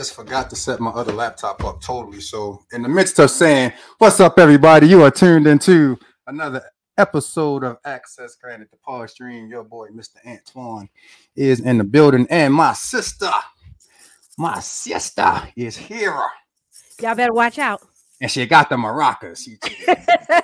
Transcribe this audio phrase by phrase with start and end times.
[0.00, 2.22] just forgot to set my other laptop up totally.
[2.22, 4.86] So, in the midst of saying, What's up, everybody?
[4.86, 6.62] You are tuned into another
[6.96, 9.50] episode of Access Granted, the Pod Stream.
[9.50, 10.16] Your boy, Mr.
[10.26, 10.88] Antwon,
[11.36, 13.30] is in the building, and my sister,
[14.38, 16.18] my sister, is here.
[17.02, 17.82] Y'all better watch out.
[18.22, 19.46] And she got the maracas.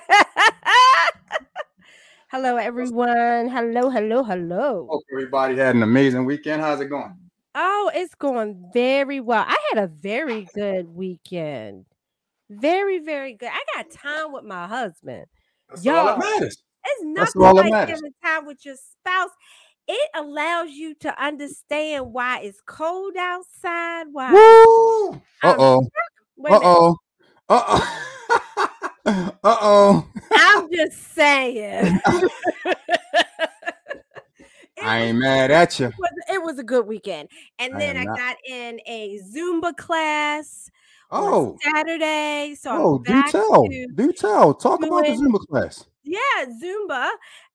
[2.29, 3.49] Hello, everyone.
[3.49, 4.87] Hello, hello, hello.
[4.91, 6.61] Hope everybody had an amazing weekend.
[6.61, 7.26] How's it going?
[7.59, 9.43] Oh, it's going very well.
[9.49, 11.87] I had a very good weekend.
[12.51, 13.49] Very, very good.
[13.51, 15.25] I got time with my husband.
[15.71, 16.63] That's all that matters.
[16.85, 19.31] It's nothing like having time with your spouse.
[19.89, 24.09] It allows you to understand why it's cold outside.
[24.13, 24.29] Why?
[24.29, 25.21] Uh oh.
[25.43, 26.97] Uh oh.
[27.49, 27.87] Uh oh.
[29.09, 30.09] Uh oh.
[30.33, 32.01] I'm just saying.
[34.87, 35.87] I ain't mad at you.
[35.87, 37.29] it was, it was a good weekend.
[37.59, 40.71] And I then I not- got in a Zumba class
[41.11, 42.55] on Oh, Saturday.
[42.59, 43.67] So oh, do tell.
[43.95, 44.55] Do tell.
[44.55, 45.85] Talk about the Zumba class.
[46.05, 46.19] yeah,
[46.63, 47.09] Zumba.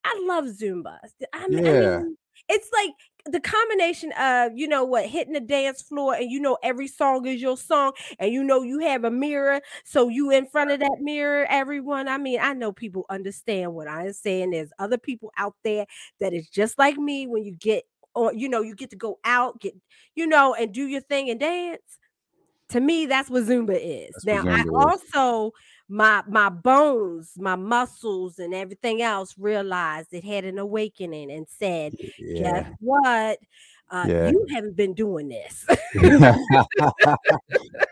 [0.04, 0.98] I love Zumba.
[1.32, 1.70] I mean, Yeah.
[1.72, 2.16] I mean,
[2.48, 2.90] it's like
[3.26, 7.24] the combination of you know what hitting the dance floor and you know every song
[7.26, 10.80] is your song and you know you have a mirror so you in front of
[10.80, 12.08] that mirror everyone.
[12.08, 14.50] I mean i know people understand what i'm saying.
[14.50, 15.86] There's other people out there
[16.20, 19.18] that is just like me when you get or you know you get to go
[19.24, 19.74] out get
[20.14, 21.80] you know and do your thing and dance.
[22.70, 24.10] To me that's what zumba is.
[24.12, 24.94] That's now i is.
[25.92, 31.92] My my bones my muscles and everything else realized it had an awakening and said
[32.18, 32.50] Yeah.
[32.50, 33.38] guess what
[33.90, 34.30] uh, Yeah.
[34.30, 35.66] you haven't been doing this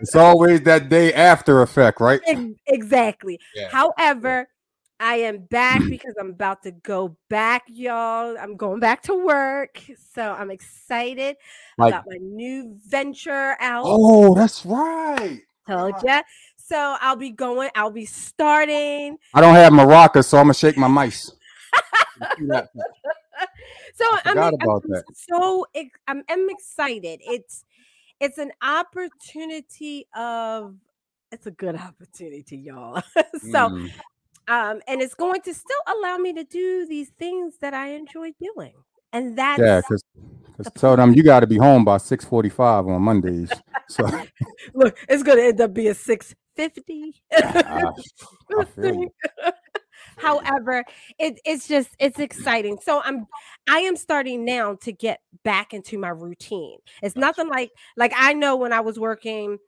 [0.01, 2.23] it's always that day after effect, right?
[2.67, 3.69] Exactly Yeah.
[3.71, 4.49] however
[4.99, 9.79] i am back because i'm about to go back y'all i'm going back to work
[10.15, 11.37] so i'm excited
[11.77, 15.43] Like, about my new venture out oh, that's right.
[15.67, 16.25] told right.
[16.71, 20.77] So i'll be going i'll be starting I don't have maracas, so I'm gonna shake
[20.77, 21.31] my mice.
[22.19, 22.69] You see that?
[23.95, 25.05] so I I'm, forgot I'm that.
[25.15, 25.67] so
[26.09, 27.21] I'm, I'm excited.
[27.23, 27.65] It's
[28.19, 30.75] it's an opportunity of
[31.31, 33.03] it's a good opportunity, y'all.
[33.53, 33.91] so Mm.
[34.49, 38.33] um, and it's going to still allow me to do these things that I enjoy
[38.41, 38.75] doing,
[39.13, 40.03] and that's yeah, because
[40.59, 43.53] the tell them you got to be home by 6:45 on Mondays.
[43.89, 44.11] So
[44.75, 47.23] look, it's going to end up being six fifty.
[47.33, 47.85] I,
[48.83, 49.53] I.
[50.17, 50.85] However,
[51.19, 52.79] it, it's just it's exciting.
[52.83, 53.27] So I'm
[53.69, 56.79] I am starting now to get back into my routine.
[57.03, 59.59] It's nothing like like I know when I was working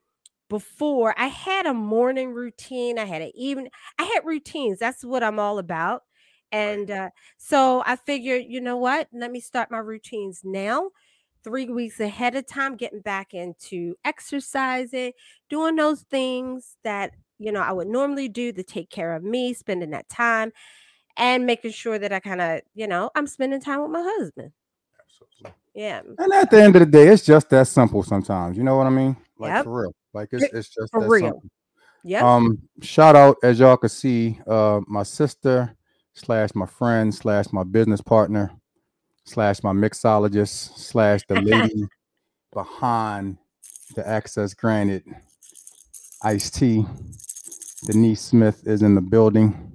[0.49, 4.77] before, I had a morning routine, I had an evening, I had routines.
[4.77, 6.03] That's what I'm all about.
[6.51, 9.07] And uh, so I figured, you know what?
[9.11, 10.91] Let me start my routines now.
[11.43, 15.11] Three weeks ahead of time, getting back into exercising,
[15.49, 19.53] doing those things that you know I would normally do to take care of me,
[19.53, 20.51] spending that time,
[21.17, 24.51] and making sure that I kind of, you know, I'm spending time with my husband.
[25.73, 28.57] Yeah, And at the end of the day, it's just that simple sometimes.
[28.57, 29.17] You know what I mean?
[29.39, 29.63] Like Yep.
[29.63, 29.95] for real.
[30.13, 31.21] Like it's it's just For that real.
[31.25, 31.43] simple.
[32.03, 32.35] yeah.
[32.35, 35.75] Um, shout out as y'all can see, uh, my sister
[36.13, 38.51] slash my friend slash my business partner
[39.25, 41.85] slash my mixologist slash the lady
[42.53, 43.37] behind
[43.95, 45.03] the access granted
[46.23, 46.85] iced tea.
[47.85, 49.69] Denise Smith is in the building.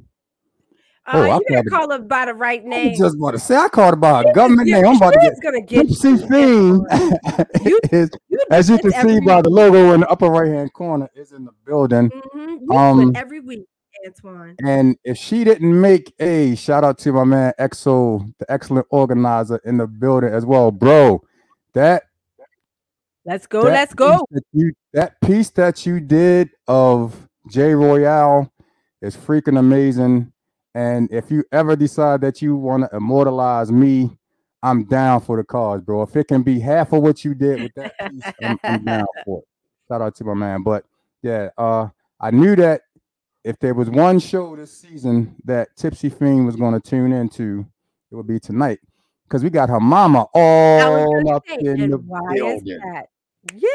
[1.07, 2.91] Uh, oh, I you didn't call her by the right name.
[2.91, 4.87] was just about to say I called her by a government name.
[4.87, 6.87] I'm about to get gonna get Gypsy you.
[7.65, 10.49] You- is, You as you can see every by the logo in the upper right
[10.49, 12.11] hand corner, is in the building.
[12.11, 13.67] Mhm, You Um, every week,
[14.07, 14.55] Antwon.
[14.65, 19.61] And if she didn't make a shout out to my man EXO, the excellent organizer
[19.65, 21.23] in the building as well, bro.
[21.75, 22.05] That
[23.25, 23.63] Let's go.
[23.65, 24.27] that let's go.
[24.31, 28.51] that you- that piece that you did of J Royale
[29.03, 30.33] is freaking amazing.
[30.75, 34.17] And if you ever decide that you want to immortalize me,
[34.63, 36.03] I'm down for the cause, bro.
[36.03, 39.07] If it can be half of what you did with that piece, I'm, I'm down
[39.25, 39.45] for it.
[39.89, 40.63] Shout out to my man.
[40.63, 40.85] But
[41.23, 41.51] yeah.
[41.59, 41.89] Uh,
[42.21, 42.83] I knew that
[43.49, 47.65] if there was one show this season that Tipsy Fiend was going to tune into,
[48.13, 48.79] it would be tonight
[49.25, 52.81] because we got her mama all up say, in the building.
[53.55, 53.69] Yeah,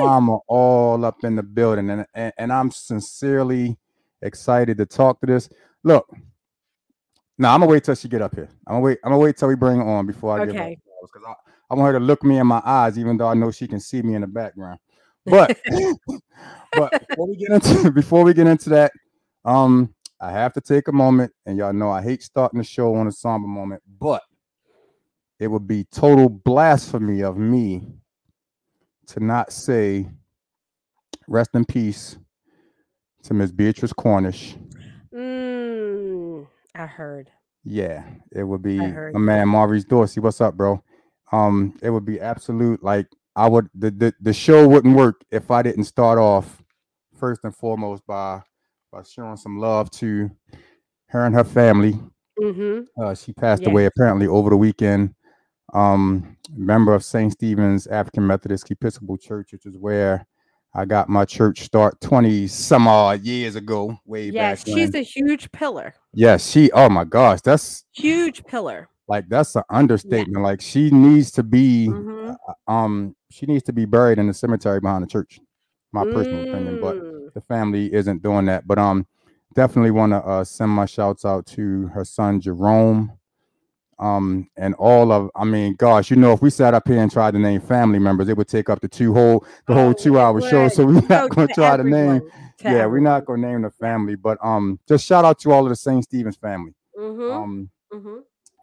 [0.00, 3.76] mama all up in the building, and, and and I'm sincerely
[4.22, 5.50] excited to talk to this.
[5.84, 6.08] Look,
[7.36, 8.48] now I'm gonna wait till she get up here.
[8.66, 8.98] I'm gonna wait.
[9.04, 10.52] I'm gonna wait till we bring her on before I okay.
[10.52, 10.70] give her
[11.02, 11.34] because I,
[11.70, 13.80] I want her to look me in my eyes, even though I know she can
[13.80, 14.78] see me in the background.
[15.26, 15.58] But
[16.72, 18.92] but before we get into before we get into that,
[19.44, 22.94] um, I have to take a moment, and y'all know I hate starting the show
[22.94, 24.22] on a somber moment, but
[25.38, 27.86] it would be total blasphemy of me
[29.08, 30.08] to not say
[31.26, 32.16] rest in peace
[33.24, 34.56] to Miss Beatrice Cornish.
[35.14, 37.30] Mm, I heard.
[37.64, 40.20] Yeah, it would be a man, Maurice Dorsey.
[40.20, 40.82] What's up, bro?
[41.30, 45.50] Um, it would be absolute like I would the, the the show wouldn't work if
[45.50, 46.61] I didn't start off
[47.22, 48.40] first and foremost by
[48.90, 50.28] by showing some love to
[51.06, 51.96] her and her family.
[52.40, 52.80] Mm-hmm.
[53.00, 53.70] Uh, she passed yes.
[53.70, 55.14] away apparently over the weekend.
[55.72, 57.32] Um, member of St.
[57.32, 60.26] Stephen's African Methodist Episcopal Church, which is where
[60.74, 64.66] I got my church start 20 some odd years ago, way yes, back.
[64.66, 65.94] Yes, she's a huge pillar.
[66.12, 68.88] Yes, she, oh my gosh, that's huge pillar.
[69.06, 70.38] Like that's an understatement.
[70.38, 70.42] Yeah.
[70.42, 72.32] Like she needs to be mm-hmm.
[72.48, 75.38] Uh, um she needs to be buried in the cemetery behind the church.
[75.92, 76.14] My mm.
[76.14, 77.11] personal opinion, but mm.
[77.34, 78.66] The family isn't doing that.
[78.66, 79.06] But um
[79.54, 83.12] definitely want to uh, send my shouts out to her son Jerome
[84.02, 87.10] um, and all of I mean, gosh, you know, if we sat up here and
[87.10, 89.92] tried to name family members, it would take up the two whole the whole oh,
[89.92, 90.68] two hour show.
[90.68, 92.20] So we're not gonna to try to name.
[92.58, 95.62] To yeah, we're not gonna name the family, but um, just shout out to all
[95.62, 96.02] of the St.
[96.02, 96.74] Stephen's family.
[96.98, 97.32] Mm-hmm.
[97.32, 98.16] Um, mm-hmm.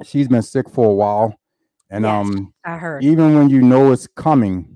[0.03, 1.33] she's been sick for a while,
[1.89, 4.67] and yes, um, I heard even when you know it's coming,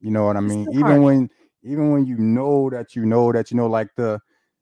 [0.00, 0.68] you know what I mean.
[0.72, 1.30] Even when
[1.64, 4.20] even when you know that you know that you know, like the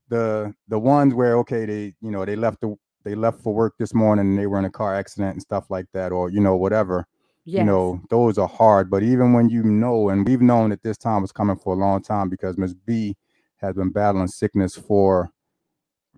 [0.09, 3.75] the the ones where okay, they you know they left the they left for work
[3.79, 6.41] this morning and they were in a car accident and stuff like that, or you
[6.41, 7.07] know, whatever.
[7.45, 7.61] Yes.
[7.61, 8.89] You know, those are hard.
[8.89, 11.79] But even when you know, and we've known that this time was coming for a
[11.79, 13.17] long time because Miss B
[13.57, 15.33] has been battling sickness for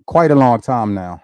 [0.07, 1.23] quite a long time now.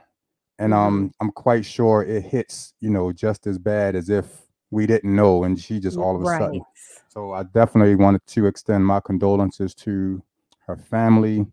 [0.58, 1.08] And um, mm-hmm.
[1.20, 4.26] I'm quite sure it hits, you know, just as bad as if
[4.70, 6.40] we didn't know and she just all of a right.
[6.40, 6.62] sudden.
[7.08, 10.22] So I definitely wanted to extend my condolences to
[10.66, 11.46] her family,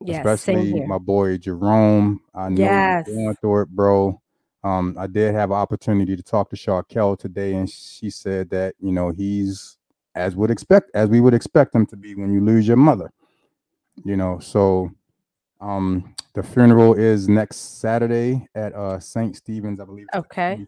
[0.00, 2.20] yes, especially my boy Jerome.
[2.34, 3.06] I know yes.
[3.06, 4.20] going through it, bro.
[4.64, 8.74] Um, I did have an opportunity to talk to Sharkel today, and she said that
[8.80, 9.76] you know he's
[10.14, 13.12] as would expect as we would expect him to be when you lose your mother.
[14.04, 14.90] You know, so
[15.60, 19.36] um the funeral is next Saturday at uh St.
[19.36, 20.06] Stephen's, I believe.
[20.14, 20.66] Okay.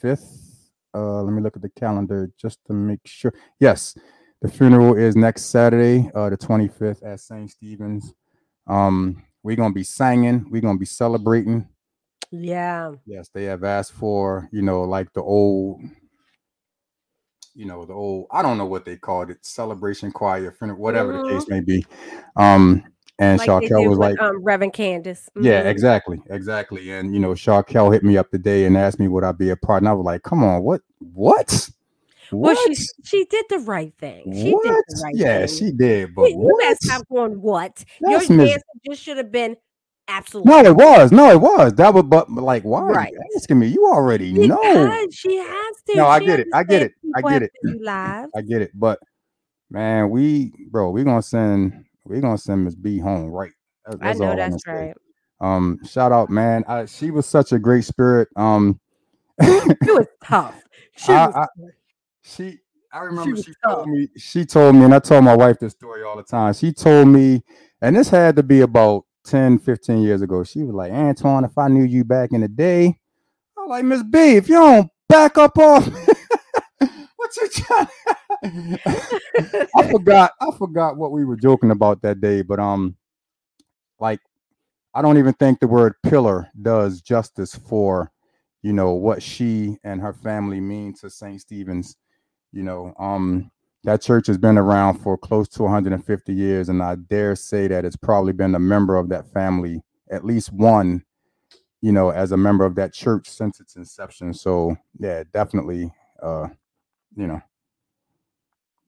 [0.00, 0.53] Fifth.
[0.94, 3.34] Uh, let me look at the calendar just to make sure.
[3.58, 3.96] Yes,
[4.40, 7.50] the funeral is next Saturday, uh, the 25th at St.
[7.50, 8.12] Stephen's.
[8.66, 11.68] Um, we're gonna be singing, we're gonna be celebrating.
[12.30, 12.92] Yeah.
[13.06, 15.82] Yes, they have asked for, you know, like the old,
[17.54, 21.28] you know, the old, I don't know what they called it, celebration choir, whatever mm-hmm.
[21.28, 21.86] the case may be.
[22.36, 22.84] Um,
[23.18, 25.28] and like Sharkel was like, um, Reverend Candace.
[25.36, 25.46] Mm-hmm.
[25.46, 26.90] Yeah, exactly, exactly.
[26.90, 29.56] And you know, Sharkel hit me up today and asked me would I be a
[29.56, 31.70] part, and I was like, "Come on, what, what?"
[32.32, 32.74] Well, she
[33.04, 34.32] she did the right thing.
[34.32, 34.64] She what?
[34.64, 35.56] did the right yeah, thing.
[35.56, 36.14] she did.
[36.14, 37.84] But you better have going what?
[38.00, 39.56] That's Your answer just should have been
[40.08, 40.50] absolutely.
[40.50, 41.12] No, it was.
[41.12, 41.74] No, it was.
[41.74, 43.08] That was but like why right.
[43.08, 43.68] are you asking me?
[43.68, 45.06] You already because know.
[45.12, 45.96] She has to.
[45.96, 46.48] No, I get it.
[46.52, 46.92] I get it.
[47.14, 47.52] I get it.
[48.34, 48.72] I get it.
[48.74, 48.98] But
[49.70, 53.52] man, we bro, we gonna send we gonna send Miss B home right.
[53.86, 54.94] That's, that's I know that's right.
[55.40, 56.64] Um, shout out, man.
[56.66, 58.28] I, she was such a great spirit.
[58.36, 58.80] Um,
[59.38, 60.54] it was tough.
[60.96, 61.46] She I, was I,
[62.22, 62.58] she
[62.92, 65.72] I remember she, she told me she told me and I told my wife this
[65.72, 66.54] story all the time.
[66.54, 67.42] She told me
[67.82, 70.44] and this had to be about 10 15 years ago.
[70.44, 72.98] She was like, "Antwon, if I knew you back in the day,
[73.58, 75.86] I was like, Miss B, if you don't back up off
[77.16, 77.88] what you trying
[79.76, 82.96] I forgot I forgot what we were joking about that day, but um
[84.00, 84.20] like
[84.94, 88.12] I don't even think the word pillar does justice for
[88.62, 91.40] you know what she and her family mean to St.
[91.40, 91.96] Stephen's
[92.54, 93.50] you know, um,
[93.82, 97.84] that church has been around for close to 150 years, and I dare say that
[97.84, 101.04] it's probably been a member of that family, at least one,
[101.82, 104.32] you know, as a member of that church since its inception.
[104.32, 106.48] So yeah, definitely, uh,
[107.16, 107.42] you know,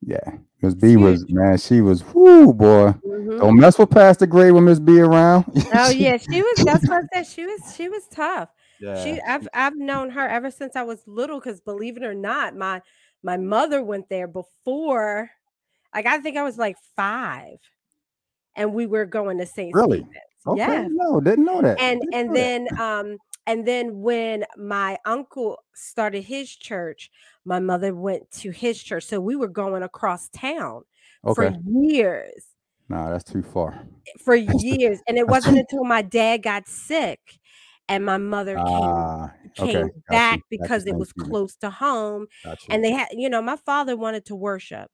[0.07, 2.95] yeah, Miss B was man, she was whoo boy.
[3.05, 3.39] Mm-hmm.
[3.39, 5.45] Don't mess with Pastor Gray when Miss B around.
[5.75, 6.65] Oh yeah, she was.
[6.65, 7.27] That's what I said.
[7.27, 7.75] She was.
[7.77, 8.49] She was tough.
[8.81, 9.03] Yeah.
[9.05, 9.21] She.
[9.21, 11.39] I've I've known her ever since I was little.
[11.41, 12.81] Because believe it or not, my
[13.23, 15.29] my mother went there before
[15.95, 17.57] like i think i was like five
[18.55, 19.75] and we were going to St.
[19.75, 19.99] Really?
[19.99, 20.17] Stephen's.
[20.47, 20.91] Okay, Yes.
[20.93, 21.79] no, didn't know that.
[21.81, 22.69] And Didn't and know that.
[22.79, 27.11] then um and then when my uncle started his church,
[27.45, 29.05] my mother went to his church.
[29.05, 30.83] So we were going across town
[31.25, 32.47] okay, for years.
[32.89, 33.87] nah, that's too far.
[34.25, 35.01] For years.
[35.07, 37.39] And it wasn't until my dad got sick
[37.89, 42.27] and my mother came Ah, okay, came back you, because it was close to home
[42.71, 44.91] and they had you know my father wanted to worship.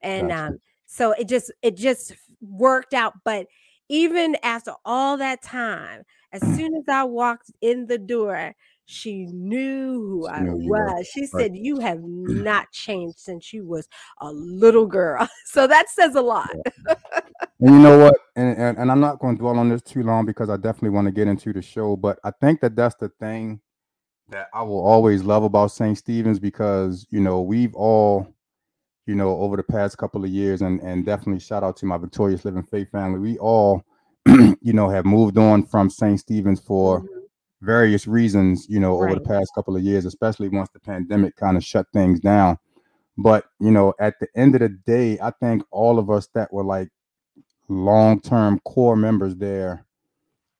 [0.00, 3.14] And um so it just it just worked out.
[3.24, 3.46] But
[3.88, 6.04] even after all that time
[6.42, 11.08] as soon as i walked in the door she knew who She i knew was
[11.08, 11.30] she right.
[11.30, 12.42] said you have mm-hmm.
[12.42, 13.88] not changed since you was
[14.20, 16.50] a little girl so that says a lot
[17.60, 18.16] And you know what?
[18.34, 20.90] And, and and I'm not going to dwell on this too long because I definitely
[20.90, 21.96] want to get into the show.
[21.96, 23.60] But I think that that's the thing
[24.28, 25.96] that I will always love about St.
[25.96, 28.28] Stephen's because you know we've all,
[29.06, 31.96] you know, over the past couple of years, and and definitely shout out to my
[31.96, 33.20] Victorious Living Faith family.
[33.20, 33.82] We all,
[34.60, 36.18] you know, have moved on from St.
[36.20, 37.08] Stephen's for Mhm.
[37.62, 38.66] various reasons.
[38.68, 41.86] You know, over the past couple of years, especially once the pandemic kind of shut
[41.92, 42.58] things down.
[43.18, 46.52] But you know, at the end of the day, I think all of us that
[46.52, 46.88] were like
[47.68, 49.86] long-term core members there.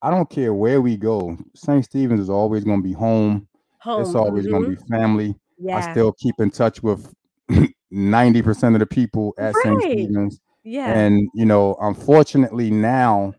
[0.02, 1.36] I don't care where we go.
[1.54, 1.84] St.
[1.84, 3.48] Stephen's is always going to be home.
[3.80, 5.34] home It's always going mhm, to be family.
[5.58, 7.12] yeah I still keep in touch with
[7.92, 9.82] 90% of the people at St.
[9.82, 10.40] Stephen's.
[10.64, 13.34] yeah And, you know, unfortunately now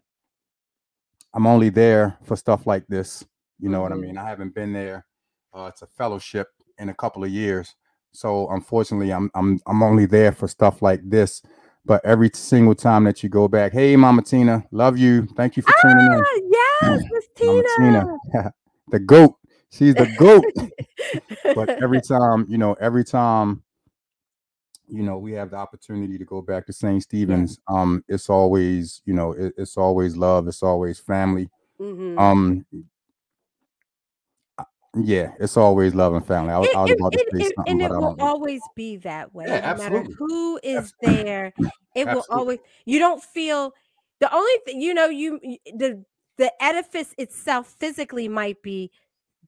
[1.34, 3.25] I'm only there for stuff like this.
[3.60, 4.01] You know what I Mhm.
[4.01, 4.17] mean?
[4.17, 5.05] I haven't been there.
[5.53, 7.75] Uh, it's a fellowship in a couple of years.
[8.12, 11.41] So unfortunately, I'm I'm I'm only there for stuff like this.
[11.86, 15.25] But every single time that you go back, hey, Mama Tina, love you.
[15.38, 16.13] Thank you for tuning in.
[16.13, 18.51] ah, yes miss tina Tina,
[18.91, 19.36] the goat.
[19.69, 20.46] She's the goat.
[21.55, 23.63] but every time, you know, every time,
[24.88, 27.03] you know, we have the opportunity to go back to St.
[27.03, 31.50] Stephen's, um, it's always, you know, it- it's always love, it's always family.
[31.79, 32.17] Mhm.
[32.20, 32.65] Um,
[34.96, 36.51] yeah, it's always love and family.
[36.51, 38.25] I, was- I was about to say it- something, and but it will know.
[38.25, 39.46] always be that way.
[39.48, 40.15] Yeah, no matter absolutely.
[40.17, 41.53] who is Abs- there,
[41.94, 42.60] it will always.
[42.86, 43.74] You don't feel
[44.20, 45.08] the only thing you know.
[45.10, 45.39] You
[45.75, 46.03] the
[46.38, 48.91] the edifice itself physically might be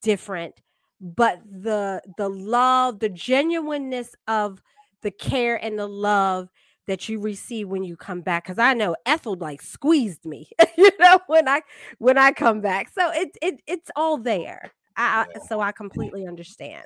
[0.02, 0.62] different,
[1.02, 4.62] but the the love, the genuineness of
[5.02, 6.50] the care and the love
[6.88, 8.44] that you receive when you come back.
[8.46, 11.62] Because I know Ethel like squeezed me, you know, when I
[12.00, 12.90] when I come back.
[12.90, 14.72] So it it it's all there.
[14.98, 15.42] I, Yeah.
[15.48, 16.86] so I completely understand.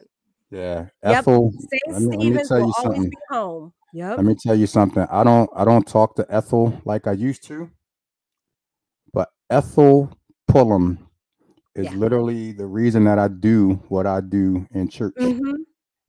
[0.51, 1.19] Yeah, Yep.
[1.19, 1.51] Ethel.
[1.57, 1.81] St.
[1.93, 3.11] Let me, let me tell you something.
[3.29, 3.73] home.
[3.93, 4.17] Yep.
[4.17, 5.05] Let me tell you something.
[5.09, 7.71] I don't I don't talk to Ethel like I used to,
[9.13, 10.15] but Ethel
[10.51, 10.97] Pullum
[11.75, 11.97] is Yeah.
[11.97, 15.15] literally the reason that I do what I do in church.
[15.17, 15.55] Mhm.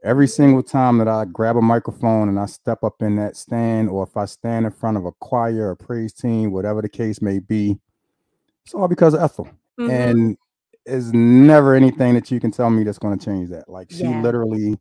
[0.04, 3.88] Every single time that I grab a microphone and I step up in that stand,
[3.88, 7.23] or if I stand in front of a choir or praise team, whatever the case
[7.23, 7.78] may be,
[8.66, 9.49] it's all because of Ethel.
[9.80, 9.90] Mhm.
[9.90, 10.38] And
[10.84, 13.66] there's never anything that you can tell me that's going to change that.
[13.66, 14.20] Like she Yeah.
[14.20, 14.78] literally,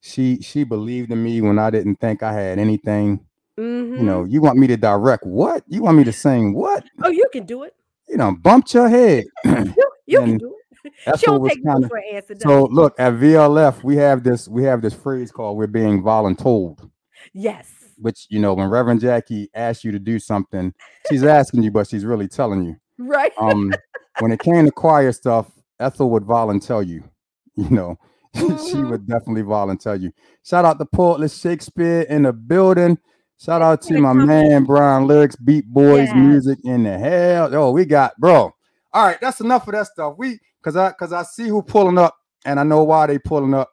[0.00, 3.20] she she believed in me when I didn't think I had anything.
[3.56, 3.98] Mhm.
[3.98, 5.62] You know, you want me to direct what?
[5.68, 6.82] You want me to sing what?
[7.04, 7.74] Oh, you can do it.
[8.08, 9.24] You know, bumped your head.
[9.44, 9.72] You,
[10.06, 10.63] you can do it.
[11.04, 12.34] she Ethel don't take no kind of for an answer.
[12.38, 12.66] so.
[12.68, 12.74] she?
[12.74, 16.90] Look at VLF, we have this we have this phrase called "we're being voluntold,"
[17.32, 17.70] yes.
[17.98, 20.72] which you know when Reverend Jackie asks you to do something,
[21.08, 22.76] she's asking you, but she's really telling you.
[22.98, 23.32] Right.
[23.38, 23.72] Um,
[24.20, 25.50] when it came to choir stuff,
[25.80, 27.04] Ethel would volunteer you.
[27.56, 27.98] You know,
[28.34, 28.90] she Mhm.
[28.90, 30.12] would definitely volunteer you.
[30.44, 32.98] Shout out to Portland Shakespeare in the building.
[33.40, 36.16] Shout out to my man Brian Lyrics, Beat Boys Yes.
[36.16, 37.54] Music in the hell.
[37.54, 38.53] Oh, we got bro.
[38.94, 40.14] All right, that's enough of that stuff.
[40.16, 43.52] We cause I cause I see who pulling up and I know why they pulling
[43.52, 43.70] up.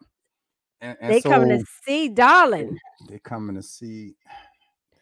[0.82, 2.76] And, and they so coming to see darling,
[3.08, 4.16] they coming to see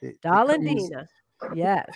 [0.02, 1.08] they- they darling coming Dena.
[1.56, 1.90] Yes.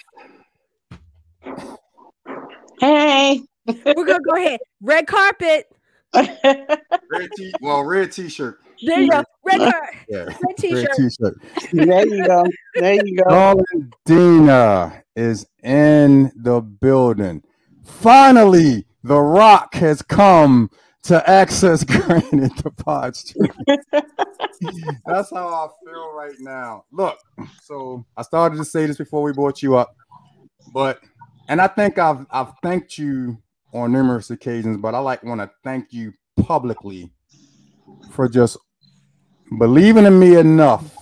[2.80, 3.42] Hey.
[3.66, 4.60] We're gonna go ahead.
[4.82, 5.70] Red carpet.
[6.14, 8.60] Red t- well, red t-shirt.
[8.82, 9.24] There you go.
[9.46, 9.96] Red carpet.
[10.10, 10.96] Yeah, Red red t-shirt.
[10.96, 11.38] t-shirt.
[11.72, 12.46] there you go.
[12.76, 13.24] There you go.
[13.30, 17.42] Darling Dena is in the building.
[17.84, 20.70] Finally, The Rock has come
[21.04, 23.52] to access granted the pod stream.
[25.06, 26.86] That's how I feel right now.
[26.92, 27.18] Look,
[27.64, 29.96] so I started to say this before we brought you up,
[30.74, 31.00] but
[31.50, 33.38] and I think I've I've thanked you
[33.74, 37.12] on numerous occasions, but I like want to thank you publicly
[38.12, 38.58] for just
[39.60, 40.96] believing in me enough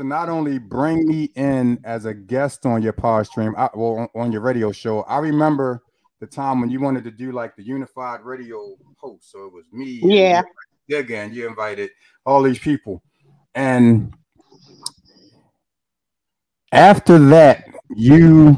[0.00, 4.10] to not only bring me in as a guest on your pod stream, I, well,
[4.14, 5.02] on, your radio show.
[5.02, 5.82] I remember
[6.20, 9.30] the time when you wanted to do like the unified radio host.
[9.30, 10.40] So it was me, Yeah.
[10.90, 11.90] again, you invited
[12.24, 13.02] all these people,
[13.54, 14.14] and
[16.72, 18.56] after that, you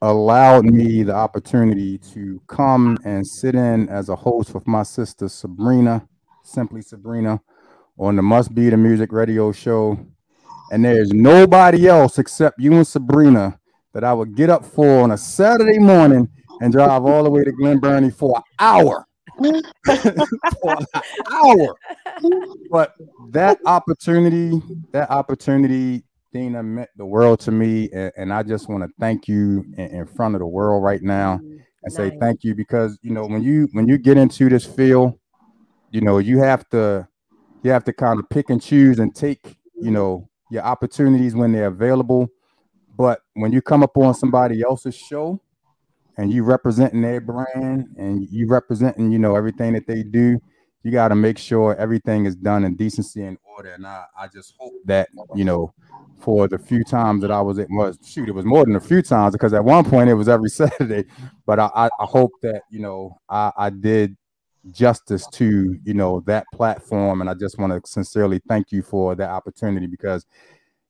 [0.00, 5.28] allowed me the opportunity to come and sit in as a host with my sister
[5.28, 6.08] Sabrina,
[6.42, 7.40] simply Sabrina,
[7.98, 9.96] on the Must Be the Music Radio Show.
[10.72, 13.60] And there's nobody else except you and Sabrina
[13.92, 16.30] that I would get up for on a Saturday morning
[16.62, 19.06] and drive all the way to Glen Burnie for an hour.
[19.38, 20.86] for an
[21.30, 21.74] hour.
[22.70, 22.94] But
[23.32, 24.62] that opportunity,
[24.92, 27.90] that opportunity, Dena meant the world to me.
[27.92, 31.02] And, and I just want to thank you in, in, front of the world right
[31.02, 31.96] now and nice.
[31.96, 35.18] say thank you because you know when you when you get into this field,
[35.90, 37.06] you know, you have to
[37.62, 41.50] you have to kind of pick and choose and take, you know, your opportunities when
[41.52, 42.28] they're available.
[42.96, 45.40] But when you come up on somebody else's show
[46.18, 50.38] and you representing their brand and you representing, you know, everything that they do,
[50.82, 53.70] you got to make sure everything is done in decency and order.
[53.70, 55.72] And I, I just hope that, you know,
[56.20, 58.80] for the few times that I was at, was shoot, it was more than a
[58.80, 61.04] few times because at one point it was every Saturday.
[61.46, 64.16] But I, I, I hope that, you know, I, I did
[64.70, 67.20] justice to you know that platform.
[67.20, 70.26] And i just want to sincerely thank you for that opportunity because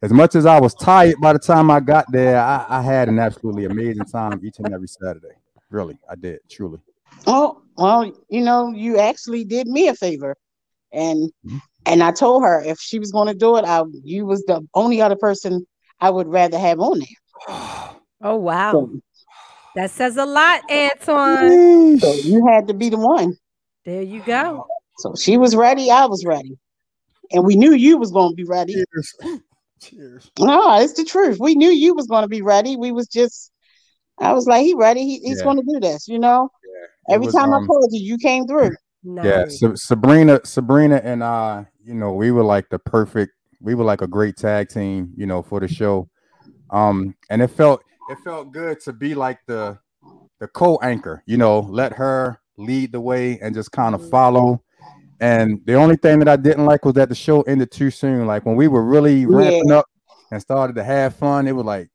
[0.02, 3.08] as much as i was tired by the time i got there i, I had
[3.08, 5.34] an absolutely amazing time each and every saturday.
[5.70, 6.80] Really i did truly.
[7.26, 10.36] Oh well you know you actually did me a favor.
[10.92, 11.58] And mm-hmm.
[11.86, 14.66] and i told her if she was going to do it i you was the
[14.74, 15.66] only other person
[16.00, 17.88] i would rather have on there.
[18.24, 18.70] Oh wow.
[18.70, 19.00] So,
[19.74, 21.98] that says a lot antwon.
[22.00, 23.36] So you had to be the one
[23.84, 24.66] there you go.
[24.98, 26.58] So she was ready, I was ready.
[27.32, 28.74] And we knew you was going to be ready.
[28.74, 29.14] Cheers.
[29.80, 30.30] Cheers.
[30.38, 31.38] No, it's the truth.
[31.40, 32.76] We knew you was going to be ready.
[32.76, 33.52] We was just
[34.18, 35.04] I was like, he ready.
[35.04, 35.44] He, he's yeah.
[35.44, 36.50] going to do this, you know?
[36.64, 37.14] Yeah.
[37.14, 38.70] Every was, time um, I called you, you came through.
[39.02, 39.24] Nice.
[39.24, 43.84] Yeah, so Sabrina, Sabrina and I, you know, we were like the perfect, we were
[43.84, 46.08] like a great tag team, you know, for the show.
[46.70, 49.78] Um, and it felt it felt good to be like the
[50.40, 54.10] the co-anchor, you know, let her lead the way and just kind of mm-hmm.
[54.10, 54.62] follow.
[55.20, 58.26] And the only thing that I didn't like was that the show ended too soon.
[58.26, 59.78] Like when we were really ramping yeah.
[59.78, 59.86] up
[60.30, 61.88] and started to have fun, it was like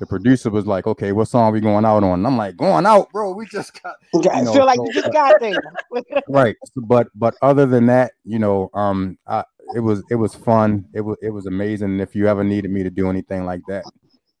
[0.00, 2.86] the producer was like, "Okay, what song we going out on?" And I'm like, "Going
[2.86, 3.32] out, bro.
[3.32, 5.60] We just got." You know, I feel like so, you just got there.
[6.28, 10.86] right, but but other than that, you know, um, I, it was it was fun.
[10.92, 11.90] It was it was amazing.
[11.90, 13.84] And if you ever needed me to do anything like that,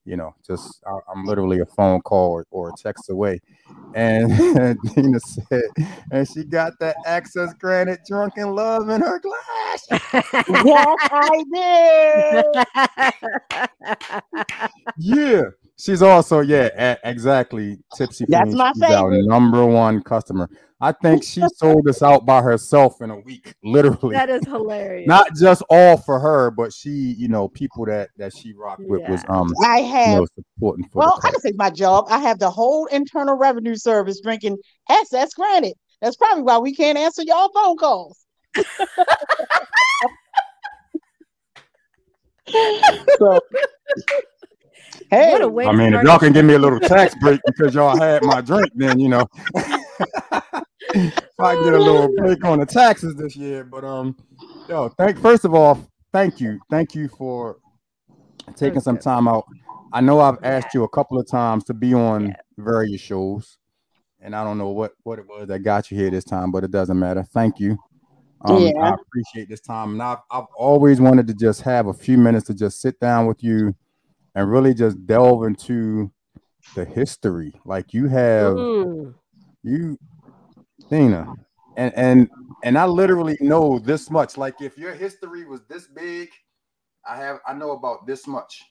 [0.04, 3.40] you know, just I, am literally a phone call or, or a text away.
[3.94, 4.30] And
[4.94, 5.62] Dena said,
[6.10, 9.86] and she got that access granted drunken love in her glass.
[10.64, 11.44] yes, I
[14.32, 14.70] did.
[14.98, 15.42] yeah.
[15.78, 17.78] She's also, yeah, a- exactly.
[17.96, 18.26] Tipsy.
[18.28, 18.96] That's my favorite.
[18.96, 20.48] Our number one customer.
[20.80, 24.14] I think she sold us out by herself in a week, literally.
[24.14, 25.08] That is hilarious.
[25.08, 29.00] Not just all for her, but she, you know, people that that she rocked with
[29.00, 29.10] yeah.
[29.10, 32.06] was um I have you know, supporting for Well, I can say my job.
[32.10, 34.58] I have the whole internal revenue service drinking
[34.90, 35.74] access granted.
[36.00, 38.18] That's probably why we can't answer y'all phone calls.
[43.18, 43.40] so
[45.10, 48.22] Hey, I mean, if y'all can give me a little tax break because y'all had
[48.22, 49.26] my drink, then you know.
[49.54, 53.64] if I get a little break on the taxes this year.
[53.64, 54.16] But um,
[54.68, 57.58] yo, thank first of all, thank you, thank you for
[58.56, 59.44] taking some time out.
[59.92, 63.58] I know I've asked you a couple of times to be on various shows,
[64.20, 66.64] and I don't know what what it was that got you here this time, but
[66.64, 67.22] it doesn't matter.
[67.22, 67.78] Thank you.
[68.44, 68.72] Um, yeah.
[68.80, 72.46] I appreciate this time, and I've I've always wanted to just have a few minutes
[72.46, 73.74] to just sit down with you
[74.34, 76.10] and really just delve into
[76.74, 77.52] the history.
[77.64, 79.14] Like you have mm.
[79.62, 79.98] you
[80.88, 81.34] Dena.
[81.76, 82.30] And and
[82.64, 84.36] and I literally know this much.
[84.36, 86.28] Like if your history was this big,
[87.08, 88.62] I have I know about this much.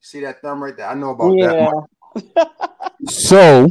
[0.00, 0.88] See that thumb right there?
[0.88, 1.46] I know about yeah.
[1.46, 1.72] that
[2.36, 3.10] much.
[3.10, 3.68] so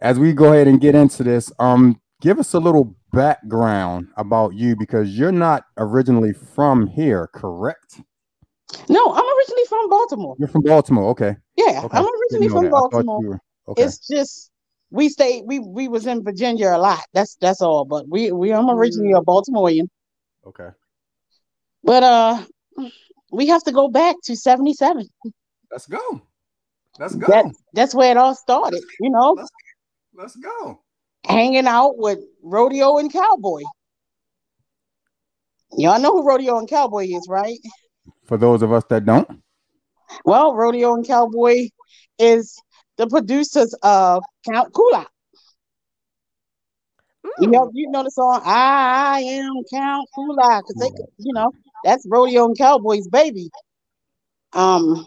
[0.00, 4.54] as we go ahead and get into this, um, give us a little background about
[4.54, 8.00] you because you're not originally from here, correct?
[8.88, 10.36] No, I'm originally from Baltimore.
[10.38, 11.36] You're from Baltimore, okay.
[11.56, 11.98] Yeah, okay.
[11.98, 12.70] I'm originally from that.
[12.70, 13.22] Baltimore.
[13.22, 13.82] Were, okay.
[13.82, 14.50] It's just
[14.90, 17.04] we stayed we we was in Virginia a lot.
[17.12, 17.84] That's that's all.
[17.84, 19.24] But we we I'm originally a mm.
[19.24, 19.88] Baltimorean.
[20.46, 20.68] Okay.
[21.82, 22.44] But uh
[23.32, 25.08] we have to go back to 77.
[25.70, 26.22] Let's go.
[26.98, 27.26] Let's go.
[27.26, 29.32] That, that's where it all started, you know.
[29.32, 29.50] Let's,
[30.14, 30.80] let's go.
[31.24, 33.62] Hanging out with Rodeo and Cowboy.
[35.78, 37.58] Y'all know who Rodeo and Cowboy is, right?
[38.24, 39.28] For those of us that don't.
[40.24, 41.68] Well, Rodeo and Cowboy
[42.18, 42.60] is
[42.96, 45.06] the producers of Count Kula.
[47.38, 51.50] You know, you know the song "I Am Count Kula" because they, you know,
[51.84, 53.50] that's Rodeo and Cowboys, baby.
[54.52, 55.06] Um,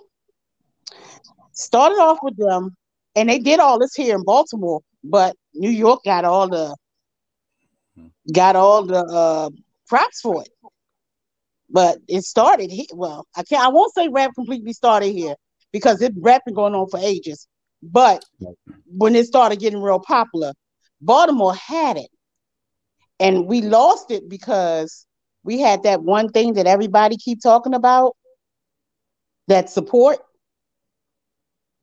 [1.51, 2.75] started off with them,
[3.15, 6.75] and they did all this here in Baltimore, but New York got all the
[8.33, 9.49] got all the uh,
[9.87, 10.49] props for it.
[11.75, 12.85] But it started here.
[12.93, 13.61] Well, I can't.
[13.61, 15.35] I won't say rap completely started here
[15.73, 17.49] because it rap been going on for ages.
[17.83, 18.23] But
[18.87, 20.53] when it started getting real popular,
[21.01, 22.07] Baltimore had it,
[23.19, 25.05] and we lost it because
[25.43, 28.15] we had that one thing that everybody keep talking about,
[29.49, 30.19] that support.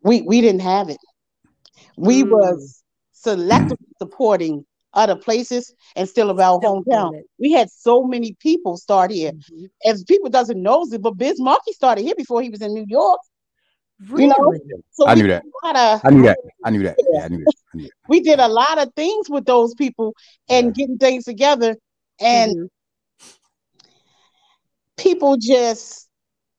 [0.03, 1.01] We we didn't have it.
[1.99, 2.31] We mm.
[2.31, 2.83] was
[3.15, 7.23] selectively supporting other places and still about still hometown.
[7.39, 9.33] We had so many people start here.
[9.33, 9.65] Mm-hmm.
[9.85, 12.85] As people doesn't know it, but Biz Markie started here before he was in New
[12.87, 13.21] York.
[14.09, 14.25] Really?
[14.25, 15.45] You know, so I knew that.
[15.65, 16.39] Of, I knew that.
[16.65, 16.97] I knew that.
[17.13, 17.55] Yeah, I knew that.
[17.73, 17.91] I knew that.
[18.09, 20.15] we did a lot of things with those people
[20.49, 20.73] and yeah.
[20.73, 21.77] getting things together,
[22.21, 23.27] and mm-hmm.
[24.97, 26.09] people just.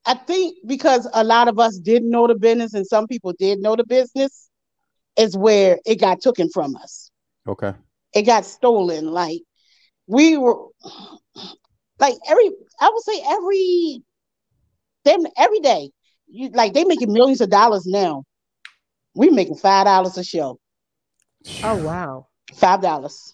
[0.06, 3.60] I think because a lot of us didn't know the business and some people did
[3.60, 4.50] know the business,
[5.18, 7.10] is where it got taken from us.
[7.48, 7.74] Okay
[8.14, 9.08] it got stolen.
[9.12, 9.42] Like
[10.08, 10.68] we were
[12.00, 14.04] like every I would say every
[15.06, 15.90] them every day.
[16.28, 18.24] You like they making millions of dollars now.
[19.16, 20.60] We making five dollars a show.
[21.62, 22.28] Oh wow.
[22.56, 23.34] Five dollars.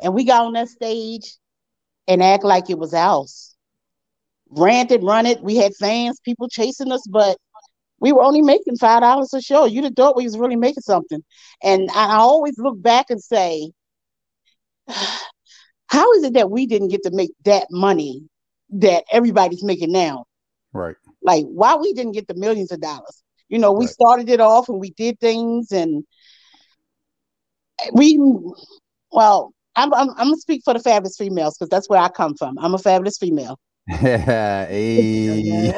[0.00, 1.36] And we got on that stage
[2.08, 3.54] and act like it was ours.
[4.50, 5.42] Ranted, run it.
[5.42, 7.38] We had fans, people chasing us, but
[8.00, 9.64] we were only making five dollars a show.
[9.64, 11.22] You'd have thought we was really making something.
[11.62, 13.70] And I always look back and say,
[15.86, 18.22] how is it that we didn't get to make that money
[18.70, 20.24] that everybody's making now?
[20.72, 20.96] Right.
[21.22, 23.22] Like why we didn't get the millions of dollars.
[23.48, 23.92] You know, we right.
[23.92, 26.04] started it off and we did things and
[27.92, 28.18] we
[29.12, 32.34] well, I'm I'm, I'm gonna speak for the fabulous females because that's where I come
[32.36, 32.58] from.
[32.58, 33.58] I'm a fabulous female.
[33.88, 35.72] hey.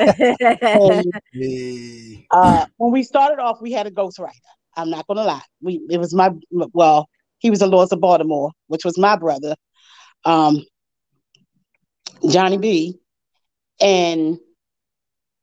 [1.33, 2.27] hey.
[2.31, 4.31] Uh, when we started off, we had a ghostwriter.
[4.77, 5.43] I'm not gonna lie.
[5.61, 9.55] We it was my well, he was the Lords of Baltimore, which was my brother,
[10.25, 10.65] um,
[12.29, 12.99] Johnny B.
[13.81, 14.39] And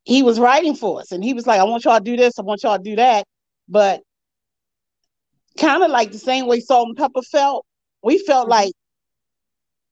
[0.04, 1.12] he was writing for us.
[1.12, 2.96] And he was like, I want y'all to do this, I want y'all to do
[2.96, 3.26] that.
[3.68, 4.02] But
[5.60, 7.66] kind of like the same way Salt-N-Pepa felt,
[8.04, 8.52] we felt mm-hmm.
[8.52, 8.74] like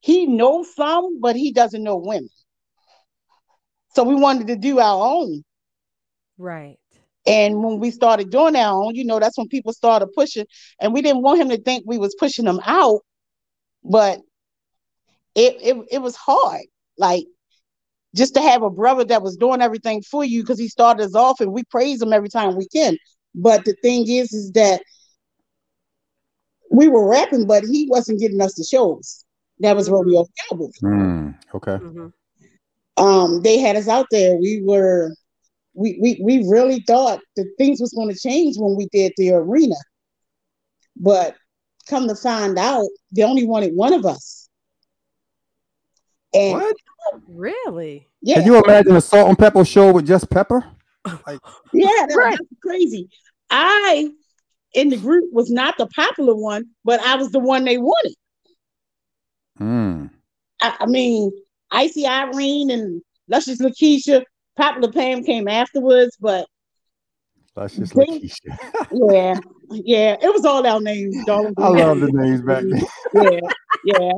[0.02, 2.30] he knows some, but he doesn't know women.
[3.94, 5.44] So we wanted to do our own.
[6.38, 6.78] Right.
[7.30, 10.48] And when we started doing our own, you know, that's when people started pushing.
[10.82, 13.02] And we didn't want him to think we was pushing him out,
[13.84, 14.20] but
[15.36, 16.64] it it, it was hard.
[16.98, 17.26] Like
[18.16, 21.14] just to have a brother that was doing everything for you because he started us
[21.14, 22.98] off and we praise him every time we can.
[23.36, 24.82] But the thing is, is that
[26.72, 29.24] we were rapping, but he wasn't getting us the shows.
[29.60, 30.70] That was Rodeo Cowboy.
[30.82, 31.78] Mm, okay.
[31.78, 33.04] Mm-hmm.
[33.04, 34.36] Um, they had us out there.
[34.38, 35.14] We were
[35.74, 39.32] we, we, we really thought that things was going to change when we did the
[39.32, 39.76] arena.
[40.96, 41.36] But
[41.88, 44.50] come to find out, they only wanted one of us.
[46.34, 46.76] And what?
[47.28, 48.08] Really?
[48.22, 48.36] Yeah.
[48.36, 50.66] Can you imagine a salt and pepper show with just pepper?
[51.06, 51.40] Like,
[51.74, 52.38] yeah, that, right.
[52.62, 53.10] crazy.
[53.50, 54.12] I
[54.74, 58.16] in the group was not the popular one, but I was the one they wanted.
[59.60, 60.12] Mm.
[60.62, 61.32] I, I mean,
[61.72, 64.24] Icy Irene and Luscious Lakeisha
[64.60, 66.46] Popular Pam came afterwards, but
[67.56, 68.30] that's just they,
[68.92, 69.40] yeah,
[69.72, 70.18] yeah.
[70.22, 71.54] It was all our names, darling.
[71.58, 72.84] I love the names back then.
[73.32, 73.40] yeah,
[73.86, 74.12] yeah.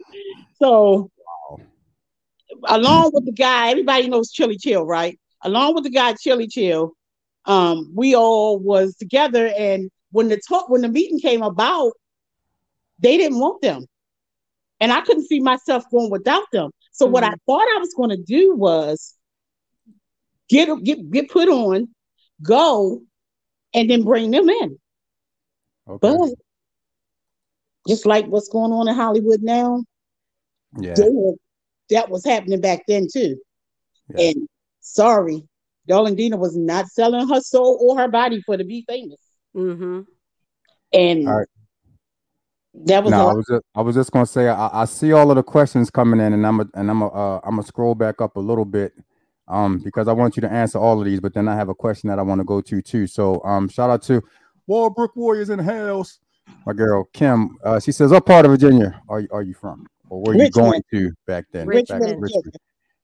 [0.62, 1.60] so wow.
[2.68, 5.18] along with the guy, everybody knows Chili Chill, right?
[5.42, 6.92] Along with the guy Chili Chill,
[7.46, 11.92] um, we all was together and when the talk when the meeting came about,
[12.98, 13.86] they didn't want them.
[14.80, 16.70] And I couldn't see myself going without them.
[16.92, 17.12] So mm-hmm.
[17.12, 17.36] what I mm-hmm.
[17.46, 19.14] thought I was going to do was
[20.48, 21.88] get get get put on,
[22.42, 23.02] go,
[23.74, 24.78] and then bring them in.
[25.88, 25.98] Okay.
[26.00, 26.30] But
[27.86, 29.84] just like what's going on in Hollywood now,
[30.78, 31.34] yeah, were,
[31.90, 33.36] that was happening back then too.
[34.14, 34.28] Yeah.
[34.28, 34.48] And
[34.80, 35.42] sorry,
[35.86, 39.20] Darling Dena was not selling her soul or her body for to be famous.
[39.56, 40.00] Mm-hmm.
[40.92, 41.26] And
[42.84, 43.10] that was.
[43.10, 45.42] No, I was just I was just gonna say I, I see all of the
[45.42, 48.36] questions coming in, and I'm a, and I'm a, uh, I'm gonna scroll back up
[48.36, 48.92] a little bit
[49.48, 51.74] um, because I want you to answer all of these, but then I have a
[51.74, 53.06] question that I want to go to too.
[53.06, 54.22] So, um, shout out to
[54.66, 56.20] Walbrook Warriors in the house.
[56.66, 59.86] My girl Kim, uh, she says, "What part of Virginia are you, are you from,
[60.08, 62.02] or were you going to back then?" Richmond.
[62.02, 62.56] Back Richmond.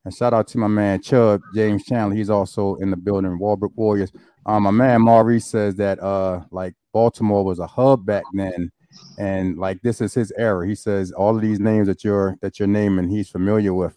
[0.05, 2.15] And shout out to my man Chubb James Chandler.
[2.15, 3.39] He's also in the building.
[3.39, 4.13] Walbrook Warriors.
[4.47, 8.71] Um, my man Maurice says that uh, like Baltimore was a hub back then,
[9.19, 10.67] and like this is his era.
[10.67, 13.97] He says all of these names that you're that you're naming, he's familiar with.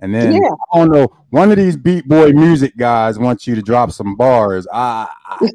[0.00, 0.48] And then yeah.
[0.72, 4.16] I don't know, one of these beat boy music guys wants you to drop some
[4.16, 4.66] bars.
[4.72, 5.48] I, I,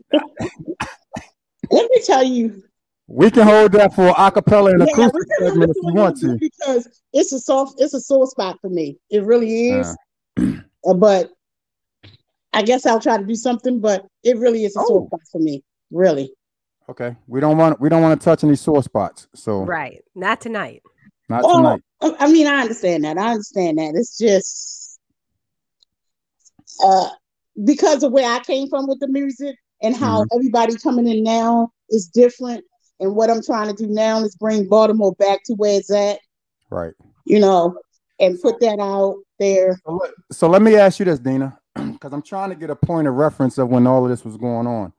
[1.71, 2.63] let me tell you.
[3.07, 6.37] We can hold that for acapella and yeah, acoustic segment if you want to.
[6.39, 8.97] Because it's a soft, it's a sore spot for me.
[9.09, 9.95] It really is.
[10.37, 10.93] Uh.
[10.95, 11.31] but
[12.53, 14.87] I guess I'll try to do something, but it really is a oh.
[14.87, 15.63] sore spot for me.
[15.91, 16.31] Really.
[16.89, 17.15] Okay.
[17.27, 19.27] We don't want we don't want to touch any sore spots.
[19.35, 20.03] So right.
[20.15, 20.83] Not tonight.
[21.29, 21.81] Not oh, tonight.
[22.19, 23.17] I mean, I understand that.
[23.17, 23.95] I understand that.
[23.95, 24.99] It's just
[26.83, 27.09] uh
[27.63, 30.37] because of where I came from with the music and how mm-hmm.
[30.37, 32.63] everybody coming in now is different.
[32.99, 36.19] And what I'm trying to do now is bring Baltimore back to where it's at.
[36.69, 36.93] Right.
[37.25, 37.77] You know,
[38.19, 39.79] and put that out there.
[39.85, 42.75] So let, so let me ask you this, Dena, because I'm trying to get a
[42.75, 44.93] point of reference of when all of this was going on.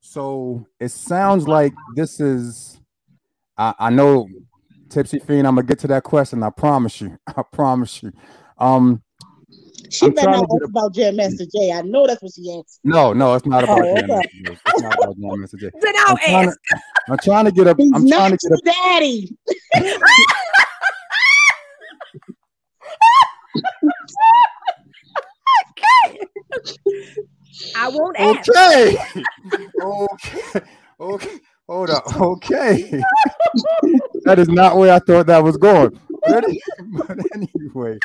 [0.00, 2.78] So it sounds like this is,
[3.56, 4.28] I, I know
[4.88, 6.42] Tipsy Fiend, I'm gonna get to that question.
[6.42, 7.18] I promise you.
[7.26, 8.12] I promise you.
[8.58, 9.02] Um,
[9.90, 10.64] she better not ask a...
[10.64, 11.72] about Jam Master Jay.
[11.72, 12.80] I know that's what she asked.
[12.84, 14.52] No, no, it's not about oh, Jam Master Jay.
[14.66, 15.70] It's not about Jam Master Jay.
[15.80, 16.58] Then I'll I'm ask.
[16.68, 17.74] To, I'm trying to get a.
[17.76, 19.36] He's I'm trying to get a daddy.
[19.76, 19.86] okay.
[27.76, 28.48] I won't ask.
[28.50, 28.96] Okay.
[29.82, 30.60] okay.
[30.98, 31.40] Okay.
[31.68, 32.04] Hold up.
[32.16, 32.90] Okay.
[34.24, 35.98] that is not where I thought that was going.
[36.28, 36.44] But
[37.34, 37.98] anyway,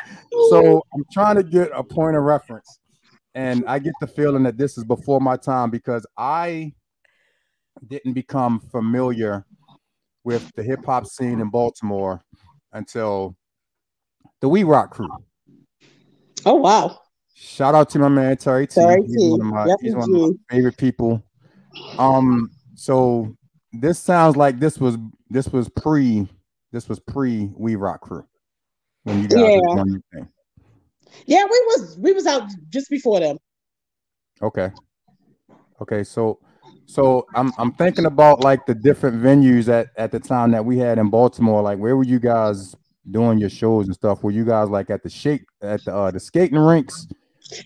[0.50, 2.78] so I'm trying to get a point of reference.
[3.34, 6.72] And I get the feeling that this is before my time because I
[7.88, 9.44] didn't become familiar
[10.22, 12.20] with the hip hop scene in Baltimore
[12.72, 13.36] until
[14.40, 15.08] the We Rock crew.
[16.44, 17.00] Oh wow.
[17.34, 18.74] Shout out to my man Terry T.
[18.74, 19.30] Terry he's T.
[19.30, 21.24] one of my yep, he's one of my favorite people.
[21.98, 23.34] Um, so
[23.72, 24.98] this sounds like this was
[25.30, 26.28] this was pre
[26.72, 28.24] this was pre We Rock Crew
[29.04, 29.60] when you guys
[30.14, 30.24] yeah.
[31.26, 33.38] Yeah, we was we was out just before them.
[34.40, 34.70] Okay.
[35.80, 36.38] Okay, so
[36.86, 40.78] so I'm I'm thinking about like the different venues at at the time that we
[40.78, 41.62] had in Baltimore.
[41.62, 42.74] Like, where were you guys
[43.10, 44.22] doing your shows and stuff?
[44.22, 47.06] Were you guys like at the shake at the uh, the skating rinks?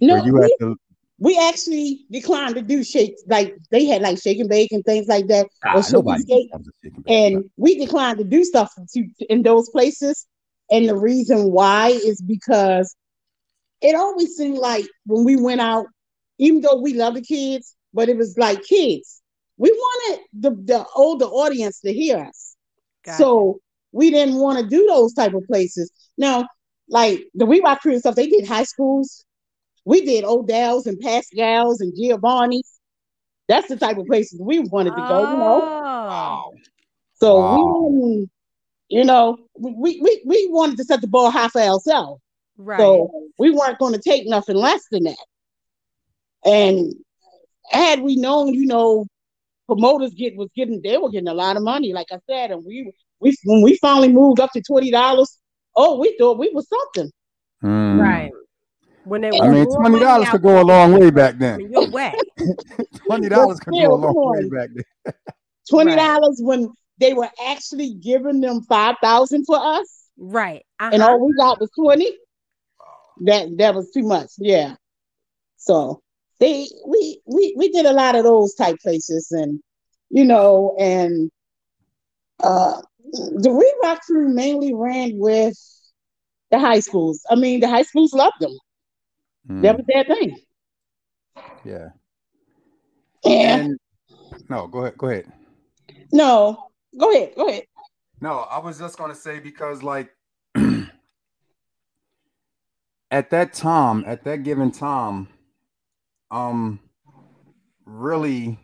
[0.01, 0.77] No, you we, at the
[1.19, 5.09] we actually declined to do shakes like they had like shake and bake and things
[5.09, 5.49] like that.
[5.65, 6.51] Ah, or skate,
[7.07, 10.27] and we declined to do stuff to, in those places.
[10.71, 12.95] And the reason why is because
[13.81, 15.87] it always seemed like when we went out
[16.39, 19.23] even though we love the kids but it was like kids.
[19.57, 22.57] We wanted the, the older audience to hear us.
[23.05, 23.57] Got so it.
[23.93, 25.91] we didn't want to do those type of places.
[26.19, 26.47] Now
[26.89, 29.25] like the We Rock crew and stuff they did high schools
[29.87, 32.71] we did Odell's and Pascal's and Giovanni's.
[33.49, 35.61] That's the type of places we wanted to go, you know.
[35.65, 36.55] Oh.
[37.15, 37.89] So wow.
[37.89, 38.29] we
[38.89, 42.21] you know, we, we we wanted to set the ball high for ourselves.
[42.57, 42.79] Right.
[42.79, 45.27] So we weren't going to take nothing less than that.
[46.45, 46.93] And
[47.71, 49.07] had we known, you know,
[49.67, 52.65] promoters get was getting they were getting a lot of money, like I said, and
[52.65, 55.39] we we when we finally moved up to twenty dollars,
[55.75, 57.13] oh, we thought we was something.
[57.63, 58.01] Mm.
[58.01, 58.31] Right.
[59.07, 61.61] When they I mean, twenty dollars could go a long way back then.
[61.61, 62.17] You're wet.
[63.07, 65.15] twenty dollars could go a long way back then.
[65.71, 66.47] Twenty dollars right.
[66.47, 70.09] when they were actually giving them five thousand for us.
[70.17, 70.65] Right.
[70.81, 70.91] Uh-huh.
[70.93, 72.11] And all we got was twenty.
[73.23, 74.31] That that was too much.
[74.39, 74.75] Yeah.
[75.57, 76.03] So
[76.41, 79.61] they we we we did a lot of those type places and
[80.11, 81.31] you know and
[82.43, 82.81] uh
[83.13, 85.57] the We Rock crew mainly ran with
[86.51, 87.25] the high schools.
[87.31, 88.57] I mean, the high schools loved them.
[89.49, 89.63] Mm.
[89.63, 90.39] That was their thing.
[91.65, 91.89] Yeah.
[93.25, 93.79] And,
[94.49, 94.97] no, go ahead.
[94.99, 95.33] Go ahead.
[96.13, 97.33] No, go ahead.
[97.37, 97.65] Go ahead.
[98.21, 100.11] No, I was just gonna say because like
[103.11, 105.29] at that time, at that given time,
[106.31, 106.81] um
[107.85, 108.59] really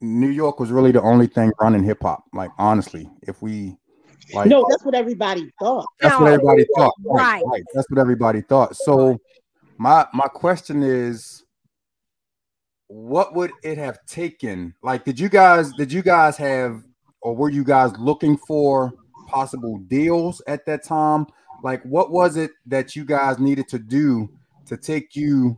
[0.00, 2.24] New York was really the only thing running hip hop.
[2.32, 3.76] Like honestly, if we
[4.34, 5.86] like No, that's what everybody thought.
[6.00, 6.94] That's no, what everybody thought.
[7.04, 7.42] Right, right.
[7.46, 7.62] right.
[7.74, 8.76] That's what everybody thought.
[8.76, 9.18] So
[9.78, 11.44] my my question is
[12.88, 14.74] what would it have taken?
[14.82, 16.82] Like, did you guys did you guys have
[17.20, 18.92] or were you guys looking for
[19.28, 21.26] possible deals at that time?
[21.62, 24.28] Like, what was it that you guys needed to do
[24.66, 25.56] to take you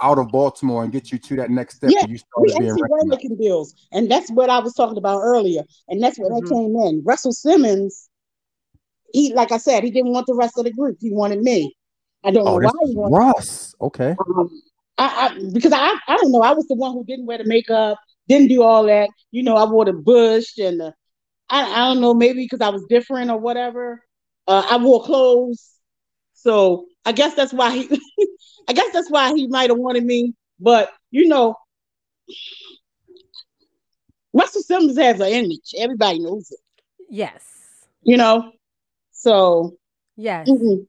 [0.00, 1.90] out of Baltimore and get you to that next step?
[1.92, 6.02] Yeah, we actually were making deals, and that's what I was talking about earlier, and
[6.02, 6.46] that's what mm-hmm.
[6.46, 7.02] I came in.
[7.04, 8.08] Russell Simmons,
[9.12, 11.76] he like I said, he didn't want the rest of the group; he wanted me.
[12.24, 13.08] I don't oh, know why.
[13.18, 13.74] Ross.
[13.80, 14.16] Okay.
[14.18, 14.50] Um,
[14.98, 16.42] I, I, because I I don't know.
[16.42, 17.98] I was the one who didn't wear the makeup,
[18.28, 19.10] didn't do all that.
[19.30, 20.94] You know, I wore the bush and the,
[21.48, 24.02] I I don't know maybe because I was different or whatever.
[24.48, 25.72] Uh, I wore clothes,
[26.32, 27.88] So I guess that's why he
[28.68, 30.34] I guess that's why he might have wanted me.
[30.58, 31.56] But you know,
[34.32, 35.74] Russell Simmons has an image.
[35.76, 36.60] Everybody knows it.
[37.08, 37.42] Yes.
[38.02, 38.52] You know,
[39.12, 39.76] so
[40.16, 40.48] yes.
[40.48, 40.82] Mm-hmm.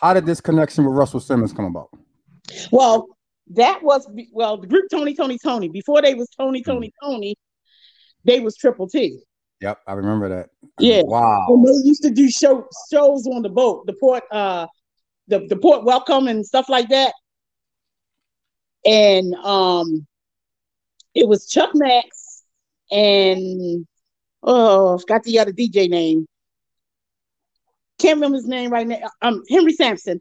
[0.00, 1.90] How did this connection with Russell Simmons come about?
[2.70, 3.08] Well,
[3.50, 5.68] that was well the group Tony Tony Tony.
[5.68, 6.92] Before they was Tony Tony mm.
[7.08, 7.36] Tony,
[8.24, 9.20] they was Triple T.
[9.60, 10.50] Yep, I remember that.
[10.78, 11.02] Yeah.
[11.04, 11.46] Wow.
[11.48, 14.68] And they used to do show, shows on the boat, the port, uh,
[15.26, 17.12] the, the port welcome and stuff like that.
[18.84, 20.06] And um,
[21.12, 22.44] it was Chuck Max
[22.92, 23.84] and
[24.44, 26.27] oh, I forgot the other DJ name.
[27.98, 29.10] Can't remember his name right now.
[29.22, 30.18] Um, Henry Sampson.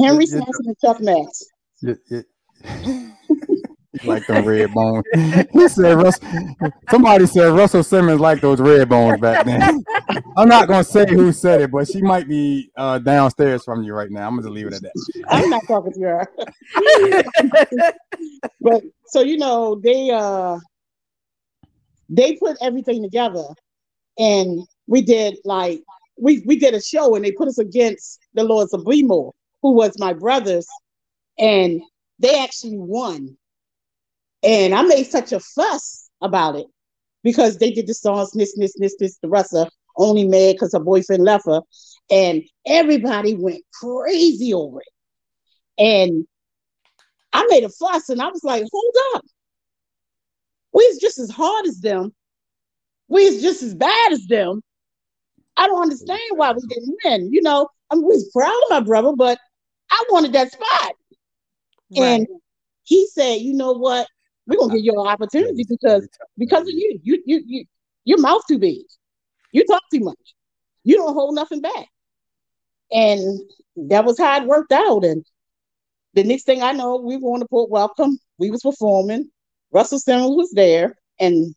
[0.00, 1.44] Henry Sampson and Chuck Max.
[4.04, 5.04] like them red bones.
[5.52, 6.28] he said Russell,
[6.90, 9.82] somebody said Russell Simmons like those red bones back then.
[10.36, 13.94] I'm not gonna say who said it, but she might be uh, downstairs from you
[13.94, 14.28] right now.
[14.28, 15.24] I'm gonna leave it at that.
[15.28, 16.26] I'm not talking to her.
[18.60, 20.58] but so you know, they uh
[22.08, 23.44] they put everything together
[24.18, 25.80] and we did like
[26.20, 29.72] we we did a show and they put us against the Lords of Bremo, who
[29.72, 30.66] was my brothers,
[31.38, 31.80] and
[32.18, 33.36] they actually won
[34.42, 36.66] and I made such a fuss about it
[37.22, 40.80] because they did the song Sniss, Sniss, Sniss, Sniss, the Russa, only mad because her
[40.80, 41.60] boyfriend left her.
[42.10, 44.88] And everybody went crazy over it.
[45.82, 46.26] And
[47.32, 49.24] I made a fuss and I was like, hold up.
[50.72, 52.14] We's just as hard as them.
[53.08, 54.62] We's just as bad as them.
[55.58, 57.32] I don't understand why we didn't win.
[57.32, 59.38] You know, I mean, we was proud of my brother, but
[59.90, 60.92] I wanted that spot.
[61.96, 62.02] Right.
[62.04, 62.26] And
[62.84, 64.06] he said, you know what?
[64.46, 67.00] We're gonna give you an opportunity because because of you.
[67.02, 67.64] You you you
[68.04, 68.78] your mouth too big.
[69.52, 70.34] You talk too much.
[70.84, 71.88] You don't hold nothing back.
[72.90, 73.40] And
[73.76, 75.04] that was how it worked out.
[75.04, 75.24] And
[76.14, 78.18] the next thing I know, we were on the port welcome.
[78.38, 79.30] We was performing.
[79.70, 81.54] Russell Simmons was there, and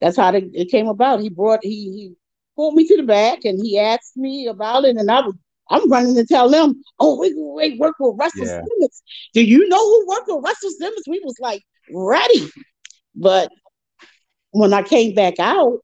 [0.00, 1.20] that's how it came about.
[1.20, 2.14] He brought he he
[2.58, 5.34] pulled me to the back and he asked me about it, and I was
[5.70, 8.62] I'm running to tell them, oh, we, we work with Russell yeah.
[8.62, 9.02] Simmons.
[9.34, 11.04] Do you know who worked with Russell Simmons?
[11.06, 12.50] We was like, ready.
[13.14, 13.50] But
[14.52, 15.80] when I came back out,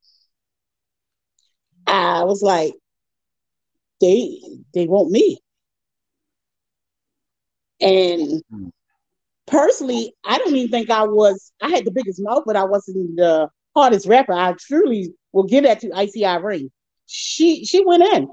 [1.87, 2.73] I was like,
[4.01, 4.41] they
[4.73, 5.39] they want me.
[7.81, 8.69] And hmm.
[9.47, 13.17] personally, I don't even think I was, I had the biggest mouth, but I wasn't
[13.17, 14.33] the hardest rapper.
[14.33, 16.71] I truly will give that to Icy Irene.
[17.07, 18.29] She she went in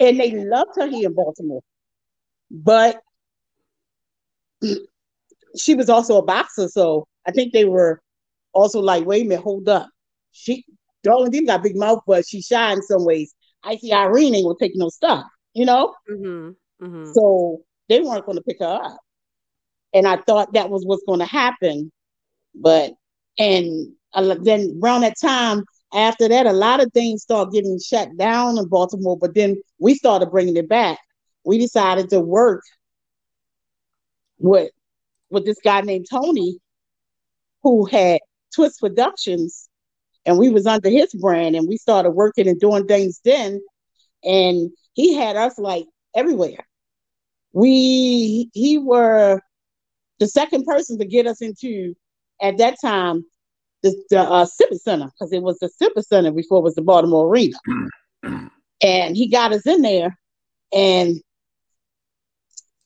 [0.00, 1.62] and they loved her here in Baltimore.
[2.50, 3.00] But
[5.56, 8.02] she was also a boxer, so I think they were
[8.52, 9.88] also like, wait a minute, hold up.
[10.32, 10.64] She
[11.04, 13.32] Darling Dena got big mouth, but she shy in some ways.
[13.62, 15.94] Icy Irene ain't gonna take no stuff, you know?
[16.10, 17.12] Mm-hmm, mm-hmm.
[17.12, 18.98] So they weren't gonna pick her up.
[19.94, 21.92] And I thought that was what's gonna happen.
[22.54, 22.92] But
[23.38, 28.16] and uh, then around that time, after that, a lot of things start getting shut
[28.16, 30.98] down in Baltimore, but then we started bringing it back.
[31.44, 32.62] We decided to work
[34.38, 34.70] with
[35.30, 36.58] with this guy named Tony
[37.62, 38.20] who had
[38.54, 39.68] Twist Productions,
[40.26, 43.60] and we was under his brand, and we started working and doing things then,
[44.24, 46.66] and he had us like everywhere.
[47.52, 49.40] We he were
[50.20, 51.94] the second person to get us into
[52.40, 53.24] at that time
[53.82, 56.82] the, the uh, Civic Center because it was the Civic Center before it was the
[56.82, 57.56] Baltimore Arena,
[58.82, 60.16] and he got us in there,
[60.72, 61.20] and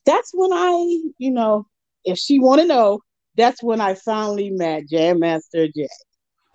[0.06, 0.70] that's when I,
[1.18, 1.66] you know,
[2.04, 3.00] if she want to know,
[3.36, 5.88] that's when I finally met Jam Master Jay.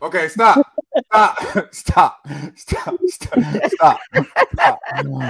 [0.02, 0.66] Okay, stop.
[1.06, 1.38] stop.
[1.74, 2.28] stop.
[2.56, 3.00] Stop.
[3.08, 3.40] Stop.
[3.68, 4.00] Stop.
[4.54, 4.80] Stop.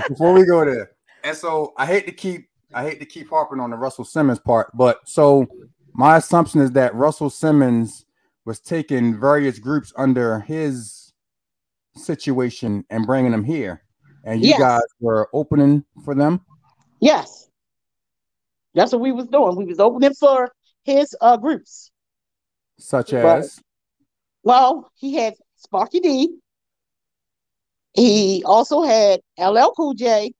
[0.09, 0.91] Before we go there.
[1.23, 4.39] And so I hate to keep I hate to keep harping on the Russell Simmons
[4.39, 5.47] part, but so
[5.93, 8.05] my assumption is that Russell Simmons
[8.49, 11.13] was taking various groups under his
[11.95, 13.83] situation and bringing them here,
[14.25, 14.59] and you yes.
[14.59, 16.41] guys were opening for them.
[16.99, 17.47] Yes,
[18.73, 19.55] that's what we was doing.
[19.55, 20.51] We was opening for
[20.83, 21.91] his uh, groups.
[22.79, 23.61] Such as?
[24.41, 26.29] well, he had Sparky D.
[27.93, 30.33] He also had LL Cool J.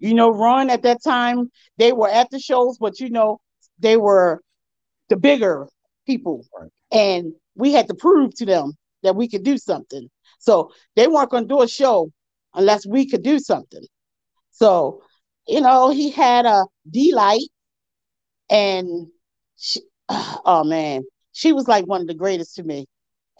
[0.00, 3.40] You know, Run at that time, they were at the shows, but you know,
[3.78, 4.42] they were
[5.08, 5.68] the bigger
[6.04, 6.44] people.
[6.58, 6.70] Right.
[6.92, 10.08] And we had to prove to them that we could do something.
[10.40, 12.10] So they weren't going to do a show
[12.54, 13.84] unless we could do something.
[14.52, 15.02] So,
[15.48, 17.48] you know, he had a D light
[18.50, 19.08] and
[19.56, 22.86] she, oh man, she was like one of the greatest to me.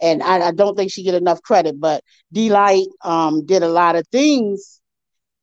[0.01, 1.79] and I, I don't think she get enough credit.
[1.81, 4.81] But Deee-Lite um, did a lot of things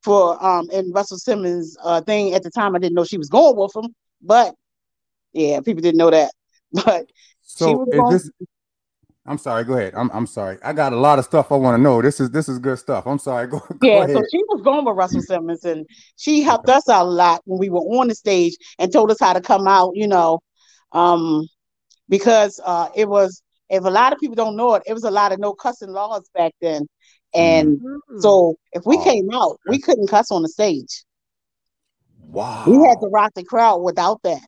[0.04, 2.76] for um and Russell Simmons uh, thing at the time.
[2.76, 4.54] I didn't know she was going with him, but
[5.32, 6.32] yeah, people didn't know that.
[6.72, 7.07] But
[7.47, 8.30] so is going- this
[9.28, 9.64] I'm sorry.
[9.64, 9.92] Go ahead.
[9.97, 10.59] I'm I'm sorry.
[10.62, 12.01] I got a lot of stuff I want to know.
[12.01, 13.07] This is this is good stuff.
[13.07, 13.47] I'm sorry.
[13.49, 14.05] Go, go yeah.
[14.05, 14.16] Ahead.
[14.16, 15.86] So she was going with Russell Simmons, and
[16.16, 19.18] she helped us out a lot when we were on the stage and told us
[19.20, 19.92] how to come out.
[19.94, 20.40] You know,
[20.92, 21.47] um,
[22.09, 25.11] because uh, it was if a lot of people don't know it, it was a
[25.11, 26.86] lot of no cussing laws back then,
[27.34, 28.20] and mm-hmm.
[28.20, 29.05] so if we oh.
[29.05, 31.05] came out, we couldn't cuss on the stage.
[32.20, 32.64] Wow.
[32.66, 34.42] We had to rock the crowd without that.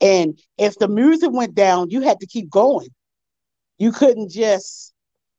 [0.00, 2.88] And if the music went down, you had to keep going
[3.80, 4.92] you couldn't just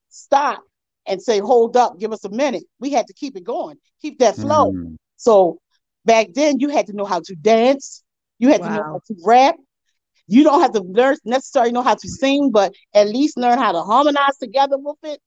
[0.09, 0.63] stop
[1.05, 2.63] and say, hold up, give us a minute.
[2.79, 4.71] We had to keep it going, keep that flow.
[4.71, 4.97] Mm.
[5.15, 5.59] So
[6.05, 8.03] back then, you had to know how to dance,
[8.39, 8.67] you had wow.
[8.67, 9.55] to know how to rap.
[10.27, 13.73] You don't have to learn necessarily know how to sing, but at least learn how
[13.73, 15.19] to harmonize together with it.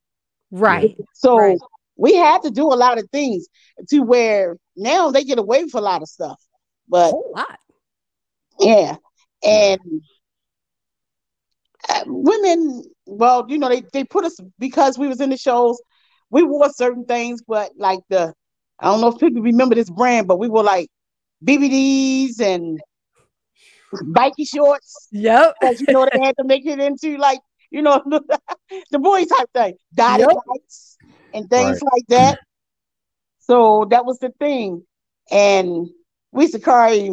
[0.50, 0.96] Right.
[1.12, 1.58] So right.
[1.96, 3.46] we had to do a lot of things
[3.90, 6.40] to where now they get away with a lot of stuff.
[6.88, 7.58] But a lot.
[8.58, 8.96] Yeah.
[9.44, 10.02] And
[11.88, 15.80] uh, women well, you know, they, they put us because we was in the shows,
[16.30, 18.32] we wore certain things, but like the
[18.80, 20.88] I don't know if people remember this brand, but we were like
[21.44, 22.80] BBDs and
[23.92, 25.08] bikie shorts.
[25.12, 25.54] Yep.
[25.60, 27.40] Because you know they had to make it into like,
[27.70, 28.02] you know,
[28.90, 29.74] the boy type thing.
[29.94, 30.38] Dotted yep.
[30.46, 30.96] lights
[31.32, 31.92] and things right.
[31.92, 32.38] like that.
[33.40, 34.82] So that was the thing.
[35.30, 35.88] And
[36.32, 37.10] we used to carry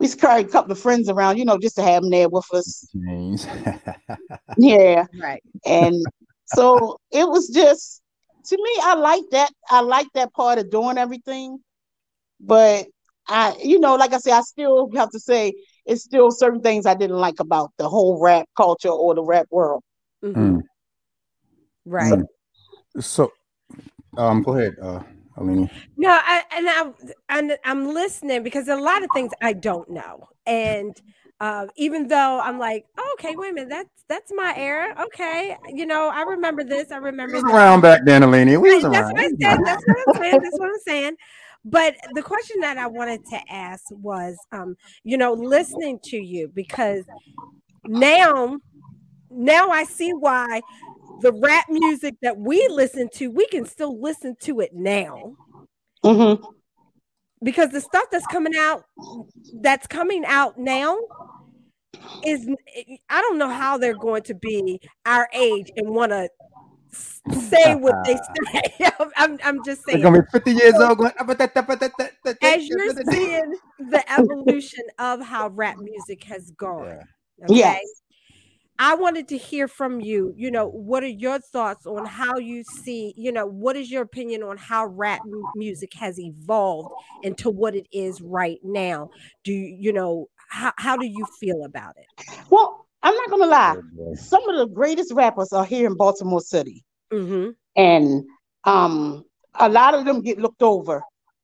[0.00, 2.28] we used to a couple of friends around, you know, just to have them there
[2.28, 2.88] with us.
[4.56, 5.04] yeah.
[5.20, 5.42] Right.
[5.66, 5.94] And
[6.46, 8.02] so it was just
[8.46, 9.52] to me, I like that.
[9.70, 11.58] I like that part of doing everything.
[12.40, 12.86] But
[13.28, 15.52] I, you know, like I say, I still have to say
[15.84, 19.48] it's still certain things I didn't like about the whole rap culture or the rap
[19.50, 19.82] world.
[20.24, 20.56] Mm-hmm.
[20.56, 20.62] Mm.
[21.84, 22.20] Right.
[22.96, 23.32] So, so
[24.16, 24.76] um, go ahead.
[24.80, 25.02] Uh,
[25.96, 26.92] no, I, and I
[27.28, 30.94] and I'm listening because a lot of things I don't know, and
[31.40, 34.94] uh, even though I'm like, oh, okay, wait a minute, that's that's my era.
[35.06, 36.92] Okay, you know, I remember this.
[36.92, 38.60] I remember we was around back then, Alini.
[38.60, 39.12] We was that's around.
[39.12, 40.40] What I said, that's what I'm saying.
[40.42, 41.16] That's what I'm saying.
[41.64, 46.48] But the question that I wanted to ask was, um, you know, listening to you
[46.48, 47.04] because
[47.86, 48.58] now,
[49.30, 50.62] now I see why
[51.20, 55.34] the rap music that we listen to, we can still listen to it now.
[56.04, 56.44] Mm-hmm.
[57.42, 58.84] Because the stuff that's coming out,
[59.60, 60.98] that's coming out now,
[62.24, 62.48] is
[63.08, 66.28] I don't know how they're going to be our age and want to
[67.32, 68.16] say what they
[68.52, 68.90] say.
[69.16, 70.00] I'm, I'm just saying.
[70.00, 70.98] They're gonna be 50 years old.
[70.98, 71.12] Going,
[72.42, 76.98] as you're seeing the evolution of how rap music has gone.
[77.44, 77.54] Okay?
[77.54, 77.80] Yes.
[78.82, 80.32] I wanted to hear from you.
[80.38, 84.00] You know, what are your thoughts on how you see, you know, what is your
[84.00, 85.20] opinion on how rap
[85.54, 86.88] music has evolved
[87.22, 89.10] into what it is right now?
[89.44, 92.26] Do you, you know, how, how do you feel about it?
[92.48, 93.76] Well, I'm not going to lie.
[94.14, 96.82] Some of the greatest rappers are here in Baltimore City.
[97.12, 97.50] Mm-hmm.
[97.76, 98.24] And
[98.64, 99.26] um,
[99.58, 101.02] a lot of them get looked over.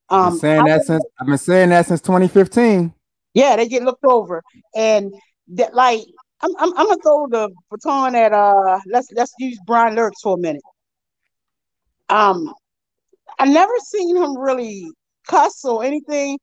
[0.09, 2.95] Um, I've been saying that since I've been saying that since 2015.
[3.35, 4.43] Yeah, they get looked over,
[4.75, 5.13] and
[5.49, 6.01] that like
[6.41, 10.35] I'm, I'm, I'm gonna throw the baton at uh let's let's use Brian Lyrics for
[10.35, 10.63] a minute.
[12.09, 12.53] Um
[13.39, 14.91] I never seen him really
[15.27, 16.39] cuss or anything.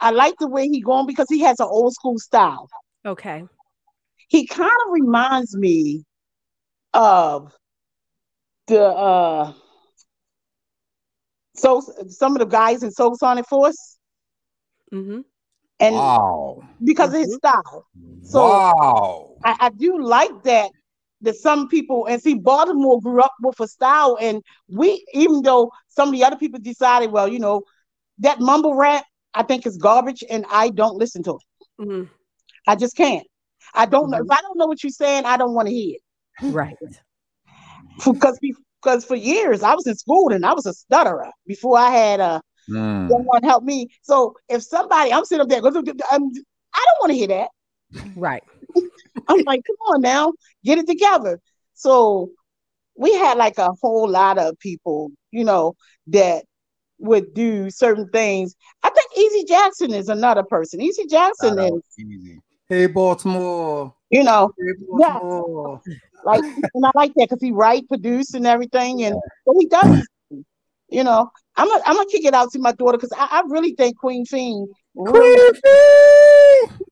[0.00, 2.68] I like the way he going because he has an old school style.
[3.04, 3.44] Okay.
[4.28, 6.04] He kind of reminds me
[6.92, 7.54] of
[8.66, 9.52] the uh
[11.54, 13.96] so some of the guys in Soul Sonic Force.
[14.92, 15.20] Mm-hmm
[15.80, 16.62] and wow.
[16.84, 17.48] because of his mm-hmm.
[17.48, 17.86] style.
[18.22, 19.36] So wow.
[19.44, 20.70] I, I do like that
[21.22, 25.70] that some people and see Baltimore grew up with a style, and we even though
[25.88, 27.62] some of the other people decided, well, you know,
[28.18, 29.04] that mumble rap
[29.34, 31.82] I think is garbage, and I don't listen to it.
[31.82, 32.04] Mm-hmm.
[32.66, 33.26] I just can't.
[33.74, 34.12] I don't mm-hmm.
[34.12, 35.24] know if I don't know what you're saying.
[35.24, 36.52] I don't want to hear it.
[36.52, 36.76] Right.
[38.04, 38.38] because
[38.82, 42.20] because for years I was in school and I was a stutterer before I had
[42.20, 42.40] a
[42.70, 43.10] Mm.
[43.10, 43.88] Someone help me.
[44.02, 46.30] So if somebody, I'm sitting up there, I'm,
[46.74, 47.48] I don't want to hear that.
[48.16, 48.42] Right.
[49.28, 50.32] I'm like, come on now,
[50.64, 51.40] get it together.
[51.74, 52.30] So
[52.96, 55.76] we had like a whole lot of people, you know,
[56.08, 56.44] that
[56.98, 58.54] would do certain things.
[58.82, 60.80] I think Easy Jackson is another person.
[60.80, 62.40] Easy Jackson is easy.
[62.68, 63.94] Hey Baltimore.
[64.10, 65.80] You know, hey, Baltimore.
[65.86, 65.98] Yes.
[66.24, 70.06] like and I like that because he write, produce, and everything, and what he does
[70.88, 73.42] you know, I'm gonna I'm gonna kick it out to my daughter because I, I,
[73.48, 74.68] really think Queen Fiend.
[74.96, 76.82] Queen Fiend.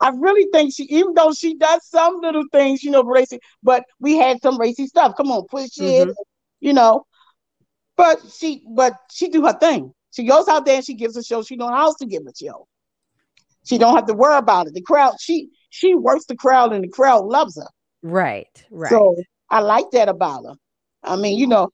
[0.00, 3.84] I really think she, even though she does some little things, you know, racy, but
[4.00, 5.14] we had some racy stuff.
[5.16, 6.10] Come on, push mm-hmm.
[6.10, 6.16] it,
[6.60, 7.06] you know.
[7.96, 9.92] But she, but she do her thing.
[10.10, 11.42] She goes out there and she gives a show.
[11.42, 12.66] She knows how to give a show.
[13.64, 14.74] She don't have to worry about it.
[14.74, 17.68] The crowd, she she works the crowd, and the crowd loves her.
[18.02, 18.90] Right, right.
[18.90, 19.16] So
[19.48, 20.54] I like that about her.
[21.02, 21.70] I mean, you know,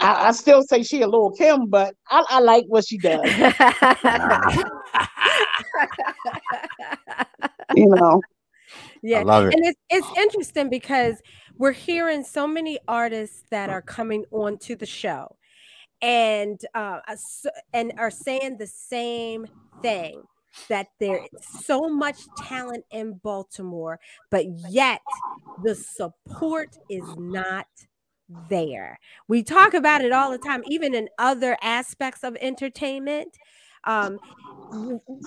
[0.00, 3.20] I, I still say she a little Kim, but I, I like what she does.
[7.74, 8.20] you know.
[9.02, 9.54] Yeah, it.
[9.54, 11.22] and it's it's interesting because
[11.56, 15.36] we're hearing so many artists that are coming on to the show,
[16.02, 17.00] and uh,
[17.72, 19.46] and are saying the same
[19.82, 20.22] thing
[20.68, 25.00] that there's so much talent in Baltimore, but yet
[25.62, 27.66] the support is not
[28.48, 28.98] there.
[29.26, 33.36] We talk about it all the time, even in other aspects of entertainment.
[33.84, 34.18] Um,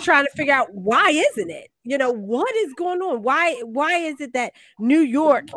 [0.01, 1.69] trying to figure out why isn't it?
[1.83, 3.23] You know, what is going on?
[3.23, 5.47] Why why is it that New York,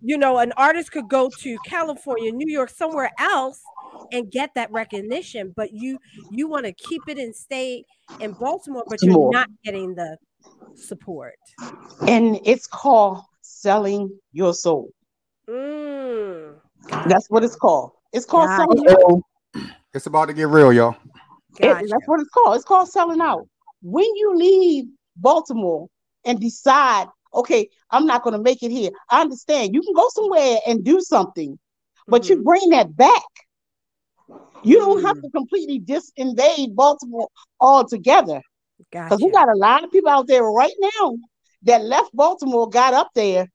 [0.00, 3.60] you know, an artist could go to California, New York, somewhere else
[4.12, 5.98] and get that recognition, but you
[6.30, 7.84] you want to keep it and stay
[8.20, 10.16] in Baltimore, but you're not getting the
[10.74, 11.34] support.
[12.06, 14.90] And it's called selling your soul.
[15.48, 16.54] Mm.
[17.06, 17.92] That's what it's called.
[18.12, 19.22] It's called selling out.
[19.94, 20.96] It's about to get real, y'all.
[21.58, 22.56] It, that's what it's called.
[22.56, 23.46] It's called selling out.
[23.82, 25.88] When you leave Baltimore
[26.24, 28.90] and decide, okay, I'm not going to make it here.
[29.10, 29.74] I understand.
[29.74, 31.58] You can go somewhere and do something,
[32.06, 32.32] but mm-hmm.
[32.32, 33.22] you bring that back.
[34.64, 35.22] You don't have mm.
[35.22, 37.28] to completely disinvade Baltimore
[37.60, 38.40] altogether.
[38.78, 39.24] Because gotcha.
[39.24, 41.16] we got a lot of people out there right now
[41.64, 43.48] that left Baltimore, got up there,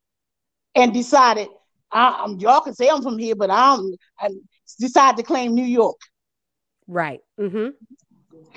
[0.76, 1.48] and decided
[1.92, 4.30] I, am y'all can say I'm from here, but I'm I
[4.80, 5.98] decided to claim New York.
[6.88, 7.20] Right.
[7.40, 7.70] Mm-hmm.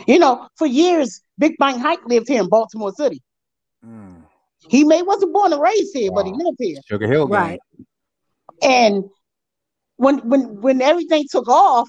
[0.06, 3.22] You know, for years, Big Bank Hank lived here in Baltimore City.
[3.84, 4.22] Mm.
[4.68, 6.22] He may wasn't born and raised here, wow.
[6.22, 6.76] but he lived here.
[6.86, 7.60] Sugar Hill, right?
[8.62, 9.04] And
[9.96, 11.88] when when when everything took off,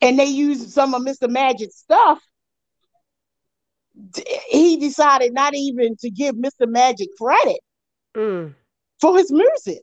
[0.00, 1.28] and they used some of Mr.
[1.28, 2.20] Magic's stuff,
[4.48, 6.66] he decided not even to give Mr.
[6.66, 7.60] Magic credit.
[8.16, 8.54] Mm
[9.00, 9.82] for his music.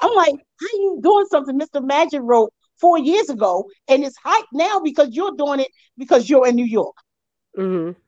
[0.00, 1.84] I'm like, how you doing something Mr.
[1.84, 6.46] Magic wrote four years ago, and it's hype now because you're doing it because you're
[6.46, 6.94] in New York.
[7.56, 7.98] Mm-hmm.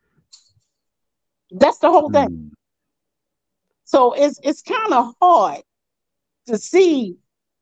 [1.59, 2.29] That's the whole thing.
[2.29, 2.49] Mm-hmm.
[3.85, 5.63] So it's it's kind of hard
[6.47, 7.17] to see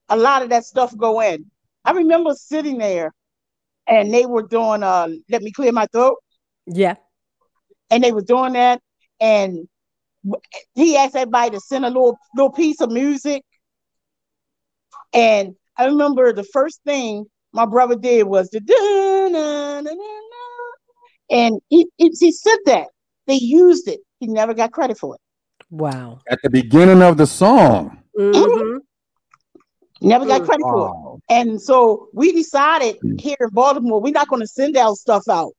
[0.09, 1.47] a lot of that stuff go in.
[1.85, 3.15] I remember sitting there,
[3.87, 6.19] and they were doing uh, "Let Me Clear My Throat."
[6.67, 6.97] Yeah,
[7.91, 8.83] and they were doing that,
[9.21, 9.67] and
[10.75, 13.43] he asked everybody to send a little little piece of music.
[15.13, 18.61] And I remember the first thing my brother did was the
[21.31, 22.89] and he, he, he said that
[23.27, 24.01] they used it.
[24.19, 25.21] He never got credit for it.
[25.71, 26.21] Wow.
[26.31, 28.03] At the beginning of the song.
[28.19, 28.79] Mm-hmm.
[30.01, 30.73] Never got credit wow.
[30.73, 31.23] for it.
[31.35, 35.53] And so we decided here in Baltimore, we're not going to send our stuff out.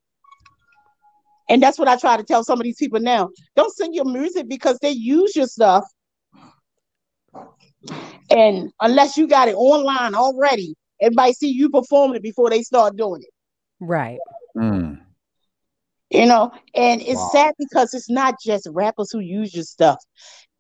[1.50, 3.30] And that's what I try to tell some of these people now.
[3.56, 5.84] Don't send your music because they use your stuff.
[8.30, 12.96] And unless you got it online already, everybody see you performing it before they start
[12.96, 13.34] doing it.
[13.80, 14.20] Right.
[14.56, 15.00] Mm.
[16.12, 17.30] You know, and it's wow.
[17.32, 19.98] sad because it's not just rappers who use your stuff.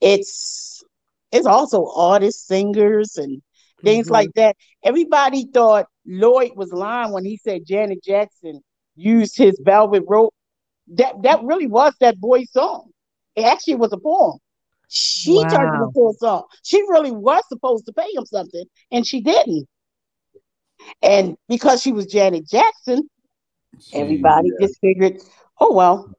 [0.01, 0.83] It's
[1.31, 3.41] it's also artists, singers, and
[3.83, 4.13] things mm-hmm.
[4.13, 4.55] like that.
[4.83, 8.61] Everybody thought Lloyd was lying when he said Janet Jackson
[8.95, 10.33] used his velvet rope
[10.95, 12.89] that that really was that boy's song.
[13.35, 14.39] It actually was a poem.
[14.89, 15.49] She wow.
[15.49, 16.43] turned it into a song.
[16.63, 19.67] She really was supposed to pay him something, and she didn't.
[21.01, 23.09] And because she was Janet Jackson,
[23.93, 24.67] everybody yeah.
[24.67, 25.21] just figured,
[25.59, 26.11] oh well,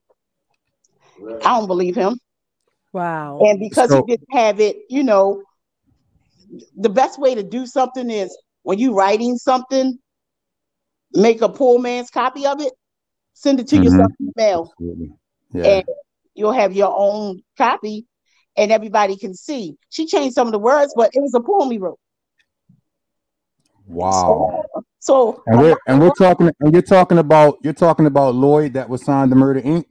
[1.44, 2.18] I don't believe him.
[2.92, 3.40] Wow.
[3.42, 5.42] And because so, he didn't have it, you know,
[6.76, 9.98] the best way to do something is when you're writing something,
[11.12, 12.72] make a poor man's copy of it
[13.40, 13.84] Send it to mm-hmm.
[13.84, 14.74] yourself email.
[15.54, 15.64] Yeah.
[15.64, 15.84] And
[16.34, 18.04] you'll have your own copy
[18.54, 19.78] and everybody can see.
[19.88, 21.98] She changed some of the words, but it was a poem he wrote.
[23.86, 24.62] Wow.
[24.74, 28.74] So, so and we're and we're talking and you're talking about you're talking about Lloyd
[28.74, 29.86] that was signed to Murder Inc.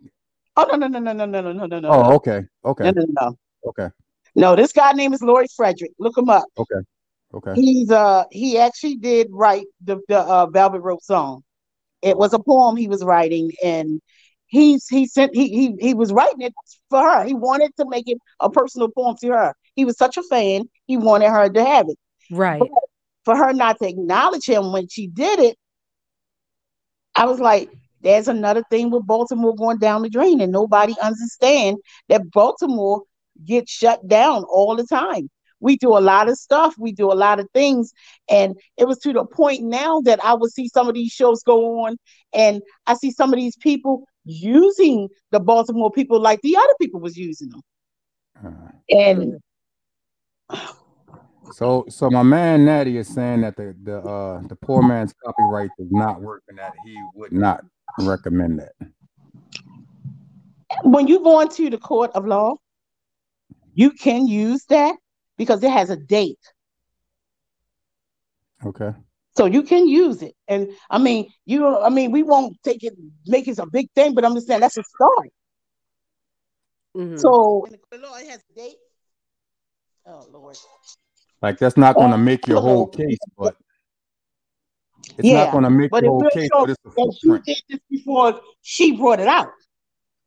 [0.56, 1.80] Oh no no no no no no no no no.
[1.80, 1.90] No.
[1.90, 3.90] Oh okay okay no no no okay.
[4.36, 5.92] No, this guy name is Lloyd Frederick.
[5.98, 6.46] Look him up.
[6.56, 6.86] Okay.
[7.34, 7.54] Okay.
[7.56, 11.44] He's uh he actually did write the the uh, Velvet Rope song.
[12.02, 14.02] It was a poem he was writing, and
[14.48, 16.54] he's he sent he he he was writing it
[16.90, 17.24] for her.
[17.24, 19.54] He wanted to make it a personal poem to her.
[19.76, 21.98] He was such a fan, he wanted her to have it.
[22.32, 22.60] Right.
[22.60, 22.70] But
[23.26, 25.58] for her not to acknowledge him when she did it,
[27.16, 27.70] I was like,
[28.02, 31.78] there's another thing with Baltimore going down the drain, and nobody understand
[32.08, 33.04] that Baltimore
[33.46, 35.30] gets shut down all the time.
[35.60, 37.94] We do a lot of stuff, we do a lot of things,
[38.30, 41.44] and it was to the point now that I would see some of these shows
[41.44, 41.98] go on,
[42.34, 47.00] and I see some of these people using the Baltimore people like the other people
[47.00, 47.62] was using them,
[48.46, 49.40] uh, and.
[51.52, 55.72] So, so my man Natty is saying that the the uh the poor man's copyright
[55.80, 57.66] does not work, and that he would not
[57.98, 58.74] recommend that.
[60.84, 62.58] When you go into the court of law,
[63.74, 64.96] you can use that
[65.40, 66.38] because it has a date.
[68.64, 68.92] Okay.
[69.36, 71.66] So you can use it, and I mean, you.
[71.66, 72.94] I mean, we won't take it,
[73.26, 75.30] make it a big thing, but I'm just saying that's a start.
[76.98, 77.16] Mm-hmm.
[77.16, 78.76] So the law has a date.
[80.06, 80.58] Oh Lord.
[81.42, 83.56] Like that's not going to make your whole case, but
[85.18, 86.50] it's yeah, not going to make your whole case.
[86.52, 87.44] But it's a footprint.
[87.46, 89.54] She did this before she brought it out.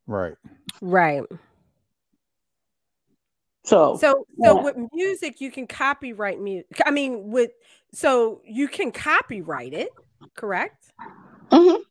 [0.07, 0.37] Right.
[0.81, 1.23] Right.
[3.65, 4.63] So, so, so yeah.
[4.63, 6.67] with music, you can copyright music.
[6.85, 7.53] I mean, with
[7.93, 9.91] so you can copyright it,
[10.35, 10.93] correct?
[11.51, 11.83] Mm-hmm.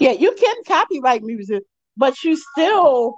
[0.00, 1.62] Yeah, you can copyright music,
[1.96, 3.14] but you still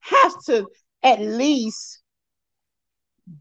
[0.00, 0.66] have to
[1.02, 2.00] at least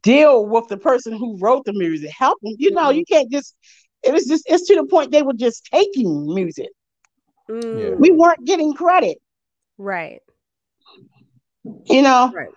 [0.04, 2.56] deal with the person who wrote the music, help them.
[2.58, 3.14] You know, you mm-hmm.
[3.14, 3.56] can't just.
[4.04, 4.44] It was just.
[4.48, 6.70] It's to the point they were just taking music.
[7.50, 7.98] Mm.
[7.98, 9.20] We weren't getting credit.
[9.78, 10.22] Right.
[11.86, 12.32] You know.
[12.34, 12.50] Right.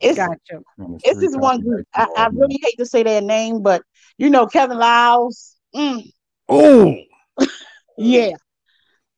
[0.00, 0.62] It's, gotcha.
[1.04, 1.86] It's just one group.
[1.94, 3.82] I, I, really hate to say their name, but
[4.16, 5.56] you know Kevin Liles.
[5.74, 6.10] Mm.
[6.48, 6.96] Oh.
[7.98, 8.30] yeah.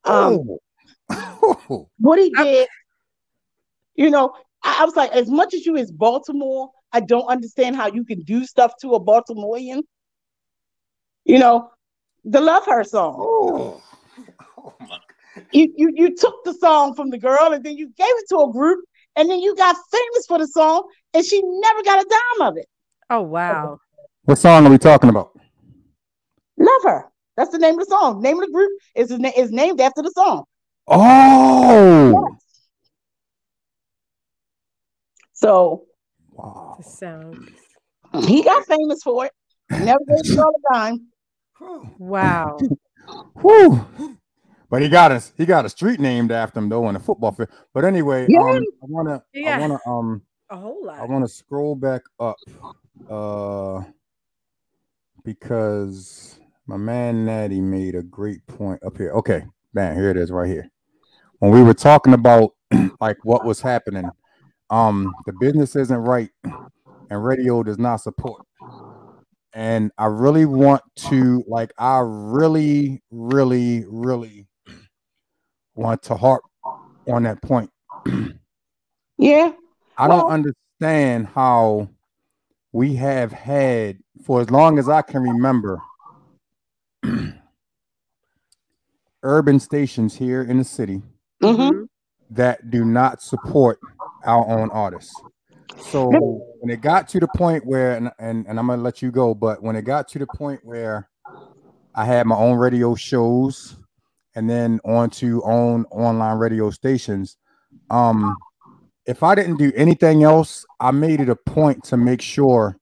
[0.05, 0.41] Um,
[1.09, 1.89] oh.
[1.99, 2.69] what he did,
[3.95, 4.35] you know,
[4.65, 8.05] I, I was like, as much as you is Baltimore, I don't understand how you
[8.05, 9.83] can do stuff to a Baltimorean.
[11.25, 11.71] You know,
[12.25, 13.17] the Love Her song.
[13.19, 13.83] Oh.
[14.59, 14.75] Oh
[15.53, 18.39] you, you you took the song from the girl and then you gave it to
[18.39, 18.85] a group
[19.17, 22.57] and then you got famous for the song and she never got a dime of
[22.57, 22.67] it.
[23.11, 23.79] Oh wow.
[24.25, 25.33] What song are we talking about?
[26.59, 27.05] Love Her.
[27.37, 28.23] That's the name of the song.
[28.23, 30.45] Name of the group is is named after the song.
[30.87, 32.31] Oh.
[32.33, 32.43] Yes.
[35.33, 35.85] So
[36.33, 36.79] Wow.
[36.83, 37.51] Sound.
[38.27, 39.33] He got famous for it.
[39.71, 41.07] Never gave all the time.
[41.99, 42.59] Wow.
[43.41, 44.19] Whew.
[44.73, 47.33] But he got a he got a street named after him though in a football
[47.33, 47.51] field.
[47.75, 48.41] But anyway, yeah.
[48.41, 49.57] um, I wanna yeah.
[49.57, 50.99] I wanna um a whole lot.
[50.99, 52.39] I wanna scroll back up
[53.11, 53.83] uh
[55.25, 59.13] because my man Natty made a great point up here.
[59.13, 59.45] Okay,
[59.75, 60.71] man, here it is right here.
[61.41, 62.53] When we were talking about
[62.99, 64.11] like what was happening
[64.71, 66.31] um the business isn't right
[67.11, 68.43] and radio does not support
[69.53, 74.49] and i really want to like i really really really
[75.75, 76.43] want to harp
[77.09, 77.71] on that point
[79.19, 79.53] yeah
[79.99, 81.89] i well, don't understand how
[82.73, 85.81] we have had for as long as i can remember
[89.23, 91.03] urban stations here in the city
[91.43, 91.85] mm-hmm.
[92.31, 93.79] that do not support
[94.25, 95.15] our own artists.
[95.79, 96.09] So
[96.61, 99.35] when it got to the point where, and, and, and I'm gonna let you go,
[99.35, 101.09] but when it got to the point where
[101.95, 103.77] I had my own radio shows
[104.35, 107.37] and then on to own online radio stations,
[107.91, 108.35] um,
[109.07, 112.77] if I didn't do anything else, I made it a point to make sure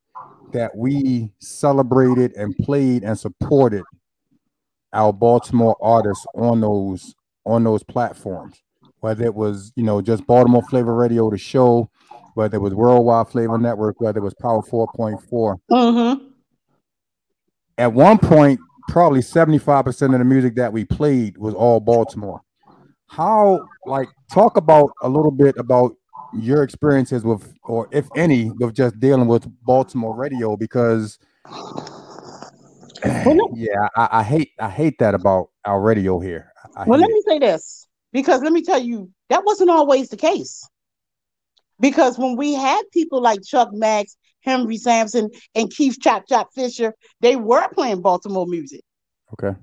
[0.52, 3.84] that we celebrated and played and supported
[4.92, 7.14] our Baltimore artists on those
[7.46, 8.60] on those platforms
[9.00, 11.90] whether it was you know just Baltimore Flavor Radio, the show,
[12.34, 15.58] whether it was Worldwide Flavor Network, whether it was Power Four Point Four.
[15.70, 16.26] Mm-hmm.
[17.78, 21.80] At one point, probably seventy five percent of the music that we played was all
[21.80, 22.40] Baltimore.
[23.06, 25.96] How like talk about a little bit about
[26.32, 31.18] your experiences with, or if any, with just dealing with Baltimore radio because.
[33.54, 36.52] yeah, I, I, hate I hate that about our radio here.
[36.76, 37.14] I well, let it.
[37.14, 40.68] me say this: because let me tell you, that wasn't always the case.
[41.80, 46.94] Because when we had people like Chuck Max, Henry Sampson, and Keith Chop Chop Fisher,
[47.20, 48.82] they were playing Baltimore music.
[49.32, 49.58] Okay.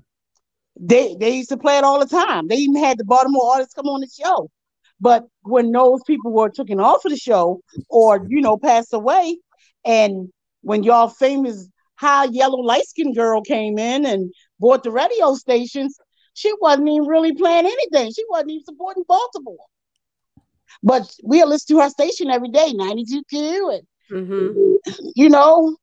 [0.80, 2.48] They they used to play it all the time.
[2.48, 4.50] They even had the Baltimore artists come on the show.
[5.00, 9.38] But when those people were taken off of the show or you know passed away,
[9.84, 10.28] and
[10.62, 15.96] when y'all famous high yellow light skinned girl came in and bought the radio stations,
[16.34, 18.12] she wasn't even really playing anything.
[18.12, 19.66] She wasn't even supporting Baltimore.
[20.82, 25.08] But we'll listen to her station every day, 92Q, and mm-hmm.
[25.14, 25.76] you know.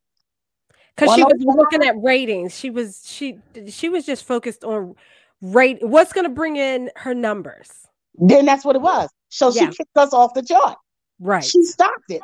[0.96, 2.58] because she was looking at ratings.
[2.58, 4.96] She was she she was just focused on
[5.42, 5.78] rate.
[5.82, 7.70] What's going to bring in her numbers?
[8.16, 9.10] Then that's what it was.
[9.30, 9.70] So yeah.
[9.70, 10.78] she kicked us off the chart.
[11.20, 11.44] Right.
[11.44, 12.22] She stopped it.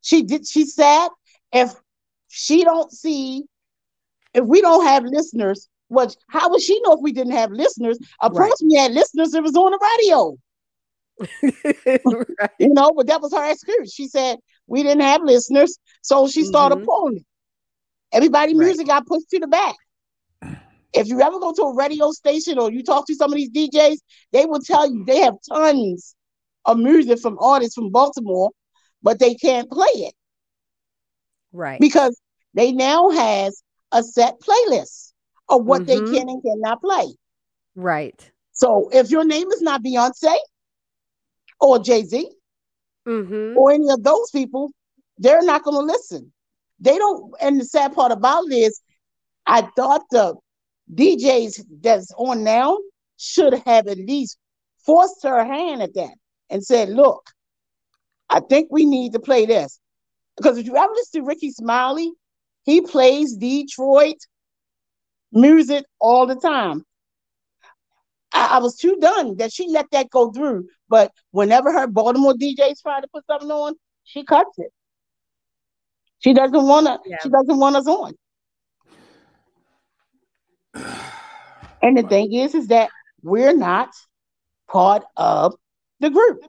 [0.00, 0.46] She did.
[0.46, 1.08] She said,
[1.52, 1.74] if
[2.28, 3.44] she don't see,
[4.34, 6.16] if we don't have listeners, what?
[6.28, 7.98] How would she know if we didn't have listeners?
[8.20, 8.46] Of right.
[8.48, 9.34] course, we had listeners.
[9.34, 10.36] It was on the radio.
[11.40, 12.50] right.
[12.58, 13.92] You know, but that was her excuse.
[13.92, 16.84] She said we didn't have listeners, so she started mm-hmm.
[16.84, 17.26] pulling it.
[18.12, 18.66] Everybody right.
[18.66, 19.74] music got pushed to the back.
[20.94, 23.50] If you ever go to a radio station or you talk to some of these
[23.50, 23.98] DJs,
[24.32, 26.14] they will tell you they have tons
[26.64, 28.50] of music from artists from Baltimore,
[29.02, 30.14] but they can't play it.
[31.52, 31.80] Right.
[31.80, 32.18] Because
[32.54, 33.62] they now has
[33.92, 35.12] a set playlist
[35.48, 36.06] of what mm-hmm.
[36.06, 37.06] they can and cannot play.
[37.74, 38.30] Right.
[38.52, 40.34] So if your name is not Beyonce
[41.60, 42.30] or Jay Z
[43.06, 43.56] mm-hmm.
[43.56, 44.70] or any of those people,
[45.18, 46.32] they're not going to listen.
[46.80, 47.34] They don't.
[47.40, 48.80] And the sad part about it is,
[49.46, 50.36] I thought the
[50.94, 52.78] DJs that's on now
[53.16, 54.38] should have at least
[54.84, 56.14] forced her hand at that
[56.50, 57.30] and said, "Look,
[58.28, 59.80] I think we need to play this."
[60.36, 62.12] Because if you ever listen to Rickey Smiley,
[62.62, 64.18] he plays Detroit
[65.32, 66.84] music all the time.
[68.32, 70.68] I, I, was too done that she let that go through.
[70.88, 73.74] But whenever her Baltimore DJs try to put something on,
[74.04, 74.72] she cuts it.
[76.20, 76.98] She doesn't want to.
[77.06, 77.16] Yeah.
[77.22, 78.14] She doesn't want us on.
[81.80, 82.90] And the thing is, is that
[83.22, 83.90] we're not
[84.66, 85.54] part of
[86.00, 86.40] the group.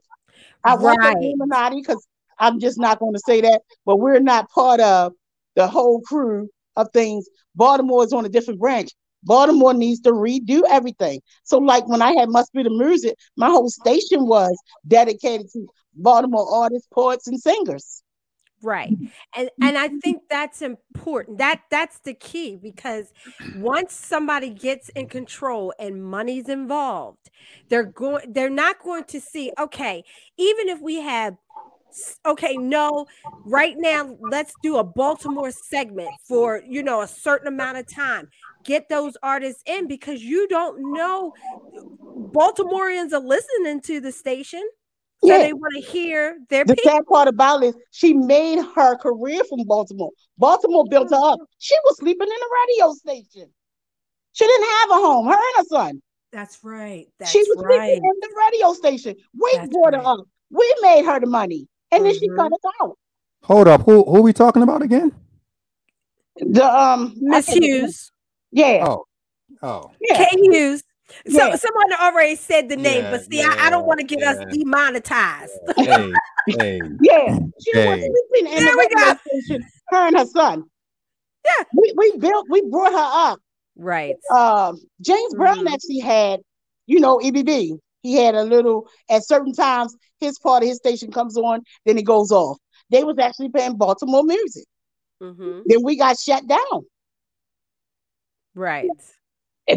[0.63, 0.81] I right.
[0.81, 2.05] want the Illuminati because
[2.39, 5.13] I'm just not going to say that, but we're not part of
[5.55, 7.27] the whole crew of things.
[7.55, 8.89] Baltimore is on a different branch.
[9.23, 11.21] Baltimore needs to redo everything.
[11.43, 14.57] So, like when I had Must Be the Music, my whole station was
[14.87, 18.03] dedicated to Baltimore artists, poets, and singers.
[18.61, 18.93] Right.
[19.35, 21.37] And and I think that's important.
[21.37, 23.13] That that's the key because
[23.55, 27.29] once somebody gets in control and money's involved,
[27.69, 30.03] they're going they're not going to see okay,
[30.37, 31.37] even if we have
[32.25, 33.05] okay, no,
[33.45, 38.29] right now let's do a Baltimore segment for, you know, a certain amount of time.
[38.63, 41.33] Get those artists in because you don't know
[42.31, 44.63] Baltimoreans are listening to the station.
[45.21, 45.39] So yeah.
[45.39, 46.91] they want to hear their the people.
[46.91, 50.11] sad part about it is she made her career from Baltimore.
[50.37, 51.39] Baltimore built her up.
[51.39, 51.43] Mm-hmm.
[51.57, 53.49] She was sleeping in a radio station.
[54.31, 55.25] She didn't have a home.
[55.25, 56.01] Her and her son.
[56.31, 57.07] That's right.
[57.17, 57.79] That's she was right.
[57.79, 59.15] sleeping in the radio station.
[59.37, 60.01] We That's brought right.
[60.01, 60.25] her up.
[60.51, 62.03] We made her the money, and mm-hmm.
[62.03, 62.37] then she mm-hmm.
[62.37, 62.97] cut us out.
[63.43, 63.81] Hold up.
[63.83, 65.11] Who who are we talking about again?
[66.37, 68.11] The um Miss Hughes.
[68.51, 68.85] Yeah.
[68.87, 69.05] Oh.
[69.61, 69.91] Oh.
[70.01, 70.17] Yeah.
[70.17, 70.83] Kay Hughes.
[71.27, 71.55] So yeah.
[71.55, 74.21] someone already said the name, yeah, but see, yeah, I, I, don't want to get
[74.21, 75.51] us demonetized.
[75.75, 75.85] Hey,
[76.47, 77.89] hey, yeah, she hey.
[77.89, 79.15] was sleeping in there the we go.
[79.25, 80.65] Station, her and her son.
[81.43, 83.39] Yeah, we, we built, we brought her up.
[83.75, 84.15] Right.
[84.31, 85.73] Um, James Brown mm-hmm.
[85.73, 86.41] actually had,
[86.85, 87.79] you know, EBB.
[88.01, 89.95] He had a little at certain times.
[90.19, 92.57] His part of his station comes on, then it goes off.
[92.89, 94.65] They was actually playing Baltimore music.
[95.21, 95.61] Mm-hmm.
[95.65, 96.85] Then we got shut down.
[98.55, 98.89] Right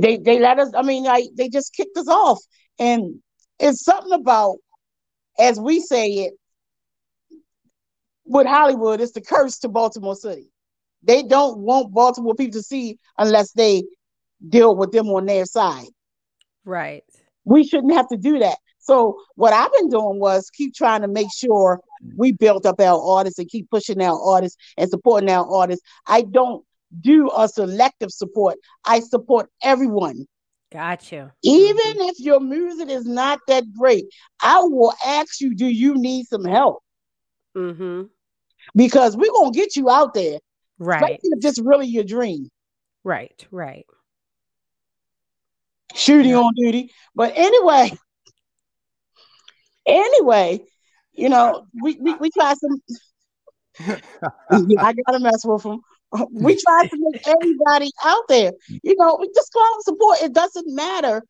[0.00, 0.70] they they let us.
[0.74, 2.38] I mean, like they just kicked us off,
[2.78, 3.20] and
[3.58, 4.56] it's something about,
[5.38, 6.34] as we say it,
[8.24, 10.48] with Hollywood, it's the curse to Baltimore City.
[11.02, 13.82] They don't want Baltimore people to see unless they
[14.48, 15.88] deal with them on their side.
[16.64, 17.04] Right.
[17.44, 18.58] We shouldn't have to do that.
[18.78, 21.80] So what I've been doing was keep trying to make sure
[22.16, 25.84] we built up our artists and keep pushing our artists and supporting our artists.
[26.06, 26.64] I don't
[27.00, 28.56] do a selective support.
[28.84, 30.26] I support everyone.
[30.72, 31.32] Gotcha.
[31.42, 34.06] Even if your music is not that great,
[34.42, 36.82] I will ask you, do you need some help?
[37.56, 38.04] Mm-hmm.
[38.74, 40.38] Because we're gonna get you out there.
[40.78, 41.20] Right.
[41.22, 42.48] If this really your dream.
[43.04, 43.84] Right, right.
[45.94, 46.38] Shooting yeah.
[46.38, 46.92] on duty.
[47.14, 47.92] But anyway,
[49.86, 50.64] anyway,
[51.12, 52.80] you know, we we, we try some
[53.80, 55.80] I gotta mess with them.
[56.32, 58.52] we try to make everybody out there.
[58.82, 60.22] You know, we just go out and support.
[60.22, 61.22] It doesn't matter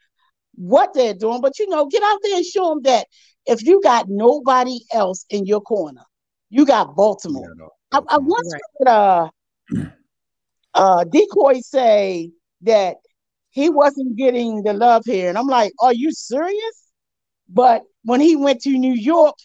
[0.54, 3.06] what they're doing, but you know, get out there and show them that
[3.46, 6.02] if you got nobody else in your corner,
[6.50, 7.48] you got Baltimore.
[7.48, 9.28] Yeah, no, I, I, once heard uh,
[10.74, 12.30] uh, Decoy say
[12.62, 12.96] that
[13.53, 16.88] he wasn't getting the love here, and I'm like, are you serious?
[17.48, 19.36] But when he went to New York,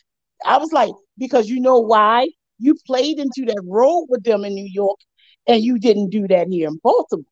[0.45, 2.29] I was like, because you know why?
[2.57, 4.97] You played into that role with them in New York,
[5.45, 7.25] and you didn't do that here in Baltimore.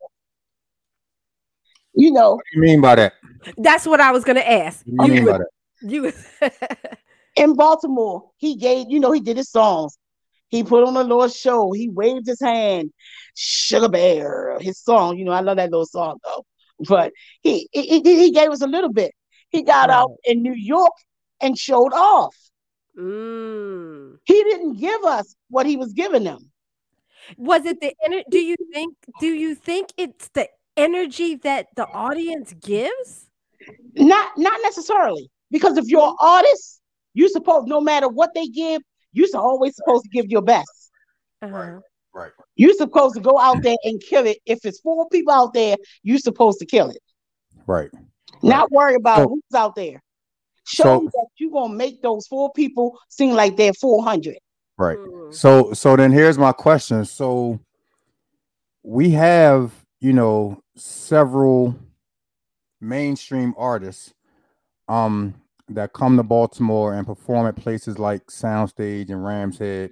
[1.93, 2.35] You know.
[2.35, 3.13] What do you mean by that?
[3.57, 4.83] That's what I was going to ask.
[4.85, 5.49] What do you, you mean by that?
[5.81, 6.11] You
[7.35, 9.97] in Baltimore, he gave, you know, he did his songs.
[10.49, 11.71] He put on a little show.
[11.71, 12.91] He waved his hand.
[13.33, 15.17] Sugar Bear, his song.
[15.17, 16.45] You know, I love that little song though.
[16.79, 19.13] But he he, he gave us a little bit.
[19.49, 20.91] He got out in New York
[21.41, 22.35] and showed off.
[22.97, 24.17] Mm.
[24.25, 26.51] He didn't give us what he was giving them.
[27.37, 30.47] Was it the ener- do you think do you think it's the
[30.77, 33.29] energy that the audience gives?
[33.95, 35.29] Not not necessarily.
[35.51, 36.81] Because if you're an artist,
[37.13, 38.81] you supposed no matter what they give,
[39.13, 40.91] you're always supposed to give your best.
[41.41, 41.79] Uh-huh.
[42.15, 42.23] Right.
[42.23, 42.31] Right.
[42.55, 44.37] You're supposed to go out there and kill it.
[44.45, 47.01] If it's four people out there, you're supposed to kill it.
[47.67, 47.91] Right.
[48.41, 50.01] Not worry about So- who's out there.
[50.63, 54.37] Show So- me that you're gonna make those four people seem like they're 400.
[54.77, 54.97] Right.
[54.97, 55.33] Mm.
[55.33, 57.05] So so then here's my question.
[57.05, 57.59] So
[58.83, 61.75] we have, you know, several
[62.81, 64.13] mainstream artists
[64.87, 65.35] um
[65.67, 69.91] that come to Baltimore and perform at places like Soundstage and Rams Head.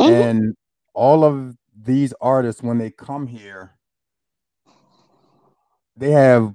[0.00, 0.30] Mhm.
[0.30, 0.54] And
[0.94, 3.72] all of these artists when they come here
[5.96, 6.54] they have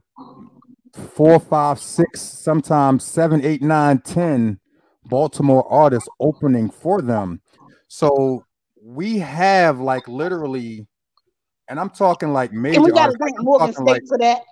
[0.93, 4.59] four, five, six, sometimes seven, eight, nine, ten
[5.05, 7.41] Baltimore artists opening for them.
[7.87, 8.45] So
[8.81, 10.87] we have like literally,
[11.67, 12.77] and I'm talking like major.
[12.77, 14.43] And we gotta thank Morgan State like- for that.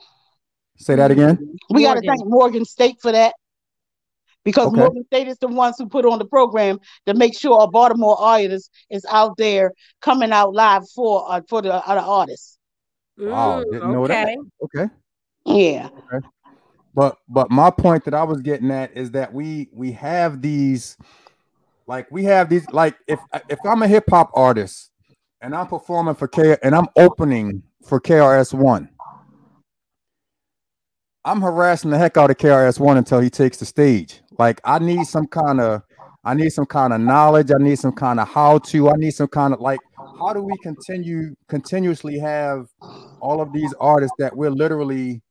[0.78, 1.58] say that again.
[1.70, 3.36] We gotta thank Morgan State for that.
[4.48, 4.78] Because Okay.
[4.78, 8.18] Morgan State is the ones who put on the program to make sure a Baltimore
[8.18, 12.58] artist is out there coming out live for uh, for the other artists.
[13.18, 14.38] Wow, Mm, didn't know that.
[14.64, 14.86] okay.
[14.86, 14.94] Okay.
[15.46, 15.90] Yeah.
[16.96, 20.96] But but my point that I was getting at is that we we have these
[21.86, 23.20] like we have these like if
[23.50, 24.92] if I'm a hip hop artist
[25.42, 28.88] and I'm performing for K and I'm opening for KRS One,
[31.26, 34.22] I'm harassing the heck out of KRS One until he takes the stage.
[34.38, 35.84] Like I need some kind of
[36.24, 37.52] I need some kind of knowledge.
[37.52, 38.90] I need some kind of how to.
[38.90, 39.80] I need some kind of like
[40.20, 42.68] how do we continue continuously have
[43.22, 45.22] all of these artists that we're literally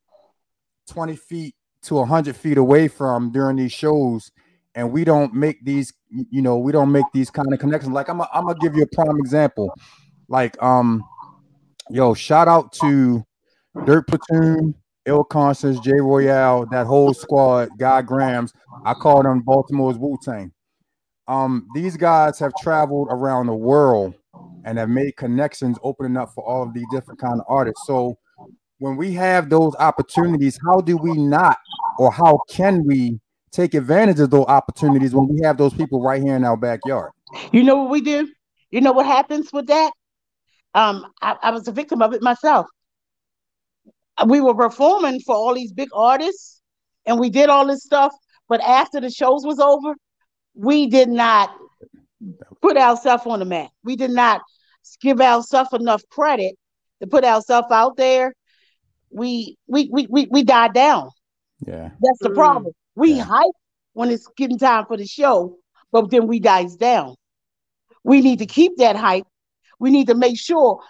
[0.88, 4.30] 20 feet to 100 feet away from during these shows
[4.74, 5.92] and we don't make these
[6.30, 8.82] you know we don't make these kind of connections like i'm I'm gonna give you
[8.82, 9.72] a prime example
[10.28, 11.04] like um
[11.90, 13.24] yo shout out to
[13.84, 14.74] dirt platoon
[15.06, 18.52] ill conscience j royale that whole squad guy grams
[18.84, 20.52] i call them baltimore's wu-tang
[21.28, 24.14] um these guys have traveled around the world
[24.64, 28.16] and have made connections opening up for all of these different kind of artists so
[28.78, 31.58] when we have those opportunities, how do we not,
[31.98, 33.18] or how can we
[33.52, 37.12] take advantage of those opportunities when we have those people right here in our backyard?
[37.52, 38.28] You know what we do?
[38.70, 39.92] You know what happens with that?
[40.74, 42.66] Um, I, I was a victim of it myself.
[44.24, 46.60] We were performing for all these big artists,
[47.04, 48.14] and we did all this stuff.
[48.48, 49.94] But after the shows was over,
[50.54, 51.50] we did not
[52.62, 53.70] put ourselves on the map.
[53.84, 54.42] We did not
[55.00, 56.54] give ourselves enough credit
[57.00, 58.34] to put ourselves out there.
[59.10, 61.10] We we we we, we died down.
[61.66, 62.34] Yeah, That's the Mm.
[62.34, 62.72] problem.
[62.94, 63.24] We Yeah.
[63.24, 63.56] hype
[63.92, 65.58] when it's getting time for the show,
[65.92, 67.14] but then we dies down.
[68.04, 69.26] We need to keep that hype.
[69.78, 70.80] We need to make sure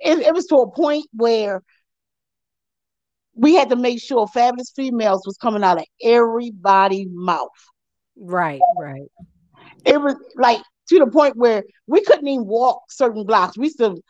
[0.00, 1.62] it, it was to a point where
[3.38, 7.48] we had to make sure fabulous females was coming out of everybody's mouth.
[8.16, 9.08] Right, right.
[9.86, 13.56] It was like to the point where we couldn't even walk certain blocks.
[13.56, 14.00] We still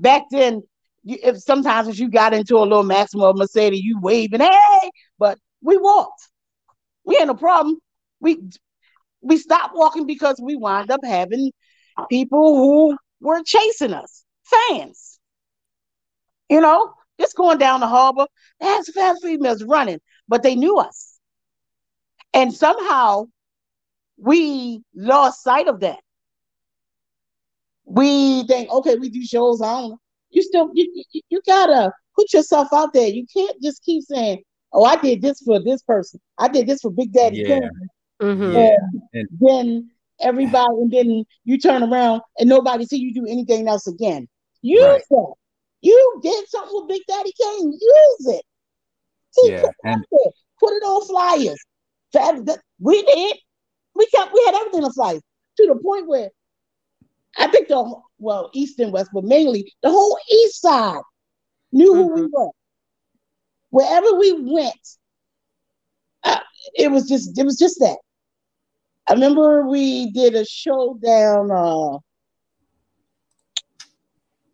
[0.00, 0.62] back then.
[1.04, 5.38] You, if sometimes if you got into a little Maxima Mercedes, you waving, hey, but
[5.62, 6.28] we walked.
[7.04, 7.76] We had no problem.
[8.20, 8.38] We
[9.20, 11.52] we stopped walking because we wound up having
[12.08, 15.20] people who were chasing us, fans.
[16.48, 18.26] You know, just going down the harbor,
[18.60, 21.18] that's fast females running, but they knew us.
[22.34, 23.26] And somehow
[24.16, 25.98] we lost sight of that.
[27.84, 29.96] We think, okay, we do shows on.
[30.30, 33.08] You still, you, you, you gotta put yourself out there.
[33.08, 34.42] You can't just keep saying,
[34.72, 36.20] "Oh, I did this for this person.
[36.36, 37.60] I did this for Big Daddy Yeah.
[37.60, 37.70] Kane."
[38.20, 38.52] Mhm.
[38.52, 38.76] Yeah.
[39.14, 39.90] And then
[40.20, 44.28] everybody, and then you turn around and nobody see you do anything else again.
[44.60, 45.02] Use Right.
[45.10, 45.34] that.
[45.80, 47.72] You did something with Big Daddy Kane.
[47.72, 48.44] Use it.
[49.36, 50.32] Keep Yeah, it and- there.
[50.60, 51.58] Put it on flyers.
[52.12, 53.36] That- we did.
[53.94, 54.32] We kept.
[54.32, 55.22] We had everything on flyers
[55.56, 56.30] to the point where
[57.36, 61.02] I think the well east and west, but mainly the whole east side
[61.72, 62.50] knew who we were.
[63.70, 64.88] Wherever we went,
[66.24, 66.40] uh,
[66.74, 67.98] it was just it was just that.
[69.08, 71.50] I remember we did a show down.
[71.50, 71.98] Uh,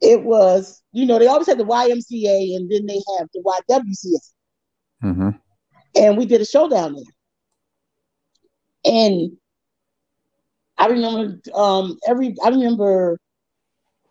[0.00, 4.18] it was you know they always had the YMCA and then they have the YWCA,
[5.00, 5.30] hmm
[5.96, 7.04] and we did a show down there.
[8.84, 9.36] And
[10.76, 13.18] I remember um every I remember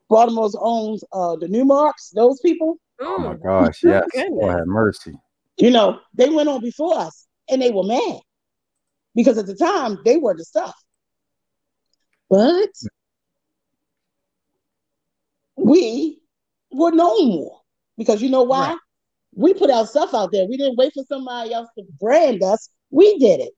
[0.10, 2.78] Baltimore's own uh the Numarx, those people.
[3.00, 3.44] Oh my mm.
[3.44, 4.08] gosh, yes.
[4.16, 5.14] Oh, have mercy.
[5.58, 8.20] You know, they went on before us and they were mad
[9.16, 10.76] because at the time they were the stuff.
[12.30, 12.72] But
[15.64, 16.20] we
[16.72, 17.60] were known more
[17.98, 18.70] because you know why?
[18.70, 18.78] Right.
[19.36, 20.46] We put our stuff out there.
[20.46, 22.70] We didn't wait for somebody else to brand us.
[22.92, 23.54] We did it.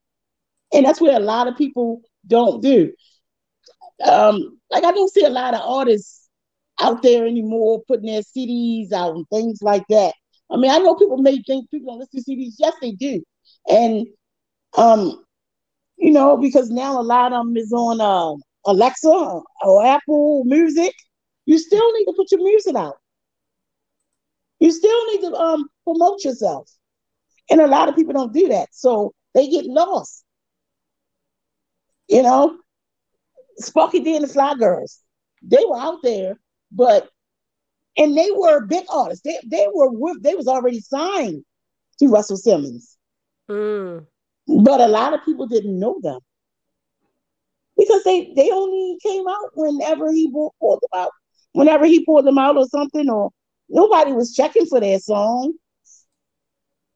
[0.72, 2.92] And that's what a lot of people don't do.
[4.04, 6.28] Um, like I don't see a lot of artists
[6.80, 10.14] out there anymore putting their CDs out and things like that.
[10.50, 12.54] I mean, I know people may think people don't listen to CDs.
[12.58, 13.22] Yes, they do.
[13.68, 14.06] And
[14.76, 15.24] um,
[15.96, 18.34] you know, because now a lot of them is on uh,
[18.70, 20.94] Alexa or Apple Music.
[21.46, 22.98] You still need to put your music out.
[24.60, 26.70] You still need to um promote yourself.
[27.50, 28.68] And a lot of people don't do that.
[28.72, 30.24] So they get lost.
[32.08, 32.58] You know,
[33.58, 35.00] Sparky D and the Fly Girls,
[35.42, 36.38] they were out there,
[36.70, 37.08] but
[37.96, 39.22] and they were big artists.
[39.24, 41.44] They they were with they was already signed
[41.98, 42.96] to Russell Simmons.
[43.50, 44.06] Mm.
[44.46, 46.20] But a lot of people didn't know them
[47.76, 51.10] because they they only came out whenever he pulled them out,
[51.56, 53.30] whenever he pulled them out or something, or
[53.70, 55.54] nobody was checking for their song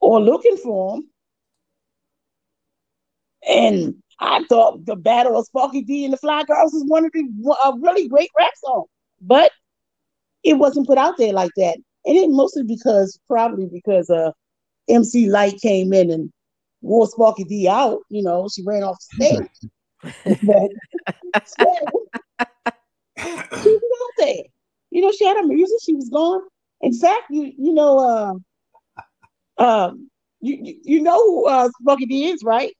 [0.00, 1.10] or looking for them.
[3.48, 7.12] And I thought the Battle of Sparky D and the Fly Girls was one of
[7.12, 7.24] the
[7.64, 8.84] a really great rap song,
[9.22, 9.50] but
[10.44, 11.78] it wasn't put out there like that.
[12.04, 14.32] And it mostly because probably because uh
[14.90, 16.30] MC Lyte came in and
[16.82, 18.00] wore Sparky D out.
[18.10, 20.38] You know, she ran off the stage.
[20.42, 20.70] but
[23.62, 24.44] she was out there.
[24.90, 25.78] You know, she had her music.
[25.82, 26.42] She was gone.
[26.80, 28.42] In fact, you you know,
[29.58, 30.10] uh, um,
[30.40, 32.72] you you know who uh, Sparky D is, right?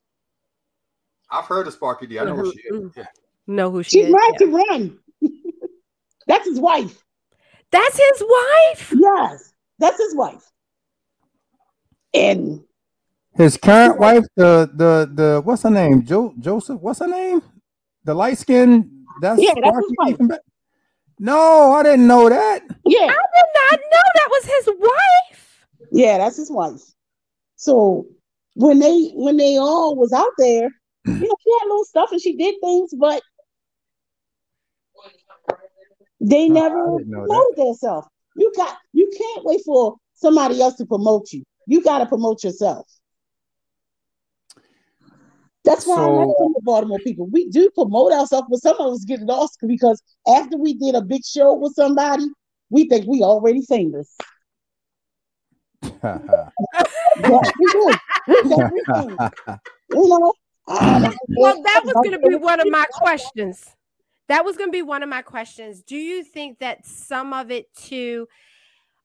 [1.31, 2.19] I've heard of Sparky D.
[2.19, 2.77] I know who she is.
[2.77, 3.01] Mm-hmm.
[3.01, 3.07] Yeah.
[3.47, 4.13] Know who she She's is.
[4.13, 4.47] right yeah.
[4.47, 4.99] to run.
[6.27, 7.03] that's his wife.
[7.71, 8.95] That's his wife.
[8.97, 10.51] Yes, that's his wife.
[12.13, 12.65] And
[13.35, 16.05] his current wife, the the the what's her name?
[16.05, 16.81] Jo- Joseph.
[16.81, 17.43] What's her name?
[18.05, 19.00] The light skin.
[19.21, 20.39] That's yeah, that's his wife.
[21.19, 22.63] No, I didn't know that.
[22.87, 25.67] Yeah, I did not know that was his wife.
[25.93, 26.81] Yeah, that's his wife.
[27.57, 28.07] So
[28.55, 30.71] when they when they all was out there,
[31.07, 33.23] you know, she had little stuff and she did things, but
[36.21, 38.07] they never promoted themselves.
[38.37, 41.43] You got you can't wait for somebody else to promote you.
[41.67, 42.87] You got to promote yourself.
[45.65, 47.27] That's why so, I like the Baltimore people.
[47.31, 51.03] We do promote ourselves, but some of us get lost because after we did a
[51.03, 52.27] big show with somebody,
[52.71, 54.17] we think we already famous.
[56.03, 56.49] yeah,
[57.19, 57.95] we do.
[59.93, 60.33] you know,
[60.67, 63.67] well, that was going to be one of my questions.
[64.29, 65.83] That was going to be one of my questions.
[65.83, 68.29] Do you think that some of it too,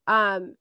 [0.05, 0.55] um,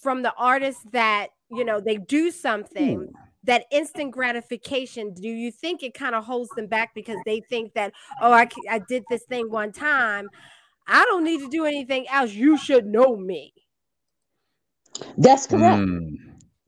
[0.00, 3.25] from the artists that you know they do something, hmm.
[3.46, 5.14] That instant gratification?
[5.14, 8.48] Do you think it kind of holds them back because they think that oh, I
[8.70, 10.28] I did this thing one time,
[10.86, 12.32] I don't need to do anything else.
[12.32, 13.52] You should know me.
[15.18, 15.82] That's correct.
[15.82, 16.16] Mm.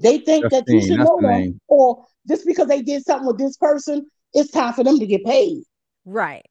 [0.00, 3.56] They think that you should know them, or just because they did something with this
[3.56, 5.62] person, it's time for them to get paid.
[6.04, 6.46] Right.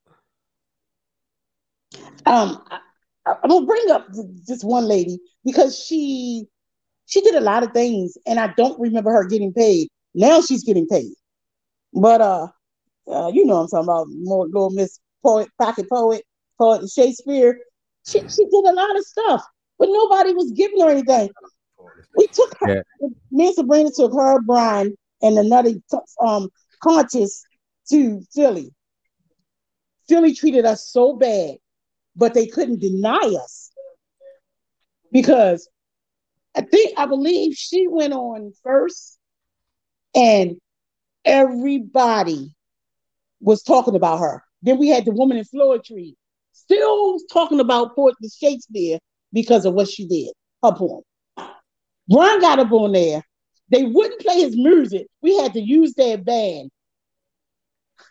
[2.26, 2.80] Um, I,
[3.26, 4.08] I'm gonna bring up
[4.46, 6.46] this one lady because she
[7.06, 9.88] she did a lot of things, and I don't remember her getting paid.
[10.18, 11.13] Now she's getting paid,
[11.93, 12.47] but uh,
[13.07, 16.24] uh you know I'm talking about more little Miss Poet, Pocket Poet,
[16.57, 17.59] Poet Shakespeare.
[18.03, 19.43] She she did a lot of stuff,
[19.78, 21.30] but nobody was giving her anything.
[22.15, 22.84] We took her.
[22.99, 23.09] Yeah.
[23.30, 25.74] Me and Sabrina took her, Brian, and another
[26.26, 26.49] um
[26.82, 27.43] conscious
[27.91, 28.74] to Philly.
[30.09, 31.57] Philly treated us so bad,
[32.15, 33.72] but they couldn't deny us
[35.11, 35.70] because
[36.55, 39.16] I think I believe she went on first,
[40.16, 40.58] and
[41.26, 42.53] everybody
[43.41, 44.43] was talking about her.
[44.62, 46.16] Then we had the woman in Floetry
[46.53, 48.99] still talking about Port Shakespeare
[49.34, 50.32] because of what she did,
[50.64, 51.03] her poem.
[52.10, 53.22] Ron got up on there
[53.70, 55.08] they wouldn't play his music.
[55.22, 56.70] We had to use their band.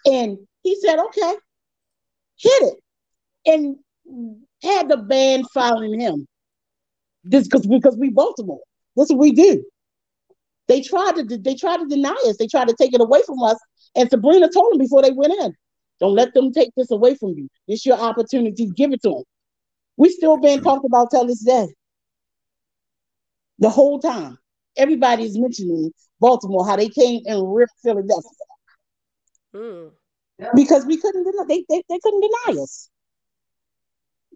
[0.05, 1.34] And he said, okay,
[2.38, 2.74] hit it.
[3.47, 3.76] And
[4.62, 6.26] had the band following him.
[7.24, 8.61] This because because we Baltimore.
[8.97, 9.64] That's what we do.
[10.69, 12.37] They tried to they tried to deny us.
[12.39, 13.59] They tried to take it away from us.
[13.95, 15.55] And Sabrina told them before they went in,
[16.01, 17.49] don't let them take this away from you.
[17.69, 18.71] It's your opportunity.
[18.77, 19.23] Give it to them.
[19.97, 21.69] We still being talked about till this day.
[23.59, 24.39] The whole time
[24.77, 28.31] everybody's mentioning Baltimore, how they came and ripped Philadelphia.
[29.55, 29.91] Mm.
[30.55, 32.91] because we couldn't deny they, they, they couldn't deny us.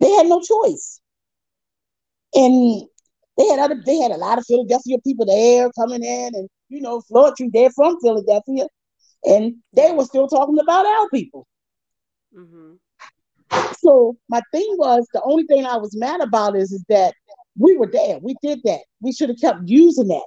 [0.00, 1.00] They had no choice.
[2.34, 2.84] And
[3.40, 6.80] they had other they had a lot of Philadelphia people there coming in and you
[6.80, 8.66] know, Floetry, they're from Philadelphia,
[9.24, 11.46] and they were still talking about our people.
[12.34, 12.74] Mm-hmm.
[13.78, 17.14] So my thing was the only thing I was mad about is, is that
[17.58, 18.18] we were there.
[18.20, 18.80] We did that.
[19.00, 20.26] We should have kept using that.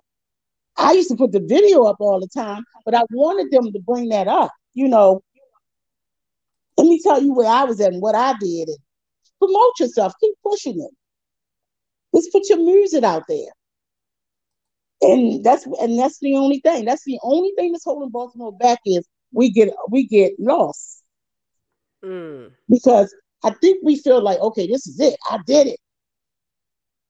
[0.75, 3.79] I used to put the video up all the time, but I wanted them to
[3.79, 4.51] bring that up.
[4.73, 5.23] You know,
[6.77, 8.67] let me tell you where I was at and what I did.
[8.67, 8.77] And
[9.39, 10.13] promote yourself.
[10.19, 10.91] Keep pushing it.
[12.13, 13.47] Let's put your music out there.
[15.01, 16.85] And that's and that's the only thing.
[16.85, 21.03] That's the only thing that's holding Baltimore back is we get we get lost.
[22.05, 22.51] Mm.
[22.69, 25.17] Because I think we feel like, okay, this is it.
[25.29, 25.79] I did it.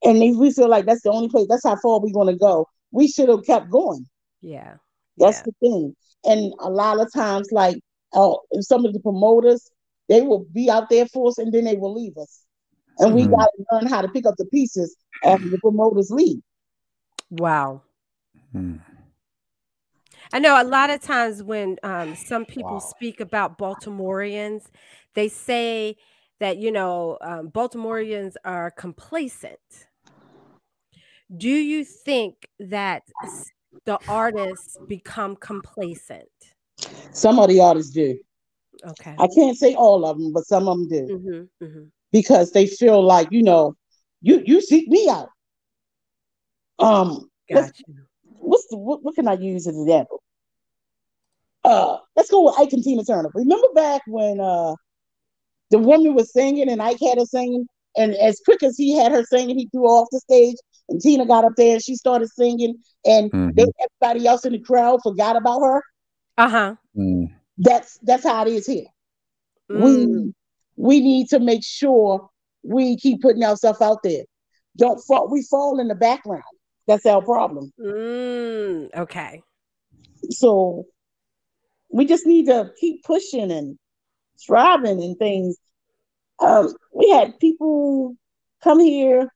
[0.03, 2.67] And if we feel like that's the only place, that's how far we're gonna go.
[2.91, 4.05] We should have kept going.
[4.41, 4.75] Yeah.
[5.17, 5.43] That's yeah.
[5.43, 5.95] the thing.
[6.25, 7.77] And a lot of times, like
[8.13, 9.69] uh, some of the promoters,
[10.09, 12.42] they will be out there for us and then they will leave us.
[12.99, 13.15] And mm-hmm.
[13.15, 16.41] we got to learn how to pick up the pieces after the promoters leave.
[17.29, 17.81] Wow.
[18.51, 18.77] Hmm.
[20.31, 22.79] I know a lot of times when um, some people wow.
[22.79, 24.63] speak about Baltimoreans,
[25.13, 25.95] they say
[26.39, 29.59] that, you know, um, Baltimoreans are complacent.
[31.35, 33.03] Do you think that
[33.85, 36.29] the artists become complacent?
[37.11, 38.19] Some of the artists do.
[38.85, 39.15] Okay.
[39.17, 41.07] I can't say all of them, but some of them do.
[41.07, 41.83] Mm-hmm, mm-hmm.
[42.13, 43.75] Because they feel like, you know,
[44.21, 45.27] you you seek me out.
[46.79, 47.73] Um, gotcha.
[48.23, 50.23] What's the what, what can I use as an example?
[51.65, 53.29] Uh, let's go with Ike and Tina Turner.
[53.33, 54.75] Remember back when uh
[55.71, 59.11] the woman was singing and Ike had her singing, and as quick as he had
[59.11, 60.55] her singing, he threw off the stage,
[60.87, 63.49] and Tina got up there and she started singing, and mm-hmm.
[63.55, 63.65] they,
[64.03, 65.81] everybody else in the crowd forgot about her.
[66.37, 66.75] Uh huh.
[66.95, 67.33] Mm.
[67.57, 68.85] That's that's how it is here.
[69.71, 69.81] Mm.
[69.83, 70.33] We
[70.75, 72.29] we need to make sure
[72.63, 74.23] we keep putting ourselves out there.
[74.77, 75.29] Don't fall.
[75.29, 76.43] We fall in the background.
[76.87, 77.71] That's our problem.
[77.79, 79.41] Mm, okay.
[80.29, 80.85] So
[81.89, 83.77] we just need to keep pushing and
[84.35, 85.57] striving and things.
[86.39, 88.15] Um, we had people
[88.63, 89.31] come here,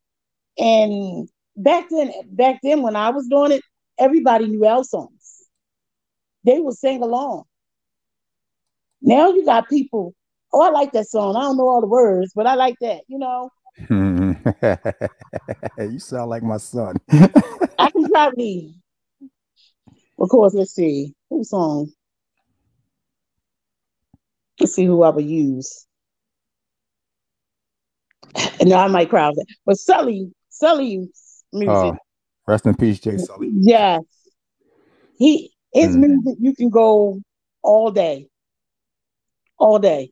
[0.58, 3.62] and back then, back then when I was doing it,
[4.00, 5.44] everybody knew our songs.
[6.44, 7.44] They would sing along.
[9.02, 10.16] Now you got people.
[10.54, 11.36] Oh, I like that song.
[11.36, 13.02] I don't know all the words, but I like that.
[13.08, 13.50] You know,
[15.80, 16.96] you sound like my son.
[17.80, 18.74] I can probably,
[20.20, 21.14] of course, let's see.
[21.30, 21.92] Whose song?
[24.60, 25.86] Let's see who I would use.
[28.60, 29.46] And I might crowd that.
[29.66, 31.08] But Sully, Sully
[31.54, 31.70] music.
[31.70, 31.96] Oh,
[32.48, 33.52] rest in peace, Jay Sully.
[33.54, 34.02] Yes.
[35.20, 36.00] He his mm.
[36.00, 37.22] music you can go
[37.62, 38.28] all day.
[39.60, 40.12] All day.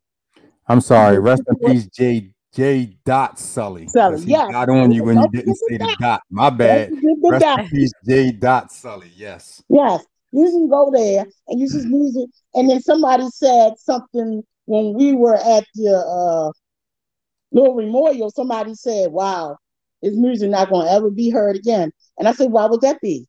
[0.68, 1.20] I'm sorry.
[1.20, 2.97] Rest in peace, Jay J.
[3.03, 3.88] Dot Sully.
[3.89, 4.47] Sully, yeah.
[4.49, 6.22] Got on you when you didn't say the dot.
[6.30, 6.89] My bad.
[7.22, 7.59] Rest dot.
[7.59, 8.32] in peace, J.
[8.32, 9.11] Dot Sully.
[9.13, 9.61] Yes.
[9.68, 10.05] Yes.
[10.32, 12.30] You can go there and you just use it.
[12.53, 16.51] And then somebody said something when we were at the uh,
[17.51, 18.32] little memorial.
[18.32, 19.57] Somebody said, "Wow,
[20.01, 23.01] his music not going to ever be heard again." And I said, "Why would that
[23.01, 23.28] be?"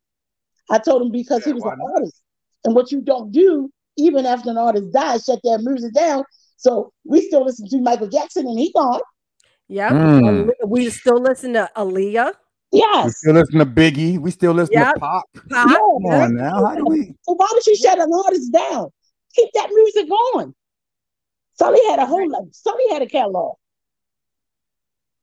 [0.69, 1.93] I told him because yeah, he was an not?
[1.95, 2.21] artist,
[2.63, 6.23] and what you don't do, even after an artist dies, shut their music down.
[6.57, 9.01] So we still listen to Michael Jackson, and he gone.
[9.67, 9.89] Yeah.
[9.89, 10.49] Mm.
[10.65, 12.33] We still listen to Aaliyah.
[12.71, 13.05] Yes.
[13.05, 14.19] We still listen to Biggie.
[14.19, 14.95] We still listen yep.
[14.95, 15.23] to Pop.
[15.49, 15.69] Pop.
[15.69, 16.65] Come on now.
[16.65, 17.13] How do we?
[17.21, 18.89] So why don't you shut an artist down?
[19.35, 20.53] Keep that music going.
[21.53, 22.43] Sully had a whole lot.
[22.51, 23.55] Sully had a catalog.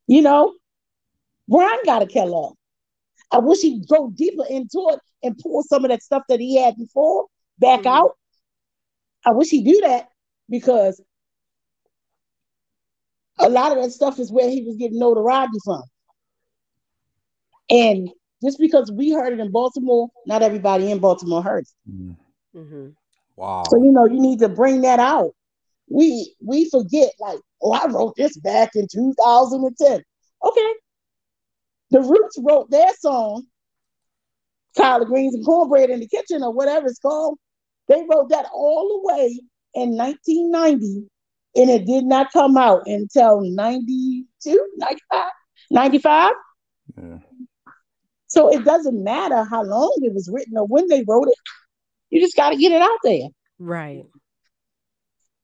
[0.07, 0.55] You know,
[1.49, 2.57] Brian got a catalog.
[3.31, 6.61] I wish he'd go deeper into it and pull some of that stuff that he
[6.61, 7.27] had before
[7.59, 7.89] back mm-hmm.
[7.89, 8.13] out.
[9.25, 10.09] I wish he'd do that
[10.49, 11.01] because
[13.39, 15.83] a lot of that stuff is where he was getting notoriety from.
[17.71, 18.11] And
[18.43, 21.91] just because we heard it in Baltimore, not everybody in Baltimore heard it.
[21.91, 22.59] Mm-hmm.
[22.59, 22.89] mm-hmm.
[23.37, 23.65] Wow.
[23.69, 25.33] So you know, you need to bring that out.
[25.89, 30.03] We we forget, like, oh, I wrote this back in 2010.
[30.45, 30.75] Okay.
[31.91, 33.47] The Roots wrote their song,
[34.77, 37.39] Collard Greens and Cornbread in the Kitchen, or whatever it's called.
[37.89, 39.41] They wrote that all the way
[39.75, 41.09] in 1990
[41.57, 45.31] and it did not come out until 92, 95,
[45.71, 46.33] 95.
[46.97, 47.19] Yeah.
[48.27, 51.39] So it doesn't matter how long it was written or when they wrote it.
[52.11, 53.29] You just got to get it out there.
[53.59, 54.05] Right.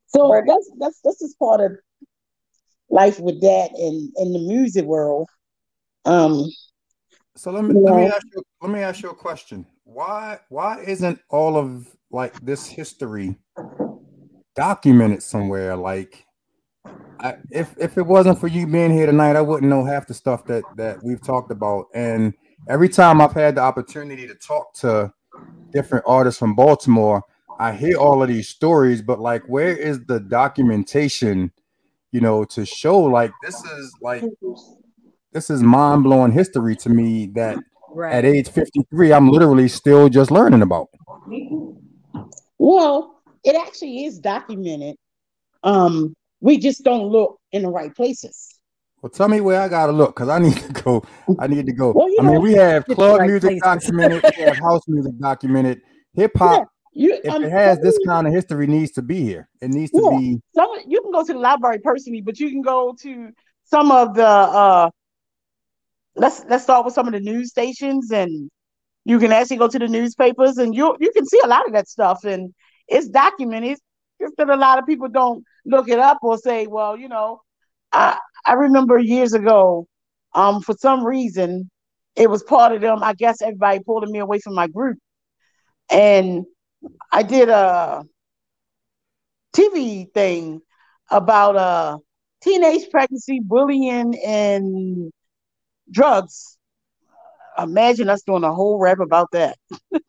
[0.09, 0.43] So right.
[0.47, 1.73] that's that's that's just part of
[2.89, 5.29] life with that and in the music world.
[6.05, 6.51] Um.
[7.37, 9.67] So let me let me ask you let me ask you a question.
[9.85, 13.39] Why why isn't all of like this history
[14.61, 15.75] documented somewhere.
[15.75, 16.27] Like,
[17.19, 20.13] I, if if it wasn't for you being here tonight, I wouldn't know half the
[20.13, 21.87] stuff that that we've talked about.
[21.95, 22.35] And
[22.69, 25.15] every time I've had the opportunity to talk to
[25.73, 27.23] different artists from Baltimore,
[27.59, 31.53] I hear all of these stories, but like, where is the documentation?
[32.13, 34.25] You know, to show like this is like
[35.33, 37.57] this is mind blowing history to me that
[37.95, 38.13] right.
[38.13, 40.89] at age 53, I'm literally still just learning about.
[42.59, 44.97] Well, it actually is documented.
[45.63, 48.61] Um, we just don't look in the right places.
[49.03, 51.03] Well, tell me where I gotta look because I need to go.
[51.39, 51.93] I need to go.
[51.93, 53.63] Well, I mean, we have club right music places.
[53.63, 55.81] documented, we have house music documented,
[56.15, 56.69] hip hop.
[56.93, 59.49] Yeah, if um, it has this kind of history, needs to be here.
[59.63, 60.41] It needs to be.
[60.55, 63.31] Some you can go to the library personally, but you can go to
[63.65, 64.91] some of the uh,
[66.17, 68.51] let's let's start with some of the news stations and
[69.05, 71.73] you can actually go to the newspapers and you you can see a lot of
[71.73, 72.53] that stuff and
[72.91, 73.79] it's documented.
[74.21, 77.43] It's that a lot of people don't look it up or say, well, you know,
[77.93, 79.87] I I remember years ago,
[80.35, 81.71] um, for some reason,
[82.17, 83.03] it was part of them.
[83.03, 84.99] I guess everybody pulled me away from my group,
[85.91, 86.47] and
[87.13, 88.05] I did a
[89.55, 90.63] TV thing
[91.11, 91.99] about uh
[92.43, 95.13] teenage pregnancy, bullying, and
[95.91, 96.59] drugs.
[97.59, 99.59] Imagine us doing a whole rap about that.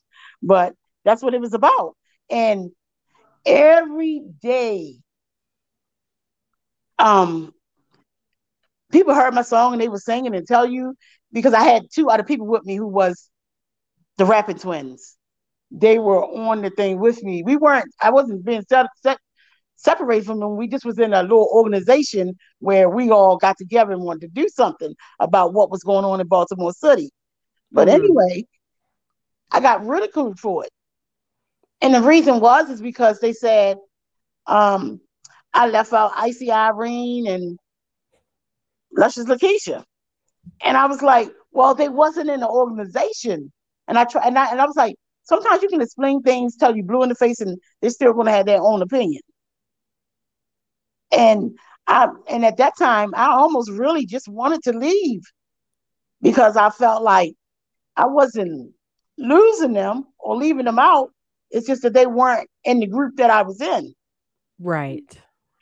[0.43, 0.75] but
[1.05, 1.95] that's what it was about.
[2.31, 2.71] And
[3.45, 4.95] every day,
[6.97, 7.53] um,
[8.91, 10.95] people heard my song and they were singing and tell you
[11.31, 13.29] because I had two other people with me who was
[14.17, 15.17] the rapping twins.
[15.71, 17.43] They were on the thing with me.
[17.43, 17.91] We weren't.
[18.01, 19.17] I wasn't being set, set
[19.77, 20.57] separated from them.
[20.57, 24.41] We just was in a little organization where we all got together and wanted to
[24.41, 27.09] do something about what was going on in Baltimore City.
[27.71, 28.03] But mm-hmm.
[28.03, 28.45] anyway,
[29.51, 30.71] I got ridiculed for it.
[31.81, 33.77] And the reason was is because they said
[34.47, 35.01] um,
[35.53, 37.59] I left out Icy Irene and
[38.95, 39.83] Luscious Lakeisha.
[40.63, 43.51] And I was like, well, they wasn't in the organization.
[43.87, 46.75] And I try and I and I was like, sometimes you can explain things, tell
[46.75, 49.21] you blue in the face, and they're still gonna have their own opinion.
[51.11, 55.21] And I and at that time, I almost really just wanted to leave
[56.21, 57.33] because I felt like
[57.97, 58.73] I wasn't
[59.17, 61.11] losing them or leaving them out.
[61.51, 63.93] It's just that they weren't in the group that I was in.
[64.59, 65.05] Right.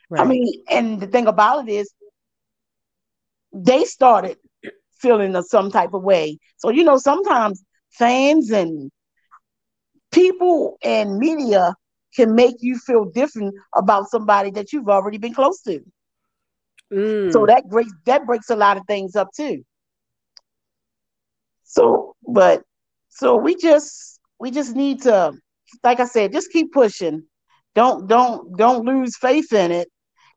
[0.08, 0.20] right.
[0.20, 1.92] I mean, and the thing about it is
[3.52, 4.36] they started
[5.00, 6.38] feeling of some type of way.
[6.58, 8.90] So, you know, sometimes fans and
[10.12, 11.74] people and media
[12.14, 15.80] can make you feel different about somebody that you've already been close to.
[16.92, 17.32] Mm.
[17.32, 19.64] So that breaks that breaks a lot of things up too.
[21.62, 22.62] So, but
[23.08, 25.32] so we just we just need to,
[25.82, 27.24] like I said, just keep pushing.
[27.74, 29.88] Don't don't don't lose faith in it,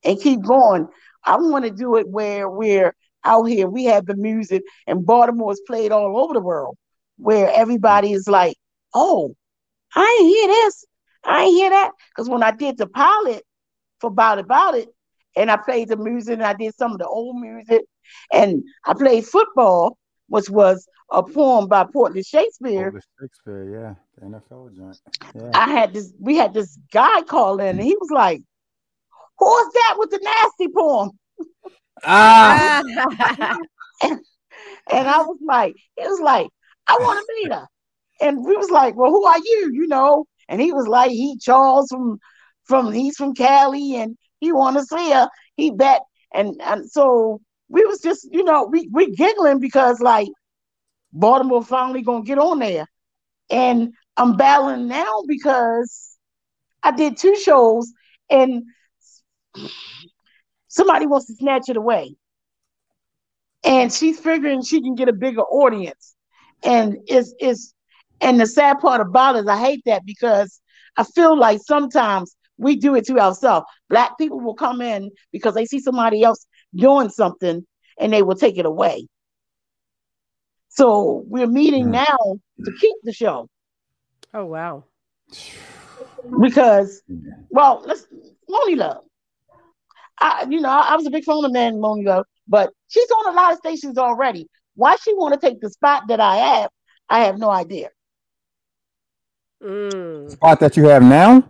[0.04, 0.88] and keep going.
[1.26, 3.68] I want to do it where we're out here.
[3.68, 6.78] We have the music, and Baltimore is played all over the world,
[7.18, 8.56] where everybody is like,
[8.94, 9.36] "Oh,
[9.96, 10.86] I ain't hear this.
[11.26, 13.44] I ain't hear that because when I did the pilot
[14.00, 14.90] for About About It,
[15.36, 17.82] and I played the music and I did some of the old music,
[18.32, 19.98] and I played football,
[20.28, 22.92] which was a poem by Portland Shakespeare.
[22.92, 25.00] Portland Shakespeare, yeah, the NFL joint.
[25.36, 25.52] Yeah.
[25.54, 26.14] I had this.
[26.20, 28.42] We had this guy call in, and he was like,
[29.40, 31.12] "Who's that with the nasty poem?"
[32.04, 32.82] Ah.
[34.02, 34.20] and,
[34.92, 36.48] and I was like, it was like,
[36.88, 37.68] I want to meet her.
[38.22, 39.72] And we was like, well, who are you?
[39.74, 42.20] You know, and he was like, he Charles from
[42.66, 45.30] from he's from Cali and he want to see her.
[45.56, 46.02] He bet
[46.34, 50.30] and and so we was just you know we we giggling because like
[51.14, 52.88] Baltimore finally gonna get on there,
[53.50, 56.18] and I'm battling now because
[56.84, 57.92] I did two shows
[58.30, 58.64] and
[60.68, 62.16] somebody wants to snatch it away,
[63.64, 66.16] and she's figuring she can get a bigger audience,
[66.64, 67.74] and it's it's
[68.22, 70.62] and the sad part about it is I hate that because
[70.98, 73.66] I feel like sometimes we do it to ourselves.
[73.90, 76.46] Black people will come in because they see somebody else
[76.76, 77.66] doing something
[78.00, 79.08] and they will take it away.
[80.74, 81.92] So we're meeting mm.
[81.92, 82.18] now
[82.66, 83.48] to keep the show.
[84.34, 84.86] Oh wow.
[86.42, 87.04] Because
[87.52, 88.08] well, let's
[88.50, 89.04] Monie Love.
[90.20, 93.10] I you know, I, I was a big fan of man Monie Love, but she's
[93.12, 94.50] on a lot of stations already.
[94.76, 96.72] Why she want to take the spot that I have,
[97.08, 97.90] I have no idea.
[99.64, 100.32] Mm.
[100.32, 101.48] Spot that you have now?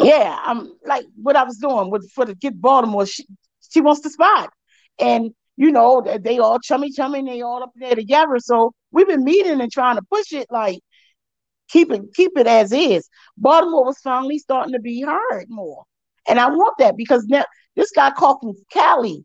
[0.00, 3.06] Yeah, I'm like what I was doing with for the Get Baltimore.
[3.06, 3.24] She
[3.70, 4.52] she wants the spot,
[4.98, 8.38] and you know that they all chummy chummy, and they all up there together.
[8.38, 10.80] So we've been meeting and trying to push it, like
[11.68, 13.08] keep it keep it as is.
[13.36, 15.84] Baltimore was finally starting to be heard more,
[16.26, 17.44] And I want that because now
[17.76, 19.24] this guy called from Cali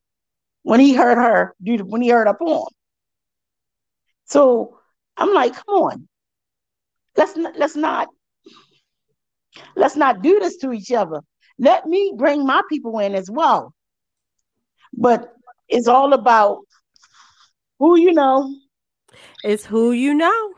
[0.63, 2.67] when he heard her when he heard her poem.
[4.25, 4.79] So
[5.17, 6.07] I'm like, come on,
[7.15, 8.07] let's not, let's not
[9.75, 11.21] let's not do this to each other.
[11.57, 13.73] Let me bring my people in as well.
[14.93, 15.33] But
[15.69, 16.59] it's all about
[17.77, 18.53] who you know.
[19.43, 20.53] It's who you know.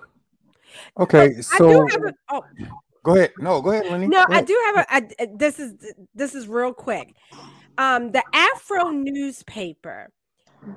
[0.99, 2.43] Okay, so a, oh.
[3.03, 3.31] go ahead.
[3.37, 4.07] No, go ahead, Lenny.
[4.07, 4.43] No, ahead.
[4.43, 4.93] I do have a.
[4.93, 5.73] I, this is
[6.13, 7.13] this is real quick.
[7.77, 10.09] Um, the Afro newspaper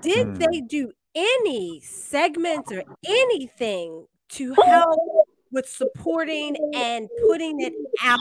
[0.01, 0.35] did hmm.
[0.35, 4.99] they do any segments or anything to help
[5.51, 8.21] with supporting and putting it out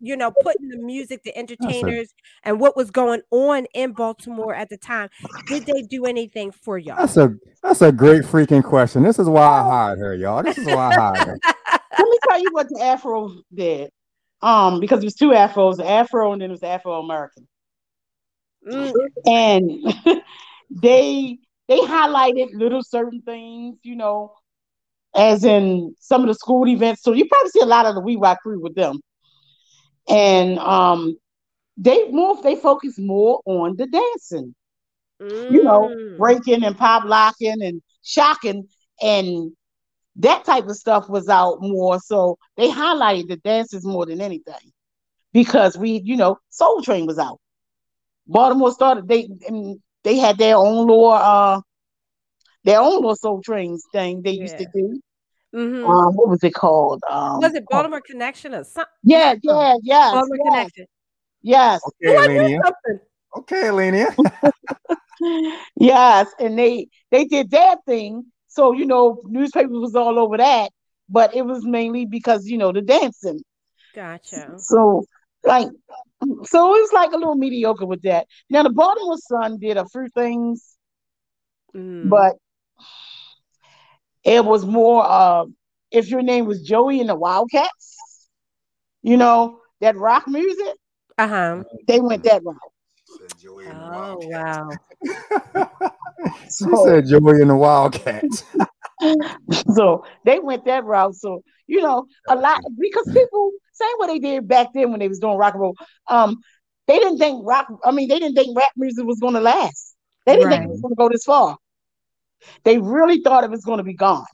[0.00, 2.12] you know putting the music the entertainers
[2.44, 5.08] and what was going on in baltimore at the time
[5.46, 6.96] did they do anything for y'all?
[6.96, 9.02] That's a that's a great freaking question.
[9.02, 10.42] This is why i hired her y'all.
[10.42, 11.38] This is why i hired her.
[11.98, 13.90] Let me tell you what the afro did.
[14.42, 17.48] Um because it was two afros the afro and then it was the afro american
[18.68, 18.92] mm.
[19.26, 19.70] and
[20.70, 24.32] they they highlighted little certain things, you know,
[25.14, 27.02] as in some of the school events.
[27.02, 29.00] So you probably see a lot of the We Rock crew with them.
[30.08, 31.16] And um
[31.76, 34.54] they move, they focus more on the dancing.
[35.20, 35.52] Mm.
[35.52, 36.18] You know, mm.
[36.18, 38.68] breaking and pop locking and shocking
[39.02, 39.52] and
[40.16, 42.00] that type of stuff was out more.
[42.00, 44.72] So they highlighted the dances more than anything
[45.32, 47.38] because we, you know, Soul Train was out.
[48.26, 51.60] Baltimore started they and they had their own little uh
[52.64, 55.00] their own little soul trains thing they used to do.
[55.56, 55.86] Mm-hmm.
[55.86, 57.02] Um, what was it called?
[57.10, 58.10] Um, was it Baltimore oh.
[58.10, 58.92] Connection or something?
[59.02, 60.10] Yeah, yeah, yeah.
[60.12, 60.52] Baltimore yes.
[60.52, 60.86] Connection.
[61.42, 61.80] Yes.
[61.88, 62.60] Okay, Alenia.
[63.38, 64.52] Okay, Alenia.
[65.76, 68.26] yes, and they they did that thing.
[68.48, 70.72] So you know, newspapers was all over that,
[71.08, 73.40] but it was mainly because you know the dancing.
[73.94, 74.58] Gotcha.
[74.58, 75.04] So
[75.42, 75.68] like
[76.44, 78.26] so it was like a little mediocre with that.
[78.50, 80.76] Now the Baltimore Sun did a few things,
[81.74, 82.10] mm.
[82.10, 82.36] but
[84.26, 85.44] it was more uh,
[85.90, 88.28] if your name was Joey and the Wildcats,
[89.02, 90.74] you know, that rock music.
[91.16, 91.62] Uh-huh.
[91.86, 92.58] They went that route.
[93.48, 94.68] Oh wow.
[95.04, 98.44] she so, said Joey and the Wildcats.
[99.74, 101.14] so they went that route.
[101.14, 105.08] So, you know, a lot because people same what they did back then when they
[105.08, 105.76] was doing rock and roll.
[106.08, 106.40] Um,
[106.88, 107.68] they didn't think rock.
[107.84, 109.94] I mean, they didn't think rap music was going to last.
[110.24, 110.58] They didn't right.
[110.58, 111.58] think it was going to go this far.
[112.64, 114.24] They really thought it was going to be gone.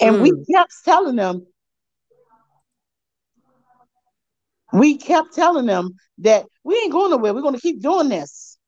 [0.00, 0.22] And mm.
[0.22, 1.46] we kept telling them,
[4.72, 7.32] we kept telling them that we ain't going nowhere.
[7.32, 8.58] We're going to keep doing this.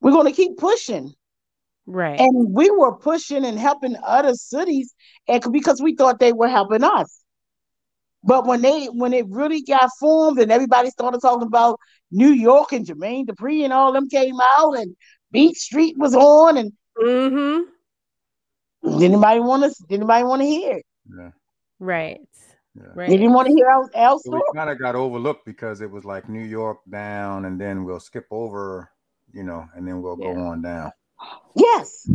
[0.00, 1.12] We're going to keep pushing.
[1.86, 2.18] Right.
[2.18, 4.94] And we were pushing and helping other cities
[5.28, 7.22] and because we thought they were helping us.
[8.24, 11.80] But when they when it really got formed and everybody started talking about
[12.12, 14.94] New York and Jermaine Dupri and all them came out and
[15.32, 16.72] Beat Street was on and
[17.02, 18.98] mm-hmm.
[18.98, 20.86] did anybody want to did anybody want to hear it?
[21.16, 21.30] Yeah.
[21.80, 22.20] Right.
[22.74, 22.84] Yeah.
[22.94, 23.10] Right.
[23.10, 25.90] Did you want to hear our, our so We kind of got overlooked because it
[25.90, 28.90] was like New York down, and then we'll skip over,
[29.32, 30.32] you know, and then we'll yeah.
[30.32, 30.90] go on down.
[31.54, 32.08] Yes.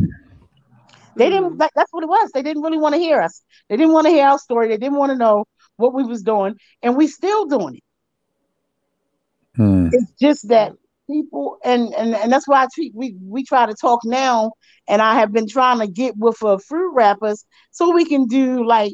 [1.16, 1.58] They didn't.
[1.58, 1.62] Mm-hmm.
[1.74, 2.30] That's what it was.
[2.32, 3.42] They didn't really want to hear us.
[3.68, 4.68] They didn't want to hear our story.
[4.68, 5.44] They didn't want to know
[5.76, 7.84] what we was doing, and we still doing it.
[9.56, 9.88] Hmm.
[9.92, 10.72] It's just that
[11.08, 14.52] people, and and and that's why I treat we we try to talk now,
[14.88, 18.66] and I have been trying to get with a few rappers so we can do
[18.66, 18.92] like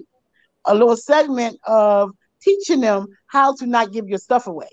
[0.64, 2.10] a little segment of
[2.42, 4.70] teaching them how to not give your stuff away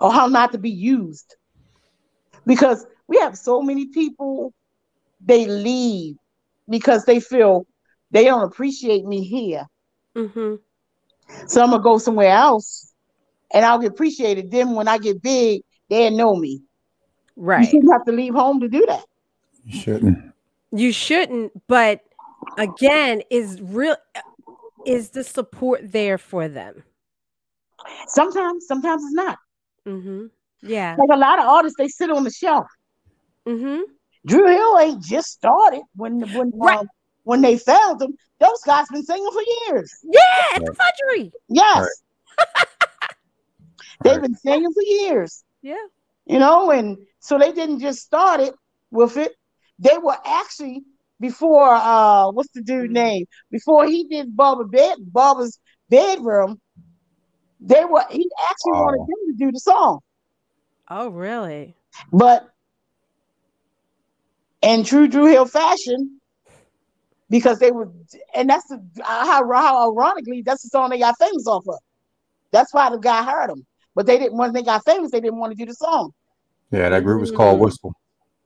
[0.00, 1.36] or how not to be used
[2.46, 4.52] because we have so many people
[5.24, 6.16] they leave
[6.68, 7.66] because they feel
[8.10, 9.66] they don't appreciate me here
[10.16, 10.54] mm-hmm.
[11.46, 12.92] So I'm gonna go somewhere else
[13.52, 14.50] and I'll get appreciated.
[14.50, 15.62] Then when I get big,
[15.92, 16.62] they'll know me.
[17.36, 17.60] Right.
[17.60, 19.04] You shouldn't have to leave home to do that.
[19.64, 20.32] You shouldn't.
[20.72, 22.00] You shouldn't, but
[22.56, 23.96] again, is real
[24.86, 26.82] is the support there for them?
[28.08, 29.38] Sometimes, sometimes it's not.
[29.86, 30.26] Mm-hmm.
[30.62, 30.96] Yeah.
[30.98, 32.66] Like a lot of artists, they sit on the shelf.
[33.46, 33.82] Mm-hmm.
[34.26, 36.78] Dru Hill ain't just started when when right.
[36.78, 36.88] um,
[37.24, 39.92] when they found him, those guys been singing for years.
[40.04, 41.32] Yeah, at the country.
[41.48, 41.88] Yes.
[42.38, 42.66] Right.
[44.04, 45.44] They've been singing for years.
[45.62, 45.86] Yeah.
[46.26, 48.54] You know, and so they didn't just start it
[48.90, 49.32] with it.
[49.78, 50.82] They were actually
[51.20, 52.92] before uh what's the dude mm-hmm.
[52.94, 53.26] name?
[53.50, 55.58] Before he did Barbara bed Barbara's
[55.88, 56.60] bedroom,
[57.60, 60.00] they were he actually wanted them to do the song.
[60.88, 61.74] Oh, really?
[62.12, 62.48] But
[64.60, 66.20] in true Dru Hill fashion,
[67.30, 67.90] because they were,
[68.34, 71.78] and that's the, how, how ironically that's the song they got famous off of.
[72.50, 73.66] That's why the guy heard them.
[73.94, 76.12] But they didn't when they got famous, they didn't want to do the song.
[76.70, 77.60] Yeah, that group was called.
[77.60, 77.94] Whistle.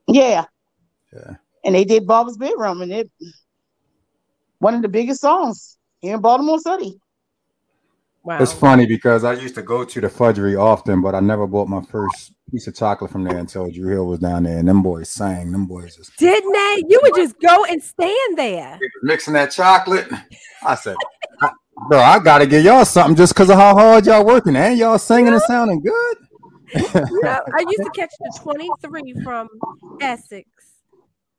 [0.07, 0.45] Yeah.
[1.13, 1.35] Yeah.
[1.63, 3.11] And they did Barbara's Bedroom, and it
[4.59, 6.99] one of the biggest songs here in Baltimore City.
[8.23, 8.39] Wow.
[8.41, 11.69] It's funny because I used to go to the fudgery often, but I never bought
[11.69, 14.83] my first piece of chocolate from there until Dru Hill was down there, and them
[14.83, 15.53] boys sang.
[15.53, 16.83] Them boys just Didn't they?
[16.89, 18.79] You would just go and stand there.
[19.01, 20.09] mixing that chocolate.
[20.61, 20.97] I said,
[21.77, 24.97] "Bro, I gotta give y'all something just because of how hard y'all working, and y'all
[24.97, 26.17] singing and sounding good."
[27.23, 29.47] Yeah, I used to catch the 23 from
[30.01, 30.47] Essex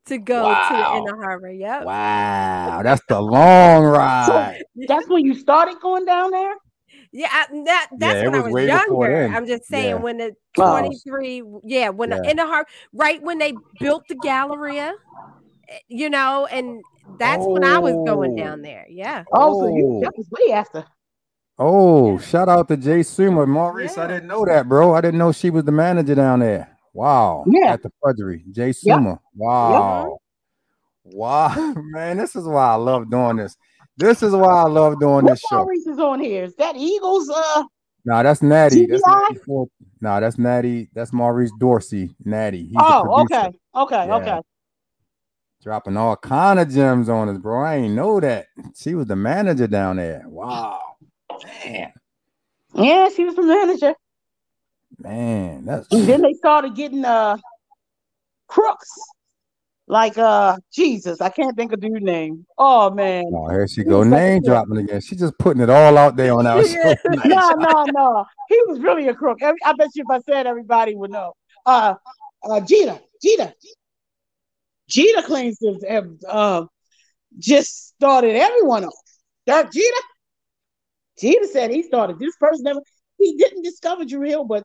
[0.07, 0.61] to go Wow.
[0.69, 1.51] to Inner Harbor.
[1.51, 1.85] Yep.
[1.85, 4.63] Wow, that's the long ride.
[4.87, 6.55] That's when you started going down there.
[7.13, 9.29] Yeah, I, that that's Yeah, it when I was was way before younger.
[9.37, 10.03] I'm just saying Yeah.
[10.03, 10.79] when the Wow.
[10.79, 12.17] 23, yeah, when Yeah.
[12.23, 14.93] the Inner Harbor, right when they built the Galleria,
[15.69, 16.83] eh, you know, and
[17.19, 18.37] that's when I was going Oh.
[18.37, 18.87] down there.
[18.89, 19.25] Yeah.
[19.33, 20.01] Oh, so you Oh.
[20.01, 20.85] that was way after.
[21.59, 23.99] Oh, shout out to Jay Suma, Maurice.
[23.99, 24.95] I didn't know that, bro.
[24.95, 26.77] I didn't know she was the manager down there.
[26.95, 27.45] Wow.
[27.49, 27.73] Yeah.
[27.73, 28.45] At the fudgery.
[28.53, 29.19] Jay Suma.
[29.35, 30.19] Wow.
[31.05, 31.49] Wow.
[31.77, 33.57] Man, this is why I love doing this.
[33.97, 35.57] This is why I love doing What this show.
[35.59, 36.45] Maurice is on here?
[36.45, 37.29] Is that Eagles?
[37.31, 37.65] Uh,
[38.05, 38.87] Nah, that's Natty.
[38.87, 39.67] That's Natty for,
[40.01, 40.89] nah, that's Natty.
[40.95, 42.15] That's Maurice Dorsey.
[42.25, 42.63] Natty.
[42.69, 44.15] He's oh, okay, okay, Yeah.
[44.17, 44.41] okay.
[45.69, 47.63] Dropping all kind of gems on us, bro.
[47.63, 48.47] I ain't know that.
[48.75, 50.23] She was the manager down there.
[50.27, 50.81] Wow.
[51.45, 51.93] Man.
[52.73, 53.95] Yeah, she was the manager.
[54.99, 57.37] Man, that's And then they started getting uh
[58.47, 58.89] crooks.
[59.87, 62.47] Like uh Jesus, I can't think of dude name.
[62.57, 63.25] Oh man.
[63.35, 65.03] Oh, here she go name dropping again.
[65.03, 66.95] She just putting it all out there on our show.
[67.05, 68.25] No, no, no.
[68.49, 69.43] He was really a crook.
[69.43, 71.35] I bet you if I said everybody would know.
[71.67, 71.97] Uh
[72.43, 73.53] uh Jeter, Jeter.
[74.89, 76.65] Jeter claims to have uh,
[77.39, 78.95] just started everyone off.
[79.47, 79.97] Dirk Jeter.
[81.21, 82.65] Jeter said he started this person.
[82.65, 82.81] Never,
[83.19, 84.63] he didn't discover Dru Hill, but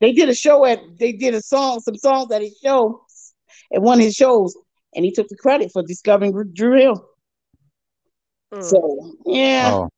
[0.00, 3.00] they did a show at they did a song, some songs at his show
[3.74, 4.56] at one of his shows,
[4.94, 7.08] and he took the credit for discovering Dru Hill.
[8.52, 8.62] Mm.
[8.62, 9.72] So yeah.
[9.72, 9.88] Oh,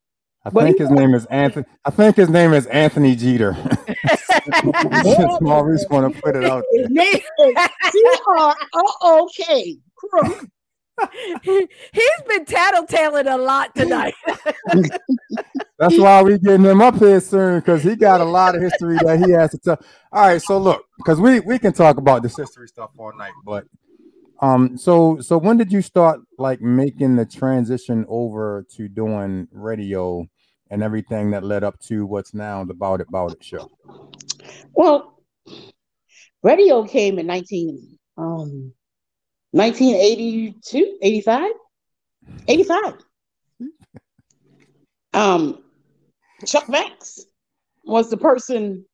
[0.44, 1.66] I But think his name is Anthony.
[1.84, 3.56] I think his name is Anthony Jeter.
[4.28, 6.82] Since Maurice want to put it out there.
[6.82, 9.78] His name is C-R-O-O-K.
[9.96, 10.48] Crook.
[11.42, 14.14] He's been tattletaling a lot tonight.
[15.78, 18.98] That's why we getting him up here soon because he got a lot of history
[19.02, 19.78] that he has to tell.
[20.12, 23.32] All right, so look, because we we can talk about this history stuff all night,
[23.44, 23.64] but
[24.40, 30.26] um, so so when did you start like making the transition over to doing radio
[30.70, 33.70] and everything that led up to what's now the About It About It show?
[34.72, 35.22] Well,
[36.42, 38.72] radio came in 19, um,
[39.52, 41.50] 1982, 85?
[42.46, 42.94] 85.
[45.14, 45.62] Um,
[46.46, 47.24] Chuck Max
[47.84, 48.84] was the person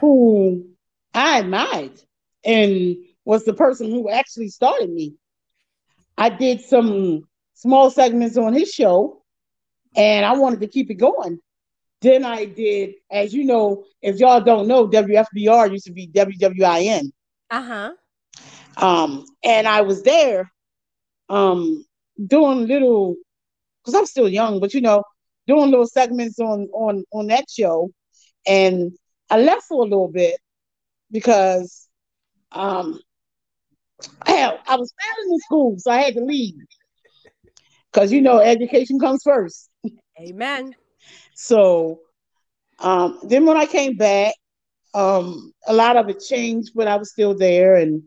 [0.00, 0.66] who
[1.12, 2.00] I admired
[2.44, 5.14] and was the person who actually started me.
[6.16, 7.22] I did some
[7.54, 9.23] small segments on his show
[9.96, 11.38] and I wanted to keep it going.
[12.00, 17.10] Then I did, as you know, if y'all don't know, WFBR used to be WWIN.
[17.50, 17.92] Uh-huh.
[18.76, 20.50] Um, and I was there
[21.30, 21.84] um
[22.26, 23.16] doing little
[23.80, 25.02] because I'm still young, but you know,
[25.46, 27.90] doing little segments on on on that show.
[28.46, 28.92] And
[29.30, 30.36] I left for a little bit
[31.10, 31.88] because
[32.52, 33.00] um
[34.26, 36.54] I had, I was failing in school, so I had to leave.
[37.92, 39.70] Because you know, education comes first.
[40.20, 40.74] Amen.
[41.34, 42.00] So
[42.78, 44.34] um, then when I came back,
[44.94, 47.76] um, a lot of it changed, but I was still there.
[47.76, 48.02] And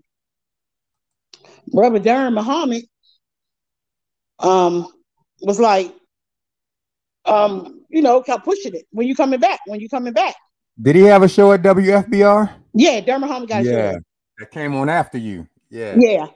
[1.67, 2.83] Brother Darren Muhammad
[4.39, 4.87] um,
[5.41, 5.93] was like,
[7.25, 8.85] um, you know, kept pushing it.
[8.91, 9.59] When you coming back?
[9.65, 10.35] When you coming back?
[10.81, 12.53] Did he have a show at WFBR?
[12.73, 13.99] Yeah, Darren Muhammad got a yeah, show.
[14.37, 15.47] that came on after you.
[15.69, 15.95] Yeah.
[15.97, 16.27] Yeah.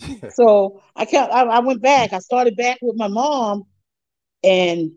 [0.30, 2.12] So I kept I, I went back.
[2.12, 3.64] I started back with my mom,
[4.44, 4.92] and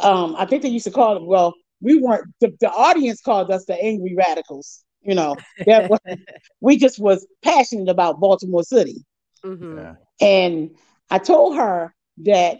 [0.00, 1.22] um, I think they used to call it.
[1.24, 2.26] Well, we weren't.
[2.40, 4.84] The, the audience called us the angry radicals.
[5.02, 5.36] You know,
[5.66, 6.00] that was,
[6.60, 9.04] we just was passionate about Baltimore City,
[9.44, 9.76] Mhm.
[9.76, 9.94] Yeah.
[10.26, 10.70] and
[11.10, 12.58] I told her that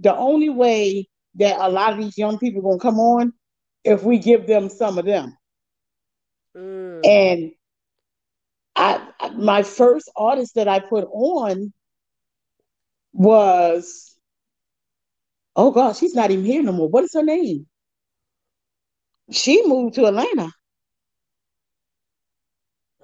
[0.00, 3.32] the only way that a lot of these young people are gonna come on
[3.84, 5.36] if we give them some of them.
[6.56, 7.00] Mm.
[7.04, 7.52] And
[8.76, 11.72] I I- my first artist that I put on
[13.12, 14.05] was
[15.56, 16.88] oh gosh, she's not even here no more.
[16.88, 17.66] What is her name?
[19.30, 20.52] She moved to Atlanta.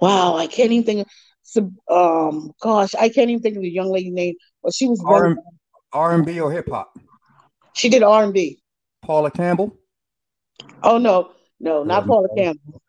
[0.00, 1.08] Wow, I can't even think
[1.56, 5.02] of um gosh, I can't even think of the young lady name, but she was
[5.92, 6.96] R and B or hip hop?
[7.74, 8.62] she did R and B.
[9.02, 9.76] Paula Campbell?
[10.82, 12.82] Oh no, no, not Paula Campbell.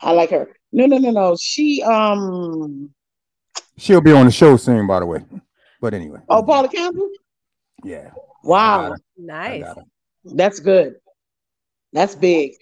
[0.00, 0.48] I like her.
[0.72, 1.36] No, no, no, no.
[1.40, 2.90] She um
[3.78, 5.24] She'll be on the show soon, by the way.
[5.80, 6.20] But anyway.
[6.28, 7.10] Oh, Paula Campbell?
[7.84, 8.10] Yeah.
[8.46, 8.94] Wow.
[9.16, 9.64] Nice.
[10.24, 10.96] That's good.
[11.92, 12.52] That's big.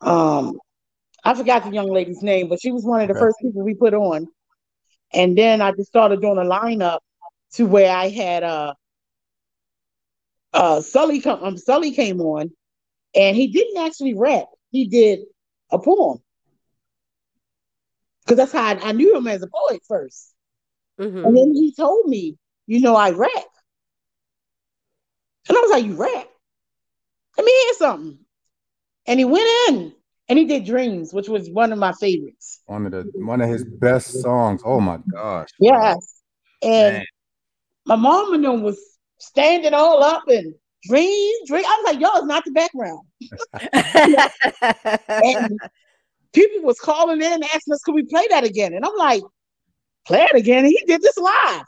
[0.00, 0.58] Um,
[1.24, 3.20] I forgot the young lady's name, but she was one of the okay.
[3.20, 4.26] first people we put on.
[5.12, 7.00] And then I just started doing a lineup
[7.54, 8.74] to where I had uh
[10.52, 12.50] uh Sully come um, Sully came on
[13.14, 14.46] and he didn't actually rap.
[14.70, 15.20] He did
[15.70, 16.18] a poem.
[18.24, 20.26] Because that's how I, I, knew him as a poet 1st
[21.00, 21.24] mm-hmm.
[21.24, 22.36] And then he told me,
[22.66, 23.30] you know, I rap.
[25.48, 26.28] And I was like, you rap?
[27.36, 28.18] Let me hear something.
[29.06, 29.92] And he went in
[30.28, 32.60] and he did Dreams, which was one of my favorites.
[32.66, 34.60] One of the one of his best songs.
[34.64, 35.48] Oh my gosh.
[35.58, 36.20] Yes.
[36.62, 37.06] And Man.
[37.86, 38.78] my mom and them was
[39.18, 40.54] standing all up and
[40.84, 41.64] dreams, dream.
[41.64, 43.00] I was like, y'all is not the background.
[45.08, 45.58] and
[46.32, 48.74] people was calling in asking us, could we play that again?
[48.74, 49.22] And I'm like,
[50.06, 50.64] play it again.
[50.64, 51.64] And he did this live.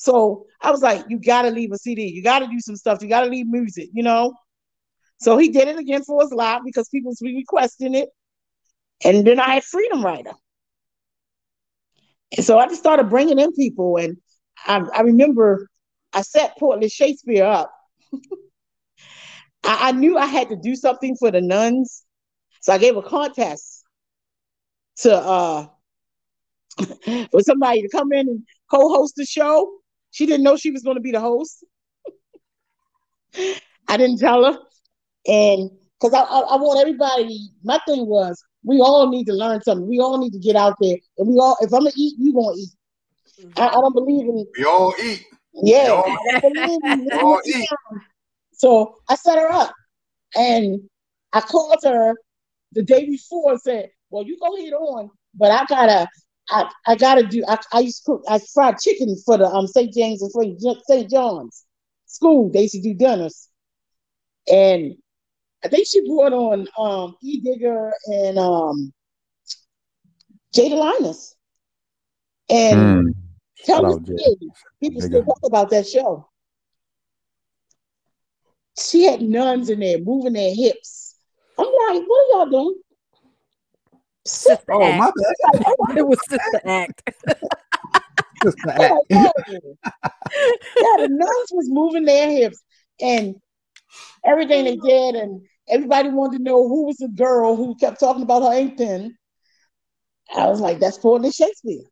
[0.00, 3.08] So I was like, you gotta leave a CD, you gotta do some stuff, you
[3.08, 4.34] gotta leave music, you know.
[5.18, 8.08] So he did it again for us live because people was requesting it.
[9.04, 10.32] And then I had Freedom Writer.
[12.36, 13.96] And so I just started bringing in people.
[13.98, 14.16] And
[14.66, 15.68] I, I remember
[16.12, 17.72] I set Portland Shakespeare up.
[19.64, 22.04] I, I knew I had to do something for the nuns.
[22.62, 23.84] So I gave a contest
[24.98, 25.66] to uh
[27.30, 29.79] for somebody to come in and co-host the show.
[30.10, 31.64] She didn't know she was going to be the host.
[33.88, 34.58] I didn't tell her.
[35.26, 35.70] And
[36.00, 39.86] because I, I, I, want everybody, my thing was we all need to learn something.
[39.88, 40.96] We all need to get out there.
[41.18, 42.70] And we all, if I'm gonna eat, you gonna eat.
[43.56, 45.24] I, I don't believe in We all eat.
[45.52, 46.02] Yeah.
[46.82, 47.68] we all eat.
[48.52, 49.72] So I set her up
[50.36, 50.80] and
[51.32, 52.14] I called her
[52.72, 56.08] the day before and said, Well, you go ahead on, but I gotta
[56.50, 59.66] I, I gotta do I, I used to cook I fried chicken for the um
[59.66, 59.92] St.
[59.92, 61.10] James and St.
[61.10, 61.64] John's
[62.06, 62.50] school.
[62.50, 63.48] They used to do dinners.
[64.50, 64.96] And
[65.64, 68.92] I think she brought on um E Digger and um
[70.54, 71.36] Jada Linus.
[72.48, 73.14] And mm.
[73.64, 74.36] tell me
[74.82, 76.28] people still talk about that show.
[78.78, 81.14] She had nuns in there moving their hips.
[81.58, 82.80] I'm like, what are y'all doing?
[84.26, 84.98] Sister oh, act.
[84.98, 85.64] my bad.
[85.96, 87.02] it was Sister Act.
[88.42, 89.06] Sister oh, Act.
[89.10, 89.28] yeah,
[90.98, 92.62] the nuns was moving their hips
[93.00, 93.34] and
[94.24, 98.22] everything they did, and everybody wanted to know who was the girl who kept talking
[98.22, 99.16] about her ink pen.
[100.36, 101.82] I was like, that's Portland Shakespeare.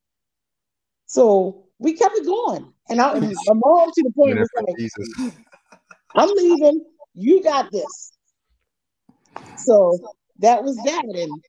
[1.06, 2.72] So we kept it going.
[2.88, 5.32] And I, my mom to the point was like, Jesus.
[6.14, 6.84] I'm leaving.
[7.14, 8.12] You got this.
[9.56, 9.98] So
[10.38, 11.04] that was that.
[11.04, 11.42] And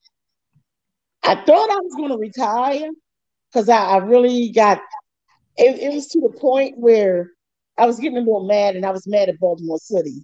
[1.29, 2.89] I thought I was going to retire
[3.51, 4.79] because I, I, really got,
[5.57, 7.29] it, it was to the point where
[7.77, 10.23] I was getting a little mad and I was mad at Baltimore City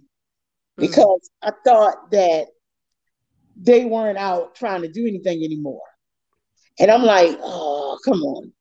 [0.80, 1.48] because mm.
[1.48, 2.46] I thought that
[3.56, 5.80] they weren't out trying to do anything anymore.
[6.80, 8.52] And I'm like, oh, come on.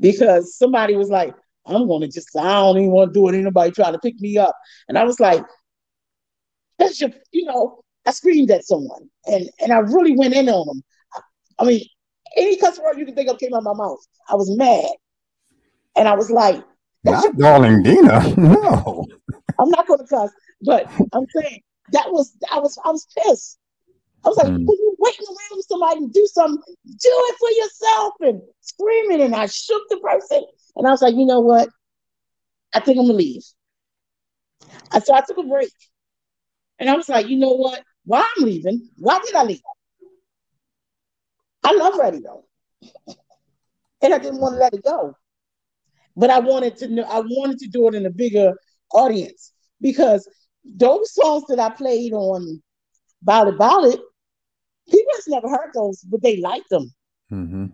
[0.00, 1.34] Because somebody was like,
[1.66, 3.38] I'm gonna just, I don't even want to do it.
[3.38, 4.56] Anybody trying to pick me up.
[4.88, 5.44] And I was like,
[6.78, 10.66] that's your, you know, I screamed at someone and and I really went in on
[10.66, 10.82] them.
[11.62, 11.84] I mean,
[12.36, 14.00] any cuss word you can think of came out of my mouth.
[14.28, 14.90] I was mad.
[15.96, 16.62] And I was like,
[17.04, 18.34] not your- darling Dena.
[18.36, 19.06] No.
[19.58, 20.30] I'm not gonna cuss,
[20.62, 21.60] but I'm saying
[21.92, 23.58] that was I was I was pissed.
[24.24, 24.60] I was like, mm.
[24.60, 29.22] you waiting around for somebody to do something, do it for yourself and screaming.
[29.22, 30.44] And I shook the person.
[30.76, 31.68] And I was like, you know what?
[32.72, 33.42] I think I'm gonna leave.
[34.92, 35.72] And so I took a break.
[36.78, 37.82] And I was like, you know what?
[38.04, 38.88] Why I'm leaving?
[38.96, 39.60] Why did I leave?
[41.64, 42.42] I love radio.
[44.02, 45.16] and I didn't want to let it go.
[46.16, 48.54] But I wanted to know, I wanted to do it in a bigger
[48.92, 50.28] audience because
[50.64, 52.62] those songs that I played on
[53.22, 53.98] Ballad Ballad,
[54.90, 56.92] people has never heard those, but they liked them.
[57.32, 57.66] Mm-hmm.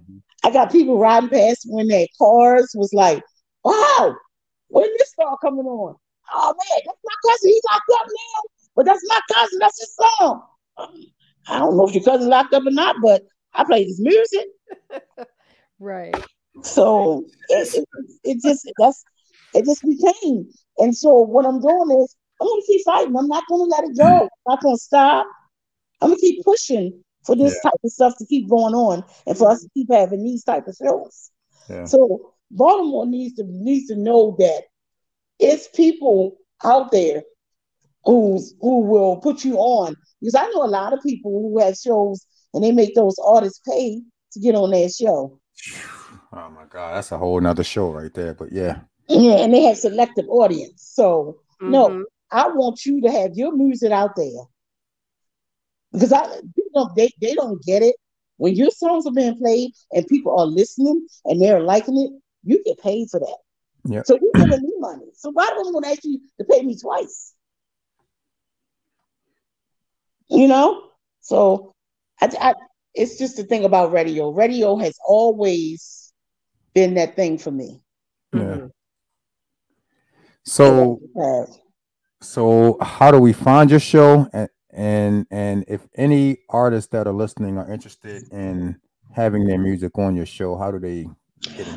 [0.44, 3.22] I got people riding past when their cars was like,
[3.64, 4.14] wow,
[4.68, 5.96] when this song coming on?
[6.32, 7.50] Oh man, that's my cousin.
[7.50, 9.58] He's locked up now, but that's my cousin.
[9.58, 10.42] That's his song.
[11.48, 13.22] I don't know if your cousin's locked up or not, but
[13.54, 14.46] I play this music.
[15.78, 16.14] right.
[16.62, 17.84] So it, it,
[18.24, 19.04] it, just that's
[19.54, 20.48] it just became.
[20.78, 23.16] And so what I'm doing is I'm gonna keep fighting.
[23.16, 24.04] I'm not gonna let it go.
[24.04, 24.24] Hmm.
[24.24, 25.26] I'm not gonna stop.
[26.00, 27.70] I'm gonna keep pushing for this yeah.
[27.70, 30.66] type of stuff to keep going on and for us to keep having these type
[30.66, 31.30] of shows.
[31.68, 31.84] Yeah.
[31.84, 34.62] So Baltimore needs to needs to know that
[35.38, 37.22] it's people out there
[38.04, 39.94] who's who will put you on.
[40.20, 43.60] Because I know a lot of people who have shows and they make those artists
[43.66, 44.00] pay
[44.32, 45.38] to get on that show.
[46.32, 48.34] Oh my god, that's a whole nother show right there.
[48.34, 48.80] But yeah.
[49.08, 50.90] Yeah, and they have selective audience.
[50.94, 51.70] So mm-hmm.
[51.70, 54.44] no, I want you to have your music out there.
[55.92, 56.24] Because I
[56.56, 57.96] you know they, they don't get it.
[58.36, 62.10] When your songs are being played and people are listening and they're liking it,
[62.44, 63.38] you get paid for that.
[63.84, 64.02] Yeah.
[64.04, 65.06] So you're giving me money.
[65.14, 67.34] So why do I want to ask you to pay me twice?
[70.28, 70.84] You know?
[71.20, 71.74] So
[72.20, 72.54] I, I,
[72.94, 74.30] it's just the thing about radio.
[74.30, 76.12] Radio has always
[76.74, 77.80] been that thing for me.
[78.32, 78.40] Yeah.
[78.40, 78.66] Mm-hmm.
[80.44, 81.00] So,
[82.22, 84.26] so how do we find your show?
[84.32, 88.76] And and and if any artists that are listening are interested in
[89.14, 91.06] having their music on your show, how do they?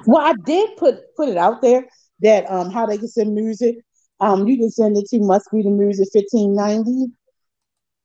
[0.05, 1.85] Well, I did put put it out there
[2.21, 3.77] that um how they can send music.
[4.19, 7.11] Um, you can send it to must be the music 1590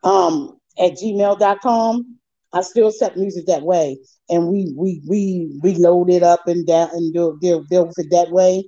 [0.02, 2.18] um at gmail.com.
[2.52, 3.98] I still set music that way,
[4.28, 7.98] and we we we we load it up and down and do deal deal with
[7.98, 8.64] it that way.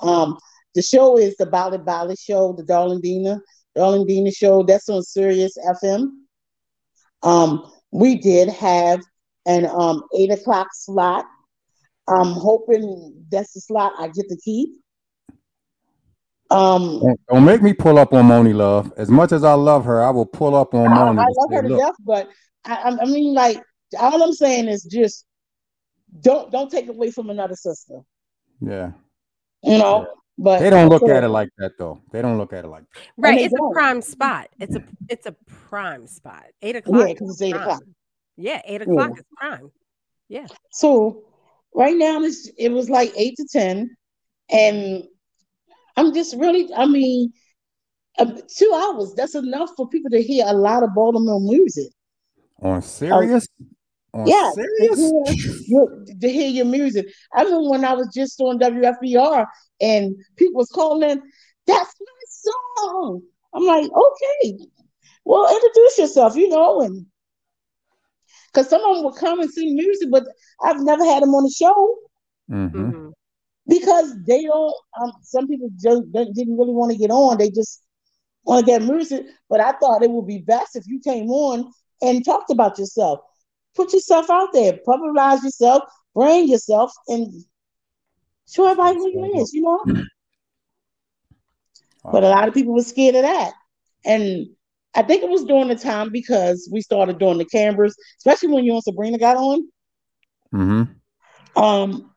[0.00, 0.38] Um,
[0.74, 3.40] the show is the Ballad Ballad Show, the Darling Dena,
[3.74, 4.62] Darling Dena Show.
[4.62, 6.08] That's on Sirius FM.
[7.22, 9.00] Um, we did have
[9.46, 11.24] an um eight o'clock slot.
[12.08, 14.70] I'm hoping that's the slot I get to keep.
[16.50, 17.00] Um,
[17.30, 18.92] don't make me pull up on Monie Love.
[18.98, 21.18] As much as I love her, I will pull up on Monie.
[21.18, 22.28] I, I love her to death, but
[22.64, 23.60] I, I mean, like,
[23.98, 25.24] all I'm saying is just
[26.20, 28.00] don't don't take away from another sister.
[28.60, 28.92] Yeah.
[29.62, 30.06] You know, yeah.
[30.38, 32.00] but they don't look at it like that though.
[32.10, 33.00] They don't look at it like that.
[33.16, 33.40] Right.
[33.40, 33.70] It's don't.
[33.70, 34.48] a prime spot.
[34.58, 35.36] It's a it's a
[35.68, 36.46] prime spot.
[36.62, 37.08] Eight o'clock.
[37.08, 37.62] Yeah, because it's eight prime.
[37.62, 37.82] o'clock.
[38.36, 39.18] Yeah, eight o'clock yeah.
[39.20, 39.72] is prime.
[40.28, 40.46] Yeah.
[40.70, 41.24] So
[41.74, 43.96] right now it's it was like eight to ten,
[44.50, 45.04] and
[45.96, 47.32] I'm just really, I mean,
[48.18, 51.92] uh, two hours, that's enough for people to hear a lot of Baltimore music.
[52.62, 53.46] On Sirius?
[54.14, 54.98] On yeah, Sirius?
[54.98, 55.34] To
[55.66, 57.06] hear, to hear your music.
[57.34, 59.46] I remember when I was just on WFBR
[59.80, 61.20] and people was calling,
[61.66, 63.22] that's my song.
[63.54, 64.58] I'm like, okay,
[65.24, 67.04] well, introduce yourself, you know, and
[68.46, 70.24] because some of them would come and sing music, but
[70.62, 71.98] I've never had them on the show.
[72.50, 72.78] Mm-hmm.
[72.78, 73.08] mm-hmm
[73.66, 74.74] because they don't.
[75.00, 77.38] Um, some people just didn't really want to get on.
[77.38, 77.82] They just
[78.44, 79.24] want to get music.
[79.48, 81.70] But I thought it would be best if you came on
[82.02, 83.20] and talked about yourself,
[83.74, 85.84] put yourself out there, publicize yourself,
[86.14, 87.32] brand yourself, and
[88.48, 89.52] show everybody who you is.
[89.52, 90.04] You know.
[92.04, 93.52] But a lot of people were scared of that,
[94.04, 94.48] and
[94.94, 98.64] I think it was during the time because we started doing the cameras, especially when
[98.64, 99.68] you and Sabrina got on.
[100.52, 101.62] Mm-hmm.
[101.62, 102.10] Um,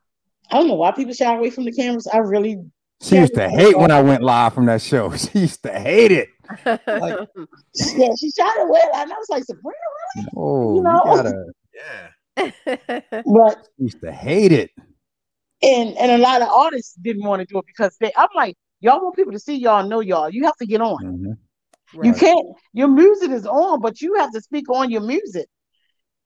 [0.51, 2.07] I don't know why people shy away from the cameras.
[2.11, 2.59] I really.
[3.01, 5.11] She used to hate when I went live from that show.
[5.17, 6.29] She used to hate it.
[6.65, 7.19] Like,
[7.97, 9.77] yeah, she shied away, and I was like, Sabrina,
[10.15, 10.27] really?
[10.35, 11.45] Oh, you know, you gotta,
[12.65, 13.21] yeah.
[13.25, 14.71] but she used to hate it.
[15.61, 18.11] And and a lot of artists didn't want to do it because they.
[18.15, 20.29] I'm like, y'all want people to see y'all, know y'all.
[20.29, 21.03] You have to get on.
[21.03, 21.99] Mm-hmm.
[21.99, 22.05] Right.
[22.07, 22.47] You can't.
[22.73, 25.47] Your music is on, but you have to speak on your music.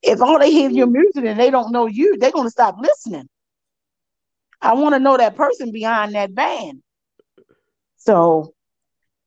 [0.02, 3.28] If all they hear your music and they don't know you, they're gonna stop listening.
[4.62, 6.82] I want to know that person behind that band.
[7.98, 8.54] So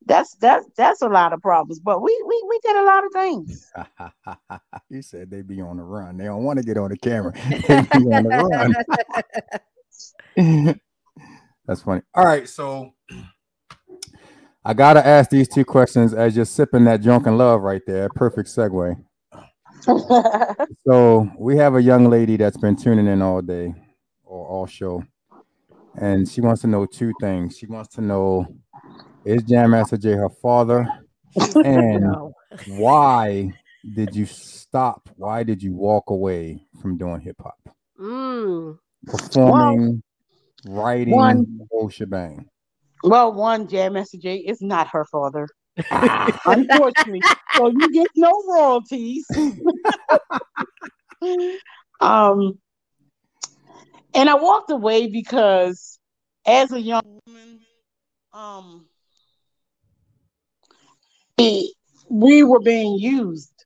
[0.06, 1.80] that's that's that's a lot of problems.
[1.80, 3.72] But we we we did a lot of things.
[4.90, 6.16] you said they be on the run.
[6.16, 7.32] They don't want to get on the camera.
[7.48, 8.74] They be on the
[10.36, 10.80] run.
[11.66, 12.02] that's funny.
[12.14, 12.92] All right, so
[14.64, 18.08] I gotta ask these two questions as you're sipping that drunken love right there.
[18.10, 18.96] Perfect segue.
[20.86, 23.74] so we have a young lady that's been tuning in all day
[24.24, 25.02] or all show
[25.96, 27.56] and she wants to know two things.
[27.56, 28.46] She wants to know
[29.24, 30.88] is Jam Master Jay her father,
[31.64, 32.32] and no.
[32.66, 33.52] why
[33.94, 35.08] did you stop?
[35.16, 37.58] Why did you walk away from doing hip hop?
[38.00, 38.78] Mm.
[39.06, 40.02] Performing,
[40.64, 42.48] well, writing, one, the whole shebang.
[43.04, 45.48] Well, one Jam Master Jay is not her father.
[46.46, 47.22] Unfortunately,
[47.56, 49.26] so you get no royalties.
[52.00, 52.58] um,
[54.14, 55.98] and I walked away because
[56.46, 57.60] as a young woman,
[58.32, 58.86] um,
[62.08, 63.64] we were being used,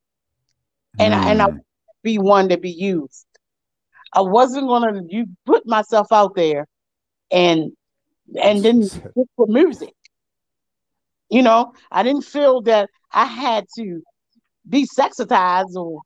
[0.99, 1.17] and mm.
[1.17, 1.57] I, and I hmm.
[2.03, 3.27] be one to be used.
[4.13, 6.67] I wasn't gonna you put myself out there,
[7.31, 7.73] and
[8.41, 8.83] and then
[9.37, 9.95] for music.
[11.29, 14.03] You know, I didn't feel that I had to
[14.69, 16.01] be sexitized or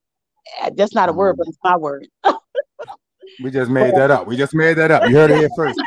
[0.62, 2.08] eh, that's not a word, but it's my word.
[3.42, 4.26] We just made that up.
[4.26, 5.08] We just made that up.
[5.08, 5.78] You heard it here first.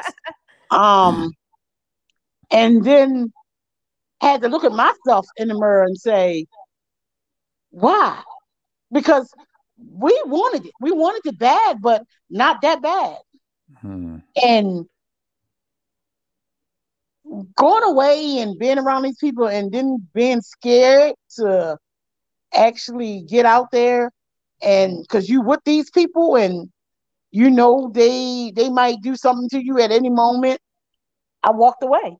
[0.70, 1.32] um,
[2.50, 3.32] and then
[4.24, 6.46] had to look at myself in the mirror and say,
[7.70, 8.22] why?
[8.92, 9.32] Because
[9.78, 10.72] we wanted it.
[10.80, 13.18] We wanted it bad, but not that bad.
[13.80, 14.18] Hmm.
[14.42, 14.86] And
[17.56, 21.76] going away and being around these people and then being scared to
[22.54, 24.10] actually get out there
[24.62, 26.68] and because you with these people and
[27.30, 30.60] you know they they might do something to you at any moment
[31.42, 32.16] i walked away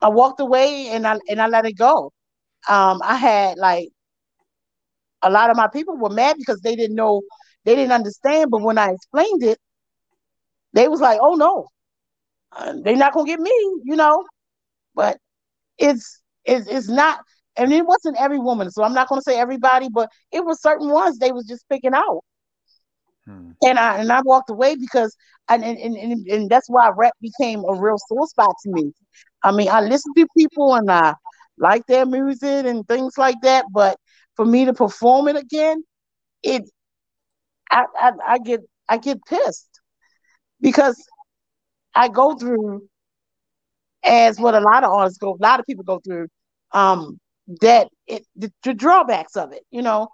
[0.00, 2.12] i walked away and i and i let it go
[2.68, 3.88] um i had like
[5.22, 7.22] a lot of my people were mad because they didn't know
[7.64, 9.58] they didn't understand but when i explained it
[10.72, 11.66] they was like oh no
[12.56, 13.50] uh, they're not gonna get me
[13.84, 14.24] you know
[14.94, 15.18] but
[15.78, 17.20] it's it's, it's not
[17.56, 20.88] and it wasn't every woman so i'm not gonna say everybody but it was certain
[20.90, 22.22] ones they was just picking out
[23.24, 23.50] Hmm.
[23.64, 25.16] And I and I walked away because
[25.48, 28.92] and, and, and, and that's why rap became a real sore spot to me.
[29.42, 31.14] I mean, I listen to people and I
[31.56, 33.98] like their music and things like that, but
[34.36, 35.82] for me to perform it again,
[36.42, 36.62] it
[37.70, 39.80] I, I, I get I get pissed
[40.60, 40.96] because
[41.94, 42.88] I go through
[44.04, 46.28] as what a lot of artists go, a lot of people go through,
[46.72, 47.18] um,
[47.60, 50.08] that it the, the drawbacks of it, you know,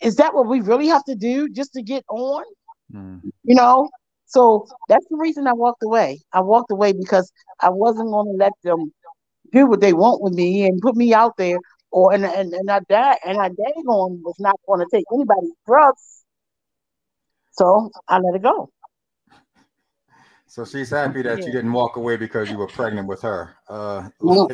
[0.00, 2.44] is that what we really have to do just to get on?
[2.92, 3.20] Mm.
[3.44, 3.90] You know,
[4.26, 6.20] so that's the reason I walked away.
[6.32, 8.92] I walked away because I wasn't going to let them
[9.52, 11.58] do what they want with me and put me out there.
[11.92, 15.52] Or and and, and I died and I on was not going to take anybody's
[15.66, 16.24] drugs.
[17.52, 18.68] So I let it go.
[20.46, 21.46] So she's happy that yeah.
[21.46, 23.56] you didn't walk away because you were pregnant with her.
[23.68, 24.48] Uh, no,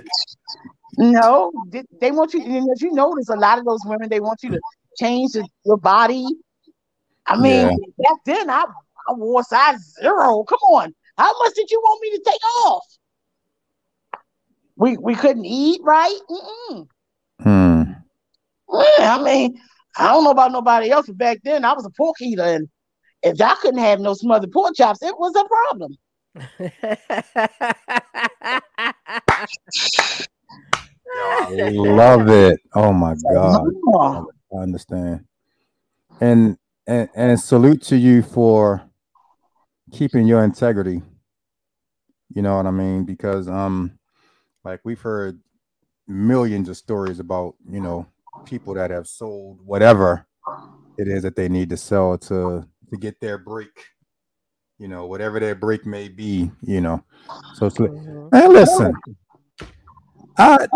[0.98, 1.52] no
[2.00, 2.42] they want you.
[2.42, 4.60] You notice a lot of those women, they want you to
[4.98, 5.30] change
[5.64, 6.26] your body.
[7.26, 8.10] I mean, yeah.
[8.10, 8.64] back then I,
[9.08, 10.44] I wore size zero.
[10.44, 12.84] Come on, how much did you want me to take off?
[14.76, 16.18] We we couldn't eat right.
[16.30, 16.86] Mm-mm.
[17.42, 17.82] Hmm.
[18.98, 19.60] I mean,
[19.96, 22.68] I don't know about nobody else, but back then I was a pork eater, and
[23.22, 25.96] if I couldn't have no smothered pork chops, it was a problem.
[31.14, 32.60] I love it.
[32.74, 33.66] Oh my god.
[34.52, 35.26] I understand.
[36.20, 36.56] And
[36.86, 38.82] and and salute to you for
[39.92, 41.02] keeping your integrity.
[42.34, 43.04] You know what I mean?
[43.04, 43.98] Because um
[44.64, 45.40] like we've heard
[46.08, 48.06] millions of stories about, you know,
[48.44, 50.26] people that have sold whatever
[50.98, 53.86] it is that they need to sell to to get their break.
[54.78, 57.04] You know, whatever their break may be, you know.
[57.54, 58.34] So, so mm-hmm.
[58.34, 58.92] and listen,
[60.36, 60.66] I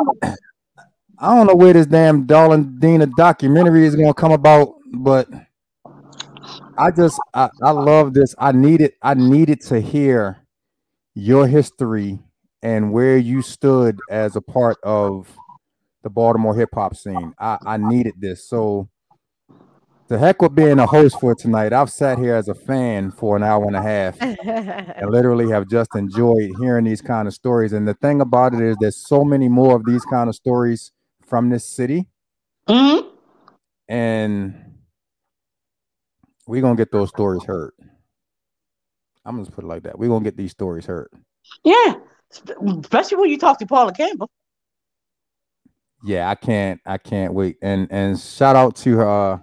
[1.18, 5.28] I don't know where this damn Darling Dena documentary is gonna come about, but
[6.78, 8.34] I just I, I love this.
[8.38, 10.38] I needed I needed to hear
[11.14, 12.18] your history
[12.62, 15.34] and where you stood as a part of
[16.02, 17.34] the Baltimore hip hop scene.
[17.38, 18.48] I, I needed this.
[18.48, 18.88] So
[20.08, 21.72] the heck with being a host for tonight.
[21.72, 25.68] I've sat here as a fan for an hour and a half and literally have
[25.68, 27.72] just enjoyed hearing these kind of stories.
[27.72, 30.92] And the thing about it is there's so many more of these kind of stories
[31.26, 32.06] from this city.
[32.68, 33.08] Mm-hmm.
[33.88, 34.65] And
[36.46, 37.72] we're gonna get those stories heard.
[39.24, 39.98] I'm gonna put it like that.
[39.98, 41.10] We're gonna get these stories heard.
[41.64, 41.94] Yeah.
[42.82, 44.30] Especially when you talk to Paula Campbell.
[46.04, 47.56] Yeah, I can't I can't wait.
[47.62, 49.42] And and shout out to her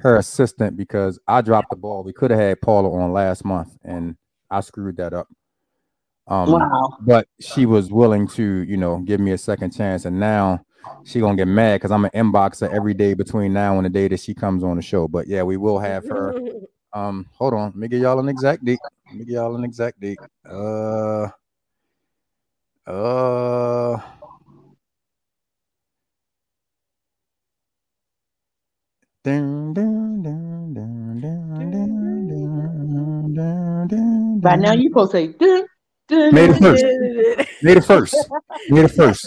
[0.00, 2.04] her assistant because I dropped the ball.
[2.04, 4.16] We could have had Paula on last month and
[4.50, 5.28] I screwed that up.
[6.28, 6.98] Um, wow.
[7.00, 10.04] but she was willing to, you know, give me a second chance.
[10.04, 10.60] And now
[11.04, 14.08] she gonna get mad because I'm an inboxer every day between now and the day
[14.08, 15.08] that she comes on the show.
[15.08, 16.34] But yeah, we will have her.
[16.92, 18.78] Um, hold on, let me get y'all an exact date.
[19.06, 20.18] Let me get y'all an exact date.
[20.48, 21.28] Uh,
[22.86, 24.00] uh.
[34.40, 35.66] By now you supposed to say dun,
[36.08, 36.84] dun, May the first.
[37.62, 38.14] May the first.
[38.68, 39.26] May the first.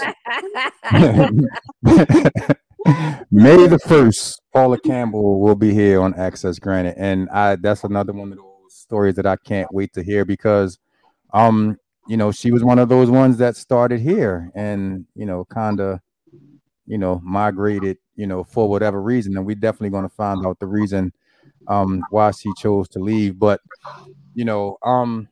[3.31, 4.41] May the first.
[4.53, 8.47] Paula Campbell will be here on Access Granted, and I that's another one of those
[8.69, 10.80] stories that I can't wait to hear because,
[11.34, 11.77] um,
[12.07, 15.81] you know, she was one of those ones that started here and you know, kind
[15.81, 15.99] of,
[16.88, 20.59] you know, migrated, you know, for whatever reason, and we're definitely going to find out
[20.59, 21.11] the reason,
[21.68, 23.38] um, why she chose to leave.
[23.38, 23.59] But,
[24.34, 25.27] you know, um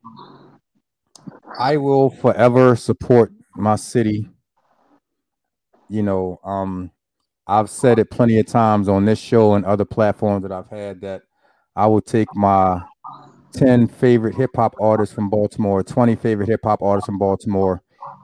[1.59, 4.29] I will forever support my city.
[5.89, 6.91] You know, um,
[7.47, 11.01] I've said it plenty of times on this show and other platforms that I've had
[11.01, 11.23] that
[11.75, 12.81] I will take my
[13.53, 17.81] 10 favorite hip hop artists from Baltimore, 20 favorite hip hop artists from Baltimore,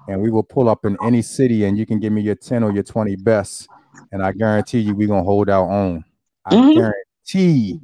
[0.08, 2.64] and we will pull up in any city, and you can give me your ten
[2.64, 3.68] or your twenty best,
[4.12, 6.06] and I guarantee you we're gonna hold our own.
[6.46, 6.74] I Mhm.
[6.76, 7.80] guarantee.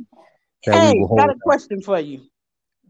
[0.62, 2.22] Hey, got a question for you.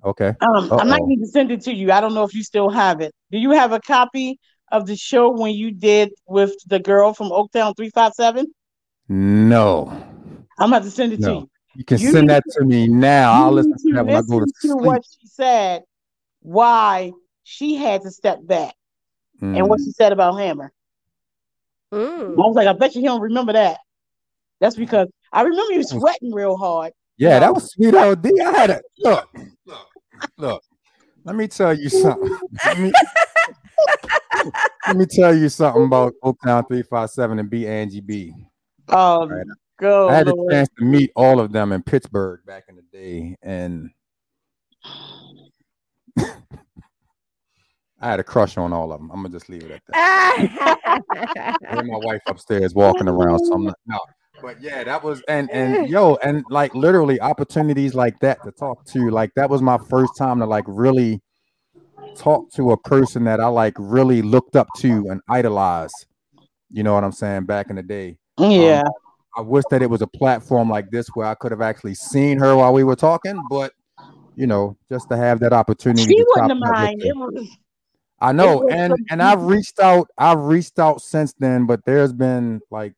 [0.03, 0.33] Okay.
[0.41, 1.05] Um, I might Uh-oh.
[1.05, 1.91] need to send it to you.
[1.91, 3.13] I don't know if you still have it.
[3.31, 4.39] Do you have a copy
[4.71, 8.47] of the show when you did with the girl from Oaktown 357?
[9.09, 9.89] No,
[10.57, 11.49] I'm gonna have to send it to you.
[11.75, 13.31] you can You send that to me now.
[13.43, 14.81] I'll listen to that when I go to listen sleep.
[14.85, 15.83] what she said,
[16.41, 17.11] why
[17.43, 18.73] she had to step back,
[19.41, 19.85] and what Mm.
[19.85, 20.71] she said about Hammer.
[21.93, 22.33] Mm.
[22.33, 23.79] I was like, I bet you he don't remember that.
[24.61, 26.93] That's because I remember you sweating real hard.
[27.17, 28.25] Yeah, that was sweet OD.
[28.39, 29.27] I had a look,
[30.21, 30.63] look, look.
[31.23, 32.29] Let me tell you something.
[32.65, 32.91] Let me,
[34.87, 38.33] let me tell you something about Oaktown 357 and B Angie B.
[38.89, 39.45] Um, Right.
[39.79, 40.09] go.
[40.09, 40.51] I had a Lord.
[40.51, 43.91] chance to meet all of them in Pittsburgh back in the day, and
[46.17, 46.23] I
[48.01, 49.11] had a crush on all of them.
[49.11, 50.97] I'm gonna just leave it at that.
[51.69, 53.39] and my wife upstairs walking around.
[53.39, 53.99] So I'm not no.
[54.41, 58.85] But yeah, that was and and yo, and like literally opportunities like that to talk
[58.87, 59.09] to.
[59.09, 61.21] Like that was my first time to like really
[62.15, 66.05] talk to a person that I like really looked up to and idolized.
[66.71, 67.45] You know what I'm saying?
[67.45, 68.17] Back in the day.
[68.37, 68.83] Um, yeah.
[69.37, 72.37] I wish that it was a platform like this where I could have actually seen
[72.39, 73.71] her while we were talking, but
[74.35, 76.03] you know, just to have that opportunity.
[76.03, 77.01] she to wouldn't mind.
[77.01, 77.47] It was
[78.21, 80.07] I know, and and I've reached out.
[80.17, 82.93] I've reached out since then, but there's been like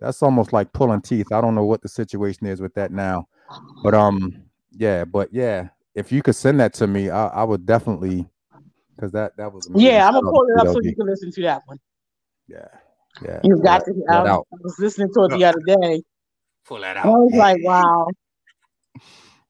[0.00, 1.30] that's almost like pulling teeth.
[1.32, 3.28] I don't know what the situation is with that now,
[3.82, 7.66] but um, yeah, but yeah, if you could send that to me, I, I would
[7.66, 8.28] definitely
[8.96, 9.92] because that that was amazing.
[9.92, 10.06] yeah.
[10.06, 11.78] I'm gonna pull it up so you can listen to that one.
[12.48, 12.66] Yeah,
[13.24, 13.40] yeah.
[13.44, 13.94] You got that- to.
[13.94, 14.46] pull I was, out.
[14.52, 16.02] I was listening to it the other day.
[16.66, 17.06] Pull that out.
[17.06, 18.06] I was like, wow.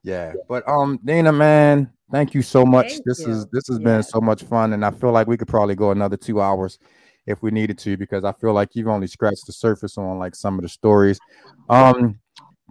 [0.03, 2.89] Yeah, but um, Dana, man, thank you so much.
[2.93, 3.85] Thank this is this has Yeah.
[3.85, 6.79] been so much fun, and I feel like we could probably go another two hours
[7.31, 10.35] if we needed to, because I feel like you've only scratched the surface on like
[10.35, 11.19] some of the stories.
[11.69, 12.19] Um,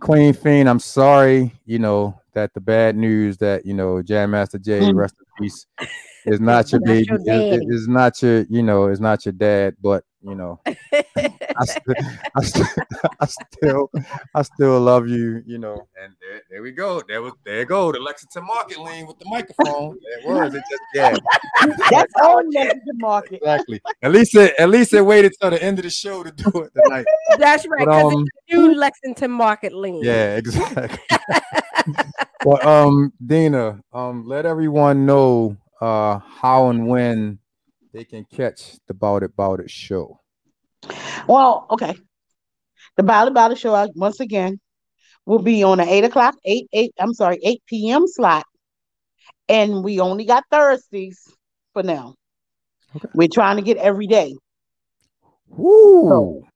[0.02, 4.60] Queen Fiend, I'm sorry, you know that the bad news that you know Jam Master
[4.60, 4.96] Jay, Mm.
[4.96, 5.66] rest in peace,
[6.26, 10.04] is not your baby, is, is not your, you know, is not your dad, but
[10.22, 11.98] you know, I, st-
[12.36, 12.68] I, st-
[13.20, 13.90] I still,
[14.36, 15.88] I still love you, you know.
[16.02, 17.02] And there, there we go.
[17.08, 17.92] There was, there you go.
[17.92, 19.98] The Lexington Market lean with the microphone.
[20.02, 20.54] It was.
[20.54, 21.16] It just, yeah,
[21.90, 23.36] That's all you have to market.
[23.38, 23.82] exactly.
[24.02, 26.50] At least it, at least it waited till the end of the show to do
[26.64, 27.06] it tonight.
[27.38, 27.86] That's right.
[27.86, 30.04] But, Because um, it's a new Lexington Market lean.
[30.04, 31.00] yeah, exactly.
[32.44, 37.40] but um, Dena, um, let everyone know uh how and when
[38.00, 40.22] they can catch the Bout It It show.
[41.28, 41.96] Well, okay.
[42.96, 44.58] The Bally Bally Show uh, once again
[45.26, 46.94] will be on an eight o'clock, eight eight.
[46.98, 48.08] I'm sorry, eight p.m.
[48.08, 48.46] slot,
[49.50, 51.20] and we only got Thursdays
[51.74, 52.16] for now.
[52.96, 53.10] Okay.
[53.14, 54.34] We're trying to get every day.
[55.50, 56.48] Woo!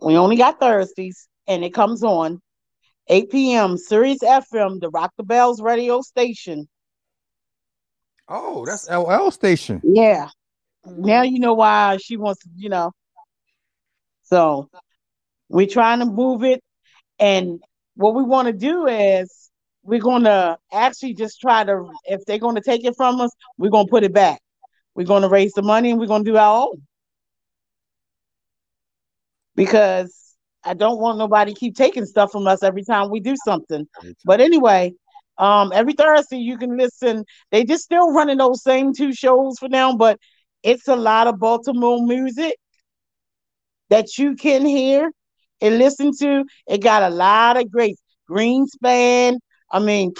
[0.00, 2.40] We only got Thursdays, and it comes on
[3.08, 3.78] 8 p.m.
[3.78, 6.68] Sirius FM, the Rock the Bells radio station.
[8.28, 9.80] Oh, that's LL station.
[9.84, 10.28] Yeah.
[10.86, 12.92] Now you know why she wants, to, you know.
[14.24, 14.68] So
[15.48, 16.62] we're trying to move it.
[17.18, 17.60] And
[17.94, 19.50] what we want to do is
[19.82, 23.30] we're going to actually just try to, if they're going to take it from us,
[23.58, 24.40] we're going to put it back.
[24.94, 26.82] We're going to raise the money and we're going to do our own.
[29.56, 30.34] Because
[30.64, 33.86] I don't want nobody keep taking stuff from us every time we do something.
[34.24, 34.94] But anyway,
[35.38, 37.24] um, every Thursday you can listen.
[37.50, 40.18] They just still running those same two shows for now, but
[40.64, 42.56] it's a lot of Baltimore music
[43.90, 45.12] that you can hear
[45.60, 46.44] and listen to.
[46.66, 47.96] It got a lot of great
[48.28, 49.38] Greenspan.
[49.70, 50.12] I mean,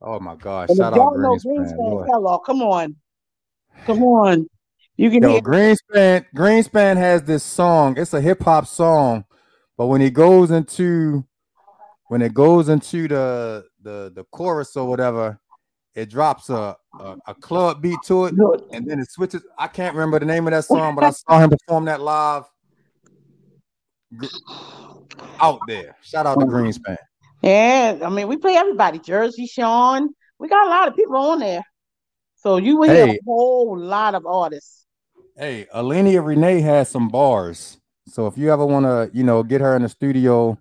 [0.00, 0.70] Oh my gosh!
[0.76, 1.44] Shout out Greenspan.
[1.44, 2.06] Greenspan.
[2.06, 2.96] Kellogg, come on,
[3.84, 4.46] come on.
[4.96, 7.98] You can Yo, hear Greenspan, Greenspan has this song.
[7.98, 9.24] It's a hip hop song,
[9.76, 11.24] but when he goes into
[12.06, 15.40] when it goes into the the the chorus or whatever,
[15.94, 18.34] it drops a a, a club beat to it,
[18.72, 19.42] and then it switches.
[19.58, 22.44] I can't remember the name of that song, but I saw him perform that live.
[25.40, 25.96] Out there.
[26.02, 26.48] Shout out to oh.
[26.48, 26.96] Greenspan.
[27.42, 28.98] Yeah, I mean, we play everybody.
[28.98, 30.08] Jersey Sean.
[30.38, 31.62] We got a lot of people on there.
[32.36, 33.14] So you will hear Hey.
[33.14, 34.86] a whole lot of artists.
[35.36, 37.78] Hey, Alenia Renee has some bars.
[38.06, 40.58] So if you ever want to, you know, get her in the studio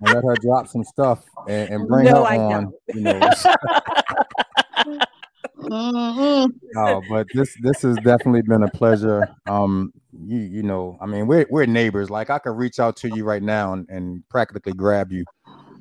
[0.00, 2.74] and let her drop some stuff and, and bring No, her I on, don't.
[2.94, 3.30] you know.
[5.68, 6.48] Mhm.
[6.74, 9.28] no, but this this has definitely been a pleasure.
[9.46, 12.10] Um, you you know, I mean, we're we're neighbors.
[12.10, 15.24] Like I could reach out to you right now and, and practically grab you.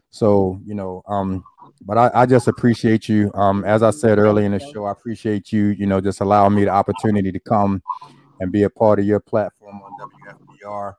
[0.09, 1.43] So you know, um,
[1.85, 3.31] but I, I just appreciate you.
[3.33, 5.67] Um, as I said earlier in the show, I appreciate you.
[5.67, 7.81] You know, just allowing me the opportunity to come
[8.39, 10.93] and be a part of your platform on WFBR.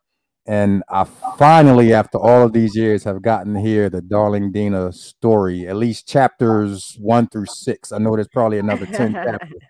[0.49, 1.05] And I
[1.39, 6.09] finally, after all of these years, have gotten hear the Darling Dena story, at least
[6.09, 7.91] chapters one through six.
[7.91, 9.61] I know there's probably another 10 chapters.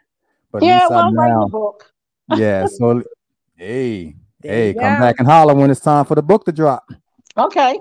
[0.53, 1.93] But yeah, well, write the book.
[2.37, 3.03] yeah, so
[3.57, 6.85] hey, hey, come back and holler when it's time for the book to drop.
[7.39, 7.79] Okay.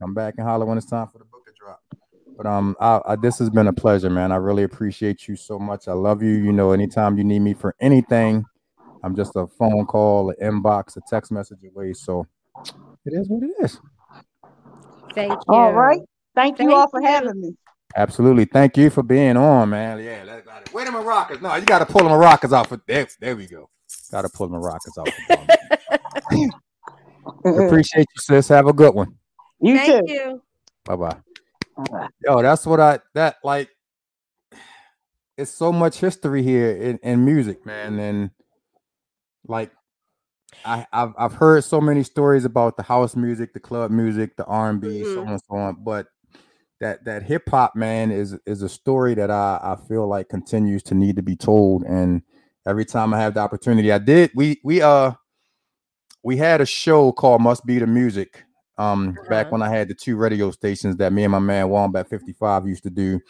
[0.00, 1.80] Come back and holler when it's time for the book to drop.
[2.36, 4.30] But um, I, I, this has been a pleasure, man.
[4.30, 5.88] I really appreciate you so much.
[5.88, 6.30] I love you.
[6.30, 8.44] You know, anytime you need me for anything,
[9.02, 11.92] I'm just a phone call, an inbox, a text message away.
[11.92, 12.26] So
[13.04, 13.78] it is what it is.
[15.14, 15.38] Thank you.
[15.48, 16.00] All right.
[16.34, 17.06] Thank, Thank you all for you.
[17.06, 17.56] having me.
[17.96, 18.44] Absolutely.
[18.44, 19.98] Thank you for being on, man.
[20.02, 21.40] Yeah, let, let, where the maracas?
[21.40, 22.70] No, you got to pull the maracas off.
[22.70, 23.70] Of, there, there we go.
[24.10, 25.08] Got to pull the maracas off.
[27.66, 28.48] Appreciate you, sis.
[28.48, 29.14] Have a good one.
[29.60, 30.12] You Thank too.
[30.12, 30.42] You.
[30.84, 31.16] Bye bye.
[32.24, 33.70] Yo, that's what I that like.
[35.36, 38.30] It's so much history here in, in music, man, and
[39.46, 39.70] like
[40.64, 44.44] I, I've I've heard so many stories about the house music, the club music, the
[44.44, 45.14] R and B, mm-hmm.
[45.14, 45.76] so on and so on.
[45.84, 46.06] But
[46.80, 50.82] that that hip hop man is is a story that I I feel like continues
[50.84, 51.84] to need to be told.
[51.84, 52.22] And
[52.66, 54.30] every time I have the opportunity, I did.
[54.34, 55.12] We we uh
[56.22, 58.44] we had a show called Must Be the Music
[58.78, 59.28] um uh-huh.
[59.30, 62.66] back when I had the two radio stations that me and my man Wombat 55
[62.66, 63.20] used to do.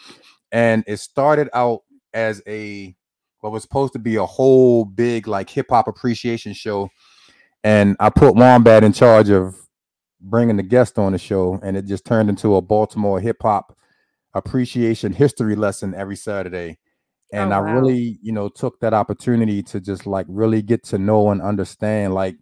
[0.51, 1.81] And it started out
[2.13, 2.95] as a
[3.41, 6.89] what was supposed to be a whole big like hip hop appreciation show.
[7.63, 9.55] And I put Wombat in charge of
[10.21, 13.77] bringing the guest on the show, and it just turned into a Baltimore hip hop
[14.33, 16.77] appreciation history lesson every Saturday.
[17.33, 17.67] And oh, wow.
[17.67, 21.41] I really, you know, took that opportunity to just like really get to know and
[21.41, 22.37] understand like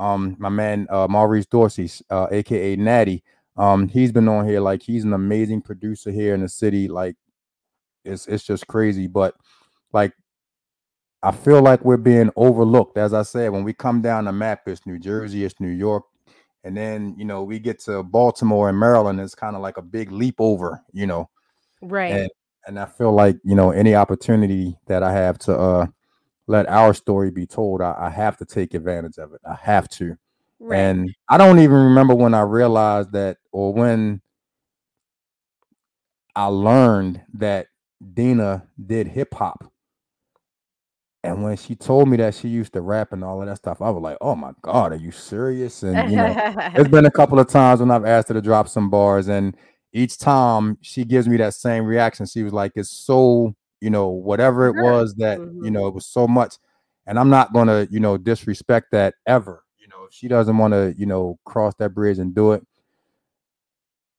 [0.00, 3.22] um my man uh Maurice Dorsey, uh, aka Natty.
[3.56, 6.88] Um, he's been on here like he's an amazing producer here in the city.
[6.88, 7.16] Like
[8.04, 9.06] it's it's just crazy.
[9.06, 9.34] But
[9.92, 10.12] like
[11.24, 12.98] I feel like we're being overlooked.
[12.98, 16.04] As I said, when we come down the map, it's New Jersey, it's New York,
[16.64, 19.20] and then you know we get to Baltimore and Maryland.
[19.20, 21.30] It's kind of like a big leap over, you know.
[21.80, 22.12] Right.
[22.12, 22.30] And,
[22.66, 25.86] and I feel like you know any opportunity that I have to uh
[26.46, 29.40] let our story be told, I, I have to take advantage of it.
[29.48, 30.16] I have to.
[30.60, 30.78] Right.
[30.78, 34.20] And I don't even remember when I realized that or when
[36.36, 37.68] I learned that
[38.12, 39.72] Dena did hip hop.
[41.24, 43.80] And when she told me that she used to rap and all of that stuff,
[43.80, 46.34] I was like, "Oh my god, are you serious?" And you know,
[46.74, 49.56] it's been a couple of times when I've asked her to drop some bars, and
[49.92, 52.26] each time she gives me that same reaction.
[52.26, 55.62] She was like, "It's so you know, whatever it was that, mm-hmm.
[55.62, 56.56] you know, it was so much.
[57.06, 59.62] And I'm not going to, you know, disrespect that ever.
[59.76, 62.66] You know, if she doesn't want to, you know, cross that bridge and do it.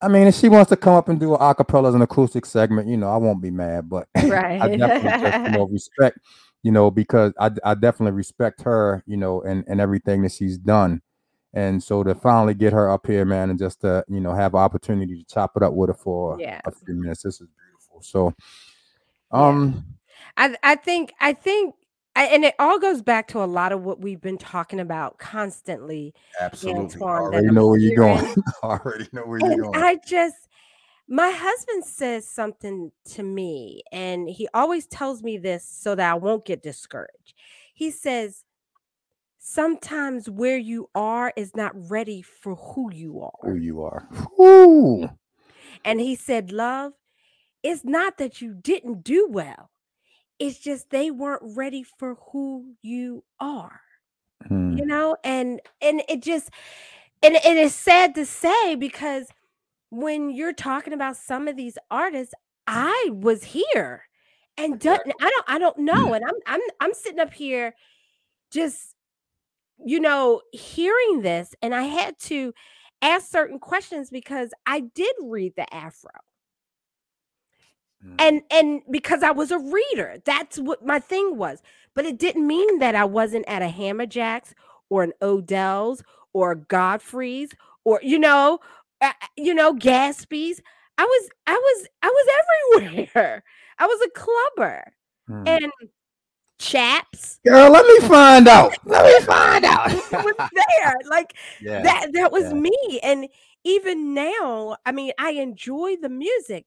[0.02, 2.46] I mean, if she wants to come up and do an acapella as an acoustic
[2.46, 4.62] segment, you know, I won't be mad, but right.
[4.62, 6.20] I definitely just, you know, respect,
[6.66, 10.58] you know, because I, I definitely respect her, you know, and, and everything that she's
[10.58, 11.00] done.
[11.54, 14.56] And so to finally get her up here, man, and just to, you know, have
[14.56, 16.62] opportunity to chop it up with her for yeah.
[16.66, 18.02] a few minutes, this is beautiful.
[18.02, 18.34] So
[19.30, 19.86] um,
[20.38, 21.76] I I think I think
[22.16, 25.20] I, and it all goes back to a lot of what we've been talking about
[25.20, 26.16] constantly.
[26.42, 26.98] Absolutely.
[26.98, 28.36] Antwon, already know where you're going.
[28.64, 29.76] already know where you're going.
[29.76, 30.50] I just
[31.08, 36.16] my husband says something to me, and he always tells me this so that I
[36.16, 37.34] won't get discouraged.
[37.74, 38.44] He says,
[39.38, 43.52] Sometimes where you are is not ready for who you are.
[43.52, 44.10] Who you are.
[44.40, 45.08] Ooh.
[45.84, 46.94] And he said, Love,
[47.62, 49.70] it's not that you didn't do well.
[50.40, 53.82] It's just they weren't ready for who you are.
[54.48, 54.78] Hmm.
[54.78, 56.50] You know, and and it just
[57.22, 59.28] and, and it's sad to say because
[59.90, 62.34] when you're talking about some of these artists,
[62.68, 64.04] I was here
[64.58, 66.14] and done, I don't I don't know.
[66.14, 67.76] And I'm I'm I'm sitting up here
[68.52, 68.96] just
[69.86, 72.54] you know hearing this and I had to
[73.02, 76.12] ask certain questions because I did read the Afro.
[78.04, 78.16] Mm.
[78.20, 81.62] And and because I was a reader, that's what my thing was.
[81.94, 84.54] But it didn't mean that I wasn't at a Hammerjacks
[84.90, 86.04] or an Odell's
[86.34, 87.52] or a Godfrey's
[87.84, 88.60] or you know,
[89.10, 90.62] uh, you know, Gatsby's.
[90.98, 92.28] I was I was I was
[92.82, 93.44] everywhere.
[93.78, 94.94] I was a clubber.
[95.30, 95.48] Mm.
[95.48, 95.72] And
[96.60, 97.40] chaps.
[97.46, 98.74] Girl, let me find out.
[98.86, 99.92] Let me find out.
[99.92, 100.96] was there.
[101.10, 101.82] Like yeah.
[101.82, 102.54] that that was yeah.
[102.54, 103.00] me.
[103.04, 103.28] And
[103.64, 106.66] even now, I mean, I enjoy the music,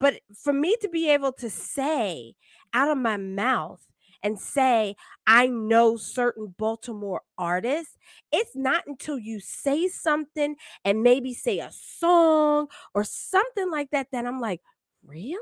[0.00, 2.34] but for me to be able to say
[2.72, 3.87] out of my mouth
[4.22, 4.96] and say,
[5.26, 7.96] I know certain Baltimore artists,
[8.32, 14.08] it's not until you say something and maybe say a song or something like that
[14.12, 14.60] that I'm like,
[15.04, 15.38] really?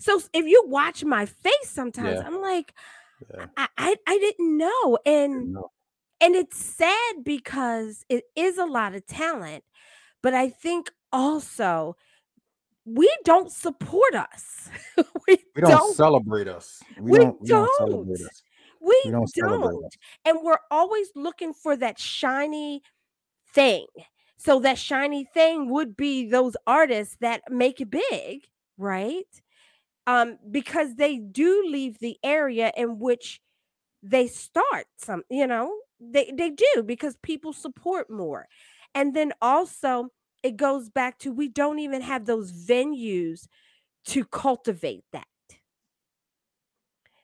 [0.00, 2.24] So if you watch my face sometimes, Yeah.
[2.24, 2.74] I'm like,
[3.20, 3.48] Yeah.
[3.56, 4.98] I, I I didn't know.
[5.06, 5.70] And No.
[6.20, 9.64] and it's sad because it is a lot of talent,
[10.22, 11.96] but I think also
[12.94, 14.70] we don't support us.
[14.96, 15.96] we, We don't, don't.
[15.96, 16.80] celebrate us.
[16.98, 17.40] We, We don't.
[17.42, 18.26] We don't celebrate don't.
[18.26, 18.42] us.
[18.80, 19.32] We, We don't.
[19.34, 19.96] don't.
[20.24, 22.82] And we're always looking for that shiny
[23.54, 23.86] thing.
[24.36, 28.44] So that shiny thing would be those artists that make it big,
[28.76, 29.26] right?
[30.06, 33.40] Um, because they do leave the area in which
[34.02, 38.46] they start some, you know, they, they do because people support more.
[38.94, 40.08] And then also
[40.42, 43.46] it goes back to we don't even have those venues
[44.06, 45.26] to cultivate that.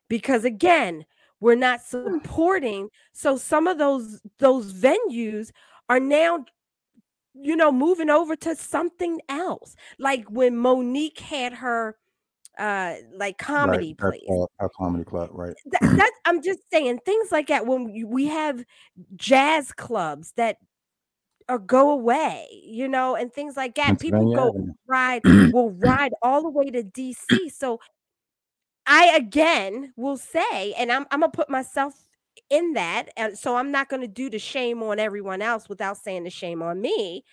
[0.09, 1.07] Because again,
[1.41, 5.51] we're not supporting so some of those those venues
[5.91, 6.43] are now
[7.35, 11.97] you know moving over to something else like when monique had her
[12.59, 14.13] uh like comedy right.
[14.23, 15.55] plays Our, comedy club, right?
[15.67, 18.65] That, that's i'm just saying things like that when we have
[19.17, 20.57] jazz clubs that
[21.49, 24.73] or go away you know and things like that people Pennsylvania go Avenue.
[24.87, 25.23] ride
[25.53, 27.79] will ride all the way to dc so
[28.87, 31.95] i again will say and i'm, I'm gonna put myself
[32.51, 36.25] in that and so i'm not gonna do the shame on everyone else without saying
[36.25, 37.25] the shame on me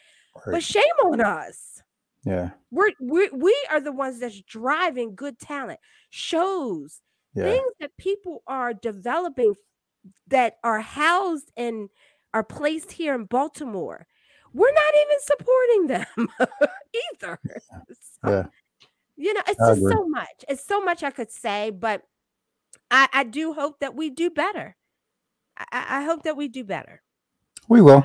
[0.46, 1.82] but shame on us
[2.26, 2.52] Yeah.
[2.70, 5.80] we're, we we are the ones that's driving good talent
[6.10, 7.02] shows
[7.34, 7.44] Yeah.
[7.46, 9.54] things that people are developing
[10.28, 11.90] that are housed and
[12.34, 14.08] are placed here in Baltimore.
[14.54, 16.30] We're not even supporting them
[17.24, 17.40] either.
[18.24, 18.44] So, Yeah.
[19.18, 20.46] You know, it's just so much.
[20.50, 22.02] It's so much I could say, but
[22.90, 24.76] I, I do hope that we do better.
[25.58, 27.02] I, I I hope that we do better.
[27.70, 28.04] We will.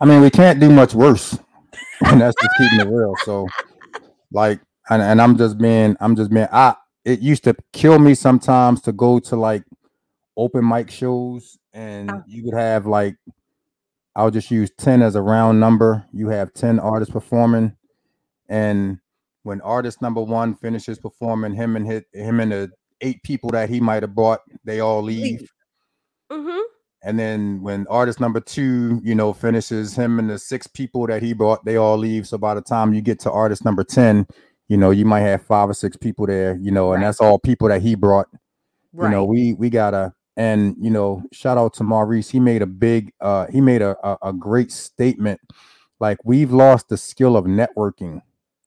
[0.00, 1.38] I mean, we can't do much worse.
[2.06, 3.14] and that's just keeping it real.
[3.24, 3.46] So,
[4.32, 6.74] like, and, and I'm just being, I'm just being, I,
[7.04, 9.62] it used to kill me sometimes to go to like
[10.36, 12.22] open mic shows and Oh.
[12.26, 13.16] you would have like,
[14.16, 16.04] I'll just use 10 as a round number.
[16.12, 17.76] You have 10 artists performing.
[18.48, 18.98] And
[19.44, 22.70] when artist number one finishes performing, him and his, him and the
[23.00, 25.48] eight people that he might have brought, they all leave.
[26.30, 26.58] Mm-hmm.
[27.02, 31.22] And then when artist number two, you know, finishes him and the six people that
[31.22, 32.26] he brought, they all leave.
[32.28, 34.26] So by the time you get to artist number 10,
[34.68, 37.08] you know, you might have five or six people there, you know, and Right.
[37.08, 38.26] that's all people that he brought.
[38.92, 39.08] Right.
[39.08, 42.30] You know, we we gotta and you know, shout out to Maurice.
[42.30, 45.38] He made a big uh he made a a, a great statement.
[46.00, 48.22] Like we've lost the skill of networking,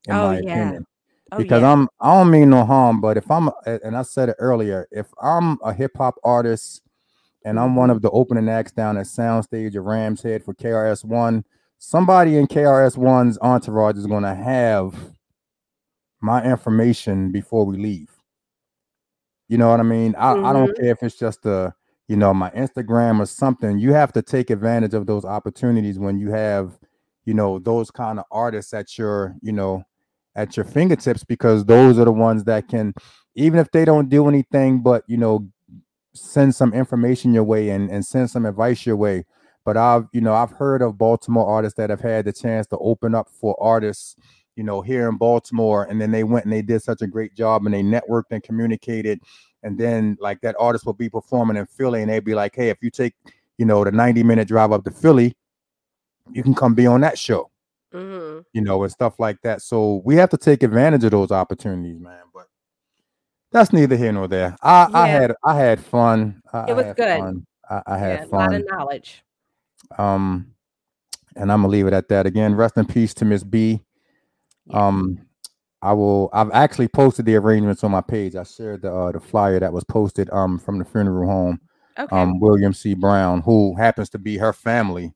[0.08, 0.52] in Oh, my yeah.
[0.52, 0.86] opinion
[1.32, 1.74] oh, because yeah.
[1.74, 5.08] I'm I don't mean no harm, but if I'm and I said it earlier, if
[5.20, 6.84] I'm a hip hop artist
[7.44, 11.04] and I'm one of the opening acts down at Soundstage or Rams Head for KRS
[11.04, 11.44] One,
[11.80, 14.94] somebody in KRS One's entourage is gonna have
[16.22, 18.13] my information before we leave.
[19.54, 20.16] You know what I mean?
[20.16, 20.82] I, I don't mm-hmm.
[20.82, 21.76] care if it's just a
[22.08, 23.78] you know my Instagram or something.
[23.78, 26.80] You have to take advantage of those opportunities when you have
[27.26, 29.84] you know those kind of artists at your you know
[30.36, 32.96] at your fingertips because those are the ones that can
[33.36, 35.48] even if they don't do anything but you know
[36.16, 39.24] send some information your way and, and send some advice your way
[39.66, 42.78] but i've you know i've heard of baltimore artists that have had the chance to
[42.80, 44.16] open up for artists
[44.56, 47.34] you know here in baltimore and then they went and they did such a great
[47.36, 49.20] job and they networked and communicated
[49.64, 52.70] and then like that artist will be performing in philly and they'd be like hey
[52.70, 53.14] if you take
[53.58, 55.36] you know the 90 minute drive up to philly
[56.32, 57.50] you can come be on that show
[57.92, 59.62] hmm you know, and stuff like that.
[59.62, 62.22] So we have to take advantage of those opportunities, man.
[62.34, 62.48] But
[63.52, 64.56] that's neither here nor there.
[64.62, 66.42] I, I had I had fun.
[66.54, 67.18] I, It I was had good.
[67.20, 67.46] Fun.
[67.70, 69.24] I, I Yeah, had a lot of knowledge.
[69.98, 70.54] Um,
[71.36, 72.26] and I'm gonna leave it at that.
[72.28, 73.82] Again, rest in peace to Miss B.
[74.68, 74.88] Yeah.
[74.88, 75.20] Um,
[75.82, 76.30] I will.
[76.32, 78.36] I've actually posted the arrangements on my page.
[78.36, 81.60] I shared the uh, the flyer that was posted um from the funeral home.
[82.00, 82.16] Okay.
[82.16, 82.94] Um, William C.
[82.94, 85.14] Brown, who happens to be her family.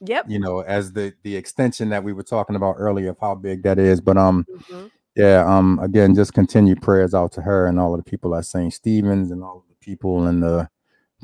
[0.00, 0.26] yep.
[0.28, 3.62] You know, as the the extension that we were talking about earlier of how big
[3.62, 4.00] that is.
[4.00, 4.90] But um, Mhm.
[5.16, 8.46] yeah um again just continue prayers out to her and all of the people at
[8.46, 10.66] st stephen's and all of the people in the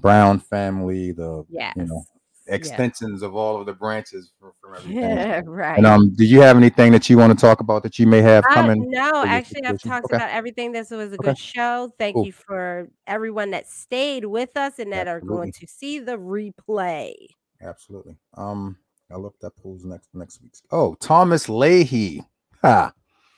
[0.01, 1.73] brown family the Yes.
[1.75, 2.05] you know
[2.49, 2.55] Yeah.
[2.55, 5.77] extensions of all of the branches from, from everything Yeah, right.
[5.77, 8.21] and um do you have anything that you want to talk about that you may
[8.23, 10.17] have Uh, coming no, actually, I've talked Okay.
[10.17, 10.73] about everything.
[10.73, 11.29] This was a Okay.
[11.31, 11.93] good show.
[11.99, 12.27] Thank Cool.
[12.27, 17.13] you for everyone that stayed with us and that are going to see the replay.
[17.61, 18.77] absolutely um
[19.11, 22.23] i looked up who's next next week's oh thomas leahy
[22.63, 22.93] ha,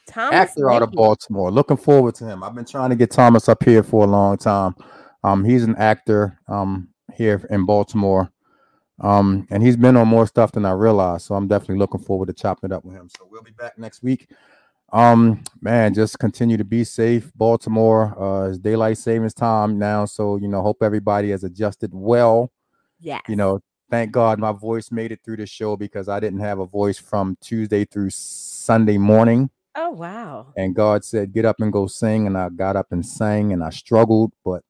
[0.06, 1.50] Thomas actor out of Baltimore.
[1.52, 2.42] Looking forward to him.
[2.42, 4.74] I've been trying to get Thomas up here for a long time.
[5.22, 8.30] Um, he's an actor um here in Baltimore.
[9.00, 11.26] Um, and he's been on more stuff than I realized.
[11.26, 13.08] So I'm definitely looking forward to chopping it up with him.
[13.08, 14.28] So we'll be back next week.
[14.92, 17.30] Um, man, just continue to be safe.
[17.34, 22.50] Baltimore, uh, it's daylight savings time now, so you know, hope everybody has adjusted well.
[22.98, 23.20] Yeah.
[23.28, 26.58] You know, thank God my voice made it through the show because I didn't have
[26.58, 29.50] a voice from Tuesday through Sunday morning.
[29.76, 30.52] Oh wow.
[30.56, 33.62] And God said, "Get up and go sing," and I got up and sang, and
[33.62, 34.64] I struggled, but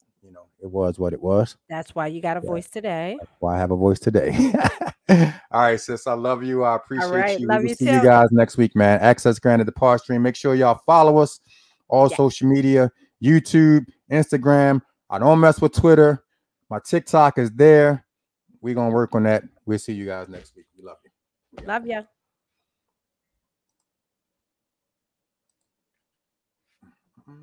[0.62, 1.56] it was what it was.
[1.68, 2.48] That's why you got a Yeah.
[2.50, 3.16] voice today.
[3.20, 4.52] That's why I have a voice today.
[5.10, 6.06] All right, sis.
[6.06, 6.62] I love you.
[6.64, 7.46] I appreciate right, you.
[7.48, 9.00] love we'll you see you guys next week, man.
[9.00, 10.22] Access granted the par stream.
[10.22, 11.40] Make sure y'all follow us.
[11.88, 12.16] All Yeah.
[12.16, 12.90] social media,
[13.22, 14.80] YouTube, Instagram.
[15.08, 16.22] I don't mess with Twitter.
[16.68, 18.04] My TikTok is there.
[18.60, 19.42] We're gonna work on that.
[19.66, 20.66] We'll see you guys next week.
[20.76, 21.66] We love you.
[21.66, 22.02] Love ya.